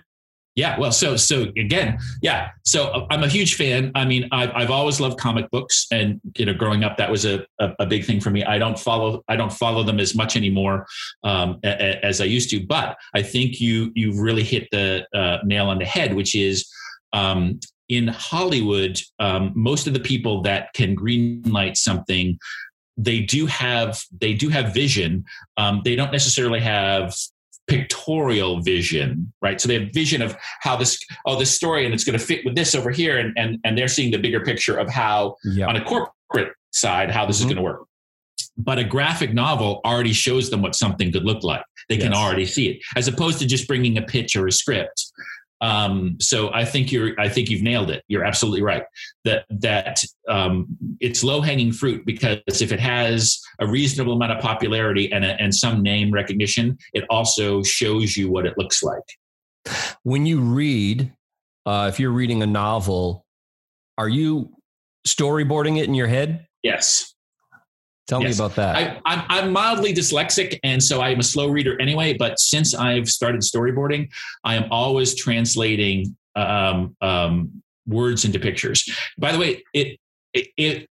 Yeah, 0.55 0.77
well, 0.79 0.91
so 0.91 1.15
so 1.15 1.43
again, 1.57 1.99
yeah. 2.21 2.49
So 2.65 2.85
uh, 2.87 3.07
I'm 3.09 3.23
a 3.23 3.27
huge 3.27 3.55
fan. 3.55 3.91
I 3.95 4.03
mean, 4.03 4.27
I've 4.31 4.51
I've 4.53 4.71
always 4.71 4.99
loved 4.99 5.17
comic 5.17 5.49
books, 5.51 5.87
and 5.91 6.19
you 6.37 6.45
know, 6.45 6.53
growing 6.53 6.83
up, 6.83 6.97
that 6.97 7.09
was 7.09 7.25
a, 7.25 7.45
a, 7.59 7.71
a 7.79 7.85
big 7.85 8.03
thing 8.03 8.19
for 8.19 8.29
me. 8.29 8.43
I 8.43 8.57
don't 8.57 8.77
follow 8.77 9.23
I 9.27 9.35
don't 9.35 9.53
follow 9.53 9.83
them 9.83 9.99
as 9.99 10.15
much 10.15 10.35
anymore 10.35 10.85
um, 11.23 11.59
a, 11.63 11.69
a, 11.69 12.05
as 12.05 12.19
I 12.19 12.25
used 12.25 12.49
to, 12.49 12.65
but 12.65 12.97
I 13.13 13.21
think 13.21 13.61
you 13.61 13.91
you 13.95 14.21
really 14.21 14.43
hit 14.43 14.67
the 14.71 15.05
uh, 15.15 15.37
nail 15.45 15.69
on 15.69 15.79
the 15.79 15.85
head, 15.85 16.13
which 16.13 16.35
is 16.35 16.69
um, 17.13 17.59
in 17.87 18.07
Hollywood, 18.07 18.99
um, 19.19 19.51
most 19.55 19.87
of 19.87 19.93
the 19.93 19.99
people 19.99 20.41
that 20.43 20.73
can 20.73 20.95
greenlight 20.95 21.77
something 21.77 22.37
they 22.99 23.21
do 23.21 23.45
have 23.45 24.01
they 24.19 24.33
do 24.33 24.49
have 24.49 24.73
vision. 24.73 25.23
Um, 25.57 25.81
they 25.85 25.95
don't 25.95 26.11
necessarily 26.11 26.59
have 26.59 27.15
pictorial 27.69 28.61
vision, 28.61 29.31
right? 29.41 29.61
So 29.61 29.67
they 29.67 29.79
have 29.79 29.93
vision 29.93 30.21
of 30.21 30.35
how 30.61 30.75
this, 30.75 30.99
oh, 31.25 31.37
this 31.37 31.53
story, 31.53 31.85
and 31.85 31.93
it's 31.93 32.03
going 32.03 32.17
to 32.17 32.23
fit 32.23 32.43
with 32.43 32.55
this 32.55 32.75
over 32.75 32.91
here, 32.91 33.17
and 33.19 33.33
and 33.37 33.59
and 33.63 33.77
they're 33.77 33.87
seeing 33.87 34.11
the 34.11 34.17
bigger 34.17 34.41
picture 34.41 34.77
of 34.77 34.89
how 34.89 35.35
on 35.67 35.75
a 35.75 35.85
corporate 35.85 36.53
side 36.71 37.11
how 37.11 37.25
this 37.25 37.37
mm-hmm. 37.37 37.49
is 37.49 37.53
going 37.53 37.57
to 37.57 37.61
work. 37.61 37.85
But 38.57 38.77
a 38.77 38.83
graphic 38.83 39.33
novel 39.33 39.79
already 39.85 40.11
shows 40.11 40.49
them 40.49 40.61
what 40.61 40.75
something 40.75 41.11
could 41.13 41.23
look 41.23 41.43
like. 41.43 41.63
They 41.87 41.95
yes. 41.95 42.03
can 42.03 42.13
already 42.13 42.45
see 42.45 42.69
it, 42.69 42.81
as 42.95 43.07
opposed 43.07 43.39
to 43.39 43.47
just 43.47 43.67
bringing 43.67 43.97
a 43.97 44.01
pitch 44.01 44.35
or 44.35 44.47
a 44.47 44.51
script. 44.51 45.05
Um, 45.61 46.17
so 46.19 46.53
I 46.53 46.63
think 46.63 46.91
you're, 46.91 47.19
I 47.19 47.27
think 47.27 47.49
you've 47.49 47.61
nailed 47.61 47.89
it. 47.89 48.03
You're 48.07 48.23
absolutely 48.23 48.61
right 48.61 48.83
that 49.25 49.45
that 49.49 50.01
um, 50.27 50.67
it's 50.99 51.23
low 51.23 51.41
hanging 51.41 51.71
fruit 51.71 52.05
because 52.05 52.39
if 52.47 52.71
it 52.71 52.79
has 52.79 53.41
a 53.59 53.67
reasonable 53.67 54.13
amount 54.13 54.31
of 54.31 54.39
popularity 54.39 55.11
and 55.11 55.25
a, 55.25 55.39
and 55.41 55.53
some 55.53 55.81
name 55.81 56.11
recognition, 56.11 56.77
it 56.93 57.03
also 57.09 57.61
shows 57.63 58.15
you 58.15 58.31
what 58.31 58.45
it 58.45 58.53
looks 58.57 58.81
like. 58.81 59.03
When 60.03 60.25
you 60.25 60.39
read, 60.39 61.13
uh, 61.65 61.89
if 61.91 61.99
you're 61.99 62.11
reading 62.11 62.41
a 62.41 62.47
novel, 62.47 63.25
are 63.97 64.09
you 64.09 64.53
storyboarding 65.05 65.77
it 65.77 65.85
in 65.85 65.93
your 65.93 66.07
head? 66.07 66.47
Yes. 66.63 67.13
Tell 68.09 68.23
yes. 68.23 68.39
me 68.39 68.45
about 68.45 68.55
that. 68.55 68.75
I, 68.75 69.01
I'm, 69.05 69.23
I'm 69.29 69.51
mildly 69.53 69.93
dyslexic, 69.93 70.57
and 70.63 70.81
so 70.81 70.99
I'm 70.99 71.19
a 71.19 71.23
slow 71.23 71.47
reader 71.47 71.79
anyway. 71.79 72.15
But 72.17 72.39
since 72.39 72.73
I've 72.73 73.07
started 73.07 73.41
storyboarding, 73.41 74.09
I 74.43 74.55
am 74.55 74.65
always 74.71 75.13
translating 75.13 76.17
um, 76.35 76.97
um, 77.01 77.61
words 77.85 78.25
into 78.25 78.39
pictures. 78.39 78.89
By 79.19 79.31
the 79.31 79.37
way, 79.37 79.63
it, 79.75 79.99
it, 80.33 80.47
it 80.57 80.89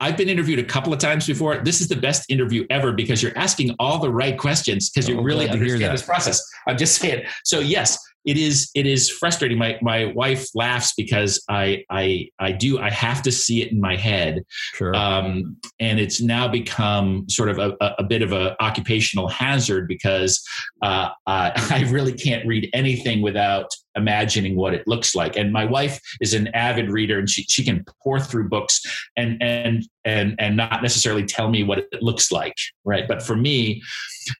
I've 0.00 0.16
been 0.16 0.28
interviewed 0.28 0.58
a 0.58 0.64
couple 0.64 0.92
of 0.92 0.98
times 0.98 1.28
before. 1.28 1.58
This 1.58 1.80
is 1.80 1.86
the 1.86 1.96
best 1.96 2.28
interview 2.28 2.66
ever 2.70 2.92
because 2.92 3.22
you're 3.22 3.38
asking 3.38 3.76
all 3.78 4.00
the 4.00 4.10
right 4.10 4.36
questions 4.36 4.90
because 4.90 5.08
you 5.08 5.16
oh, 5.20 5.22
really 5.22 5.48
understand 5.48 5.94
this 5.94 6.02
process. 6.02 6.42
I'm 6.66 6.76
just 6.76 6.96
saying. 7.00 7.24
So 7.44 7.60
yes, 7.60 7.96
it 8.24 8.36
is 8.36 8.70
it 8.74 8.86
is 8.86 9.10
frustrating. 9.10 9.58
My 9.58 9.78
my 9.82 10.06
wife 10.06 10.48
laughs 10.54 10.94
because 10.96 11.42
I 11.48 11.84
I 11.90 12.28
I 12.38 12.52
do 12.52 12.78
I 12.78 12.90
have 12.90 13.22
to 13.22 13.32
see 13.32 13.62
it 13.62 13.72
in 13.72 13.80
my 13.80 13.96
head, 13.96 14.44
sure. 14.74 14.94
um, 14.94 15.56
and 15.80 16.00
it's 16.00 16.20
now 16.20 16.48
become 16.48 17.28
sort 17.28 17.48
of 17.48 17.58
a, 17.58 17.76
a 17.98 18.04
bit 18.04 18.22
of 18.22 18.32
a 18.32 18.56
occupational 18.62 19.28
hazard 19.28 19.86
because 19.88 20.42
uh, 20.82 21.10
I 21.26 21.86
really 21.90 22.14
can't 22.14 22.46
read 22.46 22.68
anything 22.72 23.20
without 23.22 23.68
imagining 23.96 24.56
what 24.56 24.74
it 24.74 24.86
looks 24.86 25.14
like. 25.14 25.36
And 25.36 25.52
my 25.52 25.64
wife 25.64 26.00
is 26.20 26.34
an 26.34 26.48
avid 26.48 26.90
reader, 26.90 27.18
and 27.18 27.28
she 27.28 27.42
she 27.44 27.64
can 27.64 27.84
pour 28.02 28.20
through 28.20 28.48
books 28.48 28.80
and 29.16 29.42
and 29.42 29.86
and 30.04 30.34
and 30.38 30.56
not 30.56 30.82
necessarily 30.82 31.24
tell 31.24 31.48
me 31.50 31.62
what 31.62 31.78
it 31.78 32.02
looks 32.02 32.30
like, 32.32 32.56
right? 32.84 33.06
But 33.06 33.22
for 33.22 33.36
me, 33.36 33.82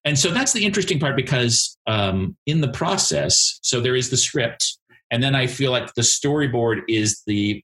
and 0.04 0.18
so 0.18 0.30
that's 0.30 0.52
the 0.52 0.64
interesting 0.64 0.98
part 0.98 1.16
because 1.16 1.76
um, 1.86 2.36
in 2.46 2.60
the 2.60 2.72
process, 2.72 3.58
so 3.62 3.80
there 3.80 3.96
is 3.96 4.10
the 4.10 4.16
script, 4.16 4.78
and 5.10 5.22
then 5.22 5.34
I 5.34 5.46
feel 5.46 5.70
like 5.70 5.94
the 5.94 6.02
storyboard 6.02 6.82
is 6.88 7.22
the 7.26 7.62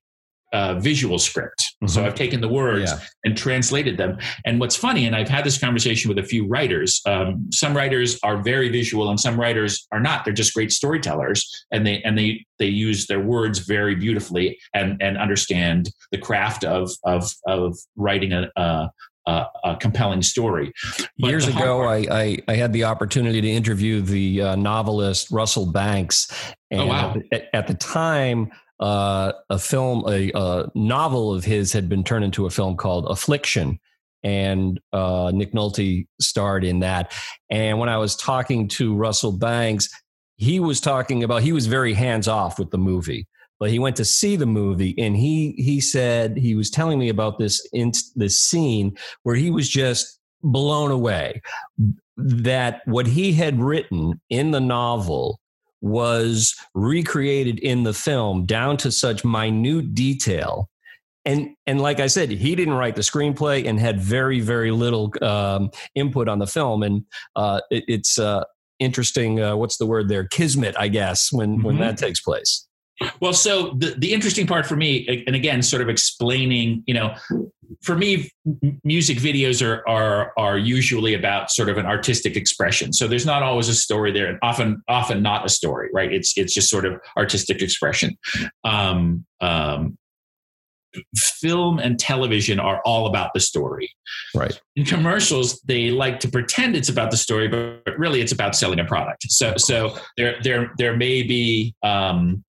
uh, 0.52 0.74
visual 0.74 1.18
script. 1.18 1.60
Mm-hmm. 1.60 1.88
So 1.88 2.04
I've 2.04 2.14
taken 2.14 2.40
the 2.40 2.48
words 2.48 2.90
yeah. 2.90 3.00
and 3.24 3.36
translated 3.36 3.96
them. 3.96 4.18
And 4.44 4.60
what's 4.60 4.76
funny, 4.76 5.06
and 5.06 5.14
I've 5.14 5.28
had 5.28 5.44
this 5.44 5.58
conversation 5.58 6.08
with 6.08 6.18
a 6.18 6.22
few 6.22 6.46
writers. 6.46 7.00
Um, 7.06 7.48
some 7.52 7.76
writers 7.76 8.18
are 8.22 8.42
very 8.42 8.68
visual, 8.68 9.10
and 9.10 9.18
some 9.18 9.38
writers 9.38 9.86
are 9.92 10.00
not. 10.00 10.24
They're 10.24 10.34
just 10.34 10.54
great 10.54 10.72
storytellers, 10.72 11.48
and 11.70 11.86
they 11.86 12.02
and 12.02 12.16
they 12.18 12.44
they 12.58 12.66
use 12.66 13.06
their 13.06 13.20
words 13.20 13.60
very 13.60 13.94
beautifully 13.94 14.58
and 14.74 15.00
and 15.00 15.16
understand 15.16 15.90
the 16.12 16.18
craft 16.18 16.64
of 16.64 16.90
of 17.04 17.32
of 17.46 17.76
writing 17.96 18.32
a, 18.32 18.50
a 18.56 18.90
uh, 19.26 19.44
a 19.64 19.76
compelling 19.76 20.22
story. 20.22 20.72
But 21.18 21.28
Years 21.28 21.46
ago, 21.46 21.82
I, 21.82 22.06
I, 22.10 22.38
I, 22.48 22.54
had 22.54 22.72
the 22.72 22.84
opportunity 22.84 23.40
to 23.40 23.48
interview 23.48 24.00
the 24.00 24.42
uh, 24.42 24.56
novelist 24.56 25.30
Russell 25.30 25.66
Banks. 25.66 26.32
And 26.70 26.80
oh, 26.80 26.86
wow. 26.86 27.16
at, 27.30 27.48
at 27.52 27.66
the 27.66 27.74
time, 27.74 28.50
uh, 28.80 29.32
a 29.50 29.58
film, 29.58 30.04
a, 30.08 30.30
a, 30.34 30.70
novel 30.74 31.32
of 31.32 31.44
his 31.44 31.72
had 31.72 31.88
been 31.88 32.02
turned 32.02 32.24
into 32.24 32.46
a 32.46 32.50
film 32.50 32.76
called 32.76 33.06
Affliction. 33.08 33.78
And 34.22 34.80
uh, 34.92 35.30
Nick 35.34 35.52
Nolte 35.52 36.06
starred 36.20 36.64
in 36.64 36.80
that. 36.80 37.14
And 37.50 37.78
when 37.78 37.88
I 37.88 37.96
was 37.98 38.16
talking 38.16 38.68
to 38.68 38.94
Russell 38.94 39.32
Banks, 39.32 39.88
he 40.36 40.60
was 40.60 40.80
talking 40.80 41.22
about, 41.22 41.42
he 41.42 41.52
was 41.52 41.66
very 41.66 41.94
hands 41.94 42.28
off 42.28 42.58
with 42.58 42.70
the 42.70 42.78
movie 42.78 43.26
but 43.60 43.70
he 43.70 43.78
went 43.78 43.94
to 43.96 44.04
see 44.04 44.36
the 44.36 44.46
movie 44.46 44.94
and 44.98 45.16
he 45.16 45.52
he 45.58 45.80
said 45.80 46.36
he 46.36 46.54
was 46.56 46.70
telling 46.70 46.98
me 46.98 47.10
about 47.10 47.38
this 47.38 47.64
in 47.72 47.92
this 48.16 48.40
scene 48.40 48.96
where 49.22 49.36
he 49.36 49.50
was 49.50 49.68
just 49.68 50.18
blown 50.42 50.90
away 50.90 51.40
that 52.16 52.80
what 52.86 53.06
he 53.06 53.32
had 53.32 53.60
written 53.60 54.20
in 54.30 54.50
the 54.50 54.60
novel 54.60 55.39
was 55.80 56.54
recreated 56.74 57.58
in 57.58 57.82
the 57.84 57.94
film 57.94 58.46
down 58.46 58.76
to 58.78 58.92
such 58.92 59.24
minute 59.24 59.94
detail. 59.94 60.68
And 61.26 61.50
and 61.66 61.82
like 61.82 62.00
i 62.00 62.06
said 62.06 62.30
he 62.30 62.54
didn't 62.54 62.74
write 62.74 62.96
the 62.96 63.02
screenplay 63.02 63.68
and 63.68 63.78
had 63.78 64.00
very 64.00 64.40
very 64.40 64.70
little 64.70 65.12
um, 65.20 65.70
input 65.94 66.28
on 66.28 66.38
the 66.38 66.46
film. 66.46 66.82
And 66.82 67.04
uh, 67.36 67.60
it, 67.70 67.84
it's 67.88 68.18
uh, 68.18 68.44
interesting 68.78 69.40
uh, 69.40 69.54
what's 69.56 69.76
the 69.76 69.86
word 69.86 70.08
there? 70.08 70.24
Kismet 70.24 70.74
i 70.78 70.88
guess 70.88 71.30
when 71.30 71.56
mm-hmm. 71.56 71.66
when 71.66 71.78
that 71.78 71.98
takes 71.98 72.20
place. 72.20 72.66
Well, 73.20 73.32
so 73.32 73.74
the, 73.78 73.94
the 73.96 74.12
interesting 74.12 74.46
part 74.46 74.66
for 74.66 74.76
me, 74.76 75.24
and 75.26 75.34
again, 75.34 75.62
sort 75.62 75.80
of 75.80 75.88
explaining, 75.88 76.82
you 76.86 76.92
know, 76.92 77.14
for 77.82 77.96
me, 77.96 78.30
music 78.84 79.18
videos 79.18 79.64
are 79.64 79.86
are 79.88 80.32
are 80.36 80.58
usually 80.58 81.14
about 81.14 81.50
sort 81.50 81.68
of 81.68 81.78
an 81.78 81.86
artistic 81.86 82.36
expression. 82.36 82.92
So 82.92 83.06
there's 83.06 83.26
not 83.26 83.42
always 83.42 83.68
a 83.68 83.74
story 83.74 84.12
there, 84.12 84.26
and 84.26 84.38
often 84.42 84.82
often 84.88 85.22
not 85.22 85.44
a 85.44 85.48
story, 85.48 85.88
right? 85.92 86.12
It's 86.12 86.36
it's 86.36 86.54
just 86.54 86.68
sort 86.68 86.84
of 86.84 87.00
artistic 87.16 87.62
expression. 87.62 88.16
Um, 88.64 89.24
um, 89.40 89.96
film 91.14 91.78
and 91.78 91.98
television 91.98 92.58
are 92.58 92.80
all 92.84 93.06
about 93.06 93.30
the 93.32 93.40
story. 93.40 93.90
Right. 94.34 94.60
In 94.74 94.84
commercials, 94.84 95.60
they 95.60 95.90
like 95.90 96.18
to 96.20 96.28
pretend 96.28 96.74
it's 96.76 96.88
about 96.88 97.10
the 97.10 97.16
story, 97.16 97.46
but 97.48 97.96
really 97.98 98.20
it's 98.20 98.32
about 98.32 98.56
selling 98.56 98.80
a 98.80 98.84
product. 98.84 99.24
So 99.28 99.54
so 99.56 99.96
there 100.16 100.36
there 100.42 100.72
there 100.78 100.96
may 100.96 101.22
be. 101.22 101.74
Um, 101.82 102.44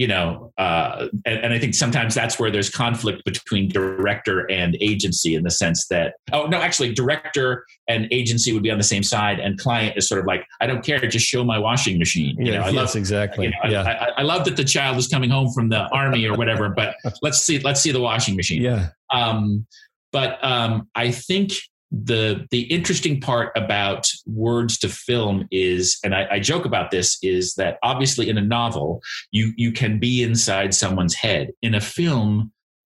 you 0.00 0.06
know, 0.06 0.50
uh, 0.56 1.08
and, 1.26 1.40
and, 1.40 1.52
I 1.52 1.58
think 1.58 1.74
sometimes 1.74 2.14
that's 2.14 2.38
where 2.38 2.50
there's 2.50 2.70
conflict 2.70 3.22
between 3.26 3.68
director 3.68 4.50
and 4.50 4.74
agency 4.80 5.34
in 5.34 5.44
the 5.44 5.50
sense 5.50 5.88
that, 5.88 6.14
oh, 6.32 6.46
no, 6.46 6.58
actually, 6.58 6.94
director 6.94 7.66
and 7.86 8.08
agency 8.10 8.54
would 8.54 8.62
be 8.62 8.70
on 8.70 8.78
the 8.78 8.84
same 8.84 9.02
side, 9.02 9.40
and 9.40 9.58
client 9.58 9.98
is 9.98 10.08
sort 10.08 10.18
of 10.18 10.26
like, 10.26 10.46
I 10.62 10.66
don't 10.66 10.82
care, 10.82 11.00
just 11.00 11.26
show 11.26 11.44
my 11.44 11.58
washing 11.58 11.98
machine. 11.98 12.34
You 12.38 12.50
yeah, 12.50 12.60
know, 12.60 12.64
I 12.64 12.70
yes, 12.70 12.74
love, 12.76 12.96
exactly. 12.96 13.44
You 13.44 13.50
know, 13.50 13.70
yeah. 13.70 13.82
I, 13.82 13.90
I, 13.90 14.08
I, 14.16 14.22
love 14.22 14.46
that 14.46 14.56
the 14.56 14.64
child 14.64 14.96
is 14.96 15.06
coming 15.06 15.28
home 15.28 15.52
from 15.52 15.68
the 15.68 15.86
army 15.92 16.24
or 16.24 16.34
whatever, 16.34 16.70
but 16.70 16.94
let's 17.20 17.42
see, 17.42 17.58
let's 17.58 17.82
see 17.82 17.92
the 17.92 18.00
washing 18.00 18.36
machine. 18.36 18.62
Yeah. 18.62 18.88
Um, 19.12 19.66
but 20.12 20.42
um, 20.42 20.88
I 20.94 21.10
think 21.10 21.52
the 21.90 22.46
the 22.50 22.62
interesting 22.62 23.20
part 23.20 23.52
about 23.56 24.08
words 24.26 24.78
to 24.78 24.88
film 24.88 25.46
is 25.50 25.98
and 26.04 26.14
I, 26.14 26.26
I, 26.30 26.38
joke 26.38 26.64
about 26.64 26.92
this 26.92 27.18
is 27.20 27.54
that 27.54 27.78
obviously 27.82 28.28
in 28.28 28.38
a 28.38 28.42
novel 28.42 29.02
you 29.32 29.52
you 29.56 29.72
can 29.72 29.98
be 29.98 30.22
inside 30.22 30.72
someone's 30.72 31.14
head. 31.14 31.50
In 31.62 31.74
a 31.74 31.80
film 31.80 32.52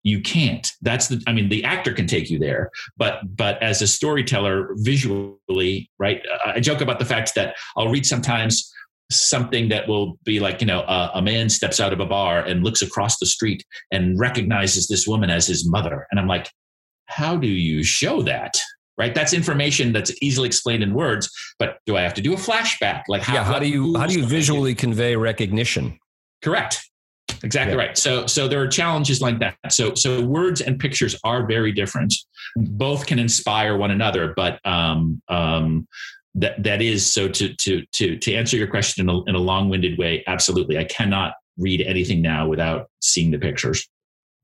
you 0.03 0.21
can't. 0.21 0.73
That's 0.83 1.09
the 1.09 1.23
i 1.27 1.33
mean 1.33 1.49
the 1.51 1.63
actor 1.63 1.93
can 1.93 2.07
take 2.07 2.31
you 2.31 2.39
there 2.39 2.71
but 2.97 3.21
but 3.37 3.63
as 3.63 3.81
a 3.81 3.87
storyteller 3.87 4.71
visually 4.79 5.91
right 5.99 6.23
i 6.45 6.59
joke 6.59 6.81
about 6.81 6.99
the 6.99 7.05
fact 7.05 7.35
that 7.35 7.55
i'll 7.77 7.91
read 7.91 8.07
sometimes 8.07 8.73
something 9.13 9.69
that 9.69 9.87
will 9.89 10.19
be 10.25 10.41
like 10.41 10.61
you 10.61 10.67
know 10.67 10.81
a 11.15 11.21
man 11.21 11.49
steps 11.49 11.81
out 11.81 11.93
of 11.93 12.01
a 12.01 12.07
bar 12.07 12.41
and 12.41 12.65
looks 12.65 12.83
across 12.83 13.19
the 13.19 13.27
street 13.27 13.65
and 13.91 14.19
recognizes 14.19 14.89
this 14.89 15.07
woman 15.07 15.31
as 15.31 15.47
his 15.47 15.69
mother. 15.69 16.07
And 16.11 16.19
i'm 16.19 16.27
like 16.27 16.51
how 17.07 17.37
do 17.37 17.49
you 17.49 17.83
show 17.83 18.23
that 18.23 18.57
right? 19.01 19.15
That's 19.15 19.33
information 19.33 19.93
that's 19.95 20.13
easily 20.21 20.47
explained 20.47 20.83
in 20.83 20.93
words. 20.93 21.31
But 21.59 21.79
do 21.87 21.97
I 21.97 22.03
have 22.03 22.13
to 22.15 22.21
do 22.21 22.35
a 22.35 22.37
flashback? 22.37 23.05
Like 23.09 23.23
how, 23.23 23.35
yeah, 23.35 23.45
how 23.45 23.59
do 23.59 23.67
you 23.67 23.97
how 23.97 24.07
do 24.07 24.13
you 24.13 24.27
visually 24.27 24.75
convey 24.75 25.17
recognition? 25.17 25.99
Correct. 26.45 26.87
Exactly 27.43 27.75
yeah. 27.75 27.85
right. 27.85 27.99
So 27.99 28.27
so 28.27 28.47
there 28.47 28.61
are 28.61 28.69
challenges 28.69 29.23
like 29.23 29.39
that. 29.39 29.57
So 29.71 29.95
so 29.95 30.23
words 30.23 30.61
and 30.61 30.79
pictures 30.79 31.19
are 31.25 31.47
very 31.47 31.73
different. 31.73 32.13
Both 32.57 33.07
can 33.07 33.19
inspire 33.19 33.79
one 33.79 33.91
another, 33.91 34.35
but 34.37 34.61
um, 34.67 35.23
um, 35.29 35.89
that 36.35 36.63
that 36.63 36.83
is 36.83 37.11
so 37.11 37.27
to 37.27 37.55
to 37.55 37.83
to 37.93 38.19
to 38.19 38.35
answer 38.35 38.59
your 38.59 38.69
question 38.69 39.09
in 39.09 39.15
a, 39.15 39.25
in 39.25 39.35
a 39.35 39.39
long-winded 39.39 39.99
way. 39.99 40.23
Absolutely, 40.27 40.77
I 40.77 40.85
cannot 40.85 41.33
read 41.57 41.81
anything 41.81 42.21
now 42.21 42.47
without 42.47 42.91
seeing 43.01 43.31
the 43.31 43.39
pictures. 43.39 43.89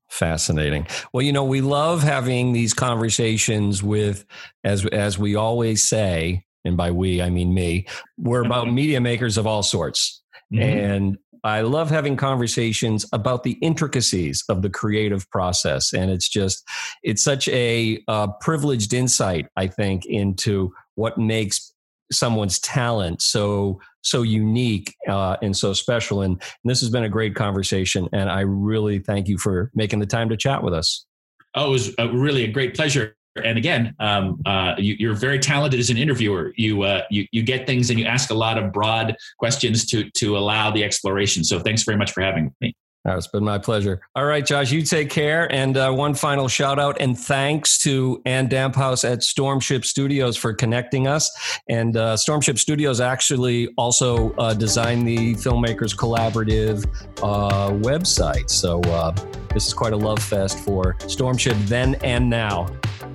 Fascinating. 0.09 0.87
Well, 1.13 1.23
you 1.23 1.33
know, 1.33 1.45
we 1.45 1.61
love 1.61 2.03
having 2.03 2.53
these 2.53 2.73
conversations 2.73 3.83
with, 3.83 4.25
as 4.65 4.87
as 4.87 5.19
we 5.19 5.35
always 5.35 5.87
say, 5.87 6.45
and 6.65 6.77
by 6.77 6.91
we 6.91 7.21
I 7.21 7.31
mean 7.31 7.53
me, 7.53 7.87
we're 8.17 8.45
about 8.45 8.73
media 8.73 9.01
makers 9.01 9.37
of 9.37 9.47
all 9.47 9.63
sorts. 9.63 10.23
Mm-hmm. 10.53 10.63
And 10.63 11.19
I 11.45 11.61
love 11.61 11.91
having 11.91 12.17
conversations 12.17 13.07
about 13.13 13.45
the 13.45 13.53
intricacies 13.63 14.43
of 14.49 14.63
the 14.63 14.71
creative 14.71 15.31
process. 15.31 15.93
And 15.93 16.11
it's 16.11 16.29
just, 16.29 16.65
it's 17.05 17.23
such 17.23 17.47
a 17.49 18.03
uh, 18.09 18.29
privileged 18.41 18.93
insight, 18.93 19.47
I 19.57 19.69
think, 19.69 20.07
into 20.07 20.73
what 20.97 21.19
makes 21.19 21.73
someone's 22.13 22.59
talent 22.61 23.21
so 23.21 23.81
so 24.03 24.23
unique 24.23 24.95
uh, 25.09 25.37
and 25.43 25.57
so 25.57 25.73
special 25.73 26.23
and, 26.23 26.35
and, 26.35 26.71
this 26.71 26.81
has 26.81 26.91
been 26.91 27.05
a 27.05 27.09
great 27.09 27.35
conversation 27.35 28.09
and 28.13 28.31
i 28.31 28.41
really 28.41 28.99
thank 28.99 29.29
you 29.29 29.39
for 29.39 29.71
making 29.75 29.99
the 29.99 30.07
time 30.07 30.29
to 30.29 30.37
chat 30.37 30.63
with 30.63 30.75
us 30.75 31.07
oh 31.55 31.69
it 31.69 31.71
was 31.71 31.95
a, 31.99 32.09
really 32.09 32.45
a 32.45 32.49
great 32.49 32.75
pleasure 32.75 33.17
and 33.45 33.59
again, 33.59 33.95
um, 33.99 34.41
uh, 34.47 34.75
you, 34.79 35.11
are 35.11 35.15
very 35.15 35.39
talented 35.39 35.79
as 35.79 35.91
an 35.91 35.99
interviewer. 35.99 36.53
You, 36.57 36.83
uh, 36.83 37.03
you 37.11 37.27
you 37.33 37.43
get 37.43 37.67
things 37.67 37.91
and 37.91 37.99
you 37.99 38.07
ask 38.07 38.31
a 38.31 38.35
lot 38.35 38.57
of 38.57 38.73
broad 38.73 39.17
questions 39.39 39.85
to 39.87 40.11
to 40.13 40.39
allow 40.39 40.71
the 40.71 40.85
exploration. 40.85 41.45
So 41.45 41.61
thanks 41.61 41.83
very 41.83 41.99
much 41.99 42.13
for 42.13 42.23
having 42.23 42.55
me. 42.61 42.75
Oh, 43.09 43.17
it's 43.17 43.29
been 43.29 43.45
my 43.45 43.59
pleasure. 43.59 44.01
All 44.17 44.25
right, 44.25 44.45
Josh, 44.45 44.73
you 44.73 44.83
take 44.83 45.11
care. 45.11 45.51
And 45.53 45.77
uh, 45.77 45.93
one 45.93 46.15
final 46.15 46.49
shout 46.49 46.81
out 46.81 46.97
and 47.01 47.17
thanks 47.17 47.79
to 47.79 48.21
Ann 48.27 48.49
Damphouse 48.49 49.09
at 49.09 49.21
Stormship 49.21 49.85
Studios 49.85 50.37
for 50.37 50.53
connecting 50.53 51.07
us. 51.07 51.31
And 51.69 51.97
uh, 51.97 52.17
Stormship 52.17 52.59
Studios 52.59 53.01
actually 53.01 53.69
also 53.79 54.33
uh, 54.35 54.55
designed 54.55 55.07
the 55.07 55.35
Filmmakers 55.35 55.95
Collaborative 55.95 56.85
uh, 57.23 57.71
website. 57.71 58.51
So 58.51 58.81
uh, 58.81 59.13
this 59.55 59.69
is 59.69 59.73
quite 59.73 59.93
a 59.93 59.97
love 59.97 60.19
fest 60.19 60.59
for 60.59 60.95
Stormship 61.03 61.57
then 61.69 61.95
and 62.03 62.29
now. 62.29 62.67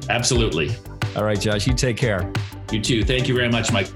Absolutely. 0.07 0.73
All 1.17 1.25
right, 1.25 1.39
Josh, 1.39 1.67
you 1.67 1.73
take 1.73 1.97
care. 1.97 2.31
You 2.71 2.79
too. 2.79 3.03
Thank 3.03 3.27
you 3.27 3.35
very 3.35 3.49
much, 3.49 3.73
Mike. 3.73 3.89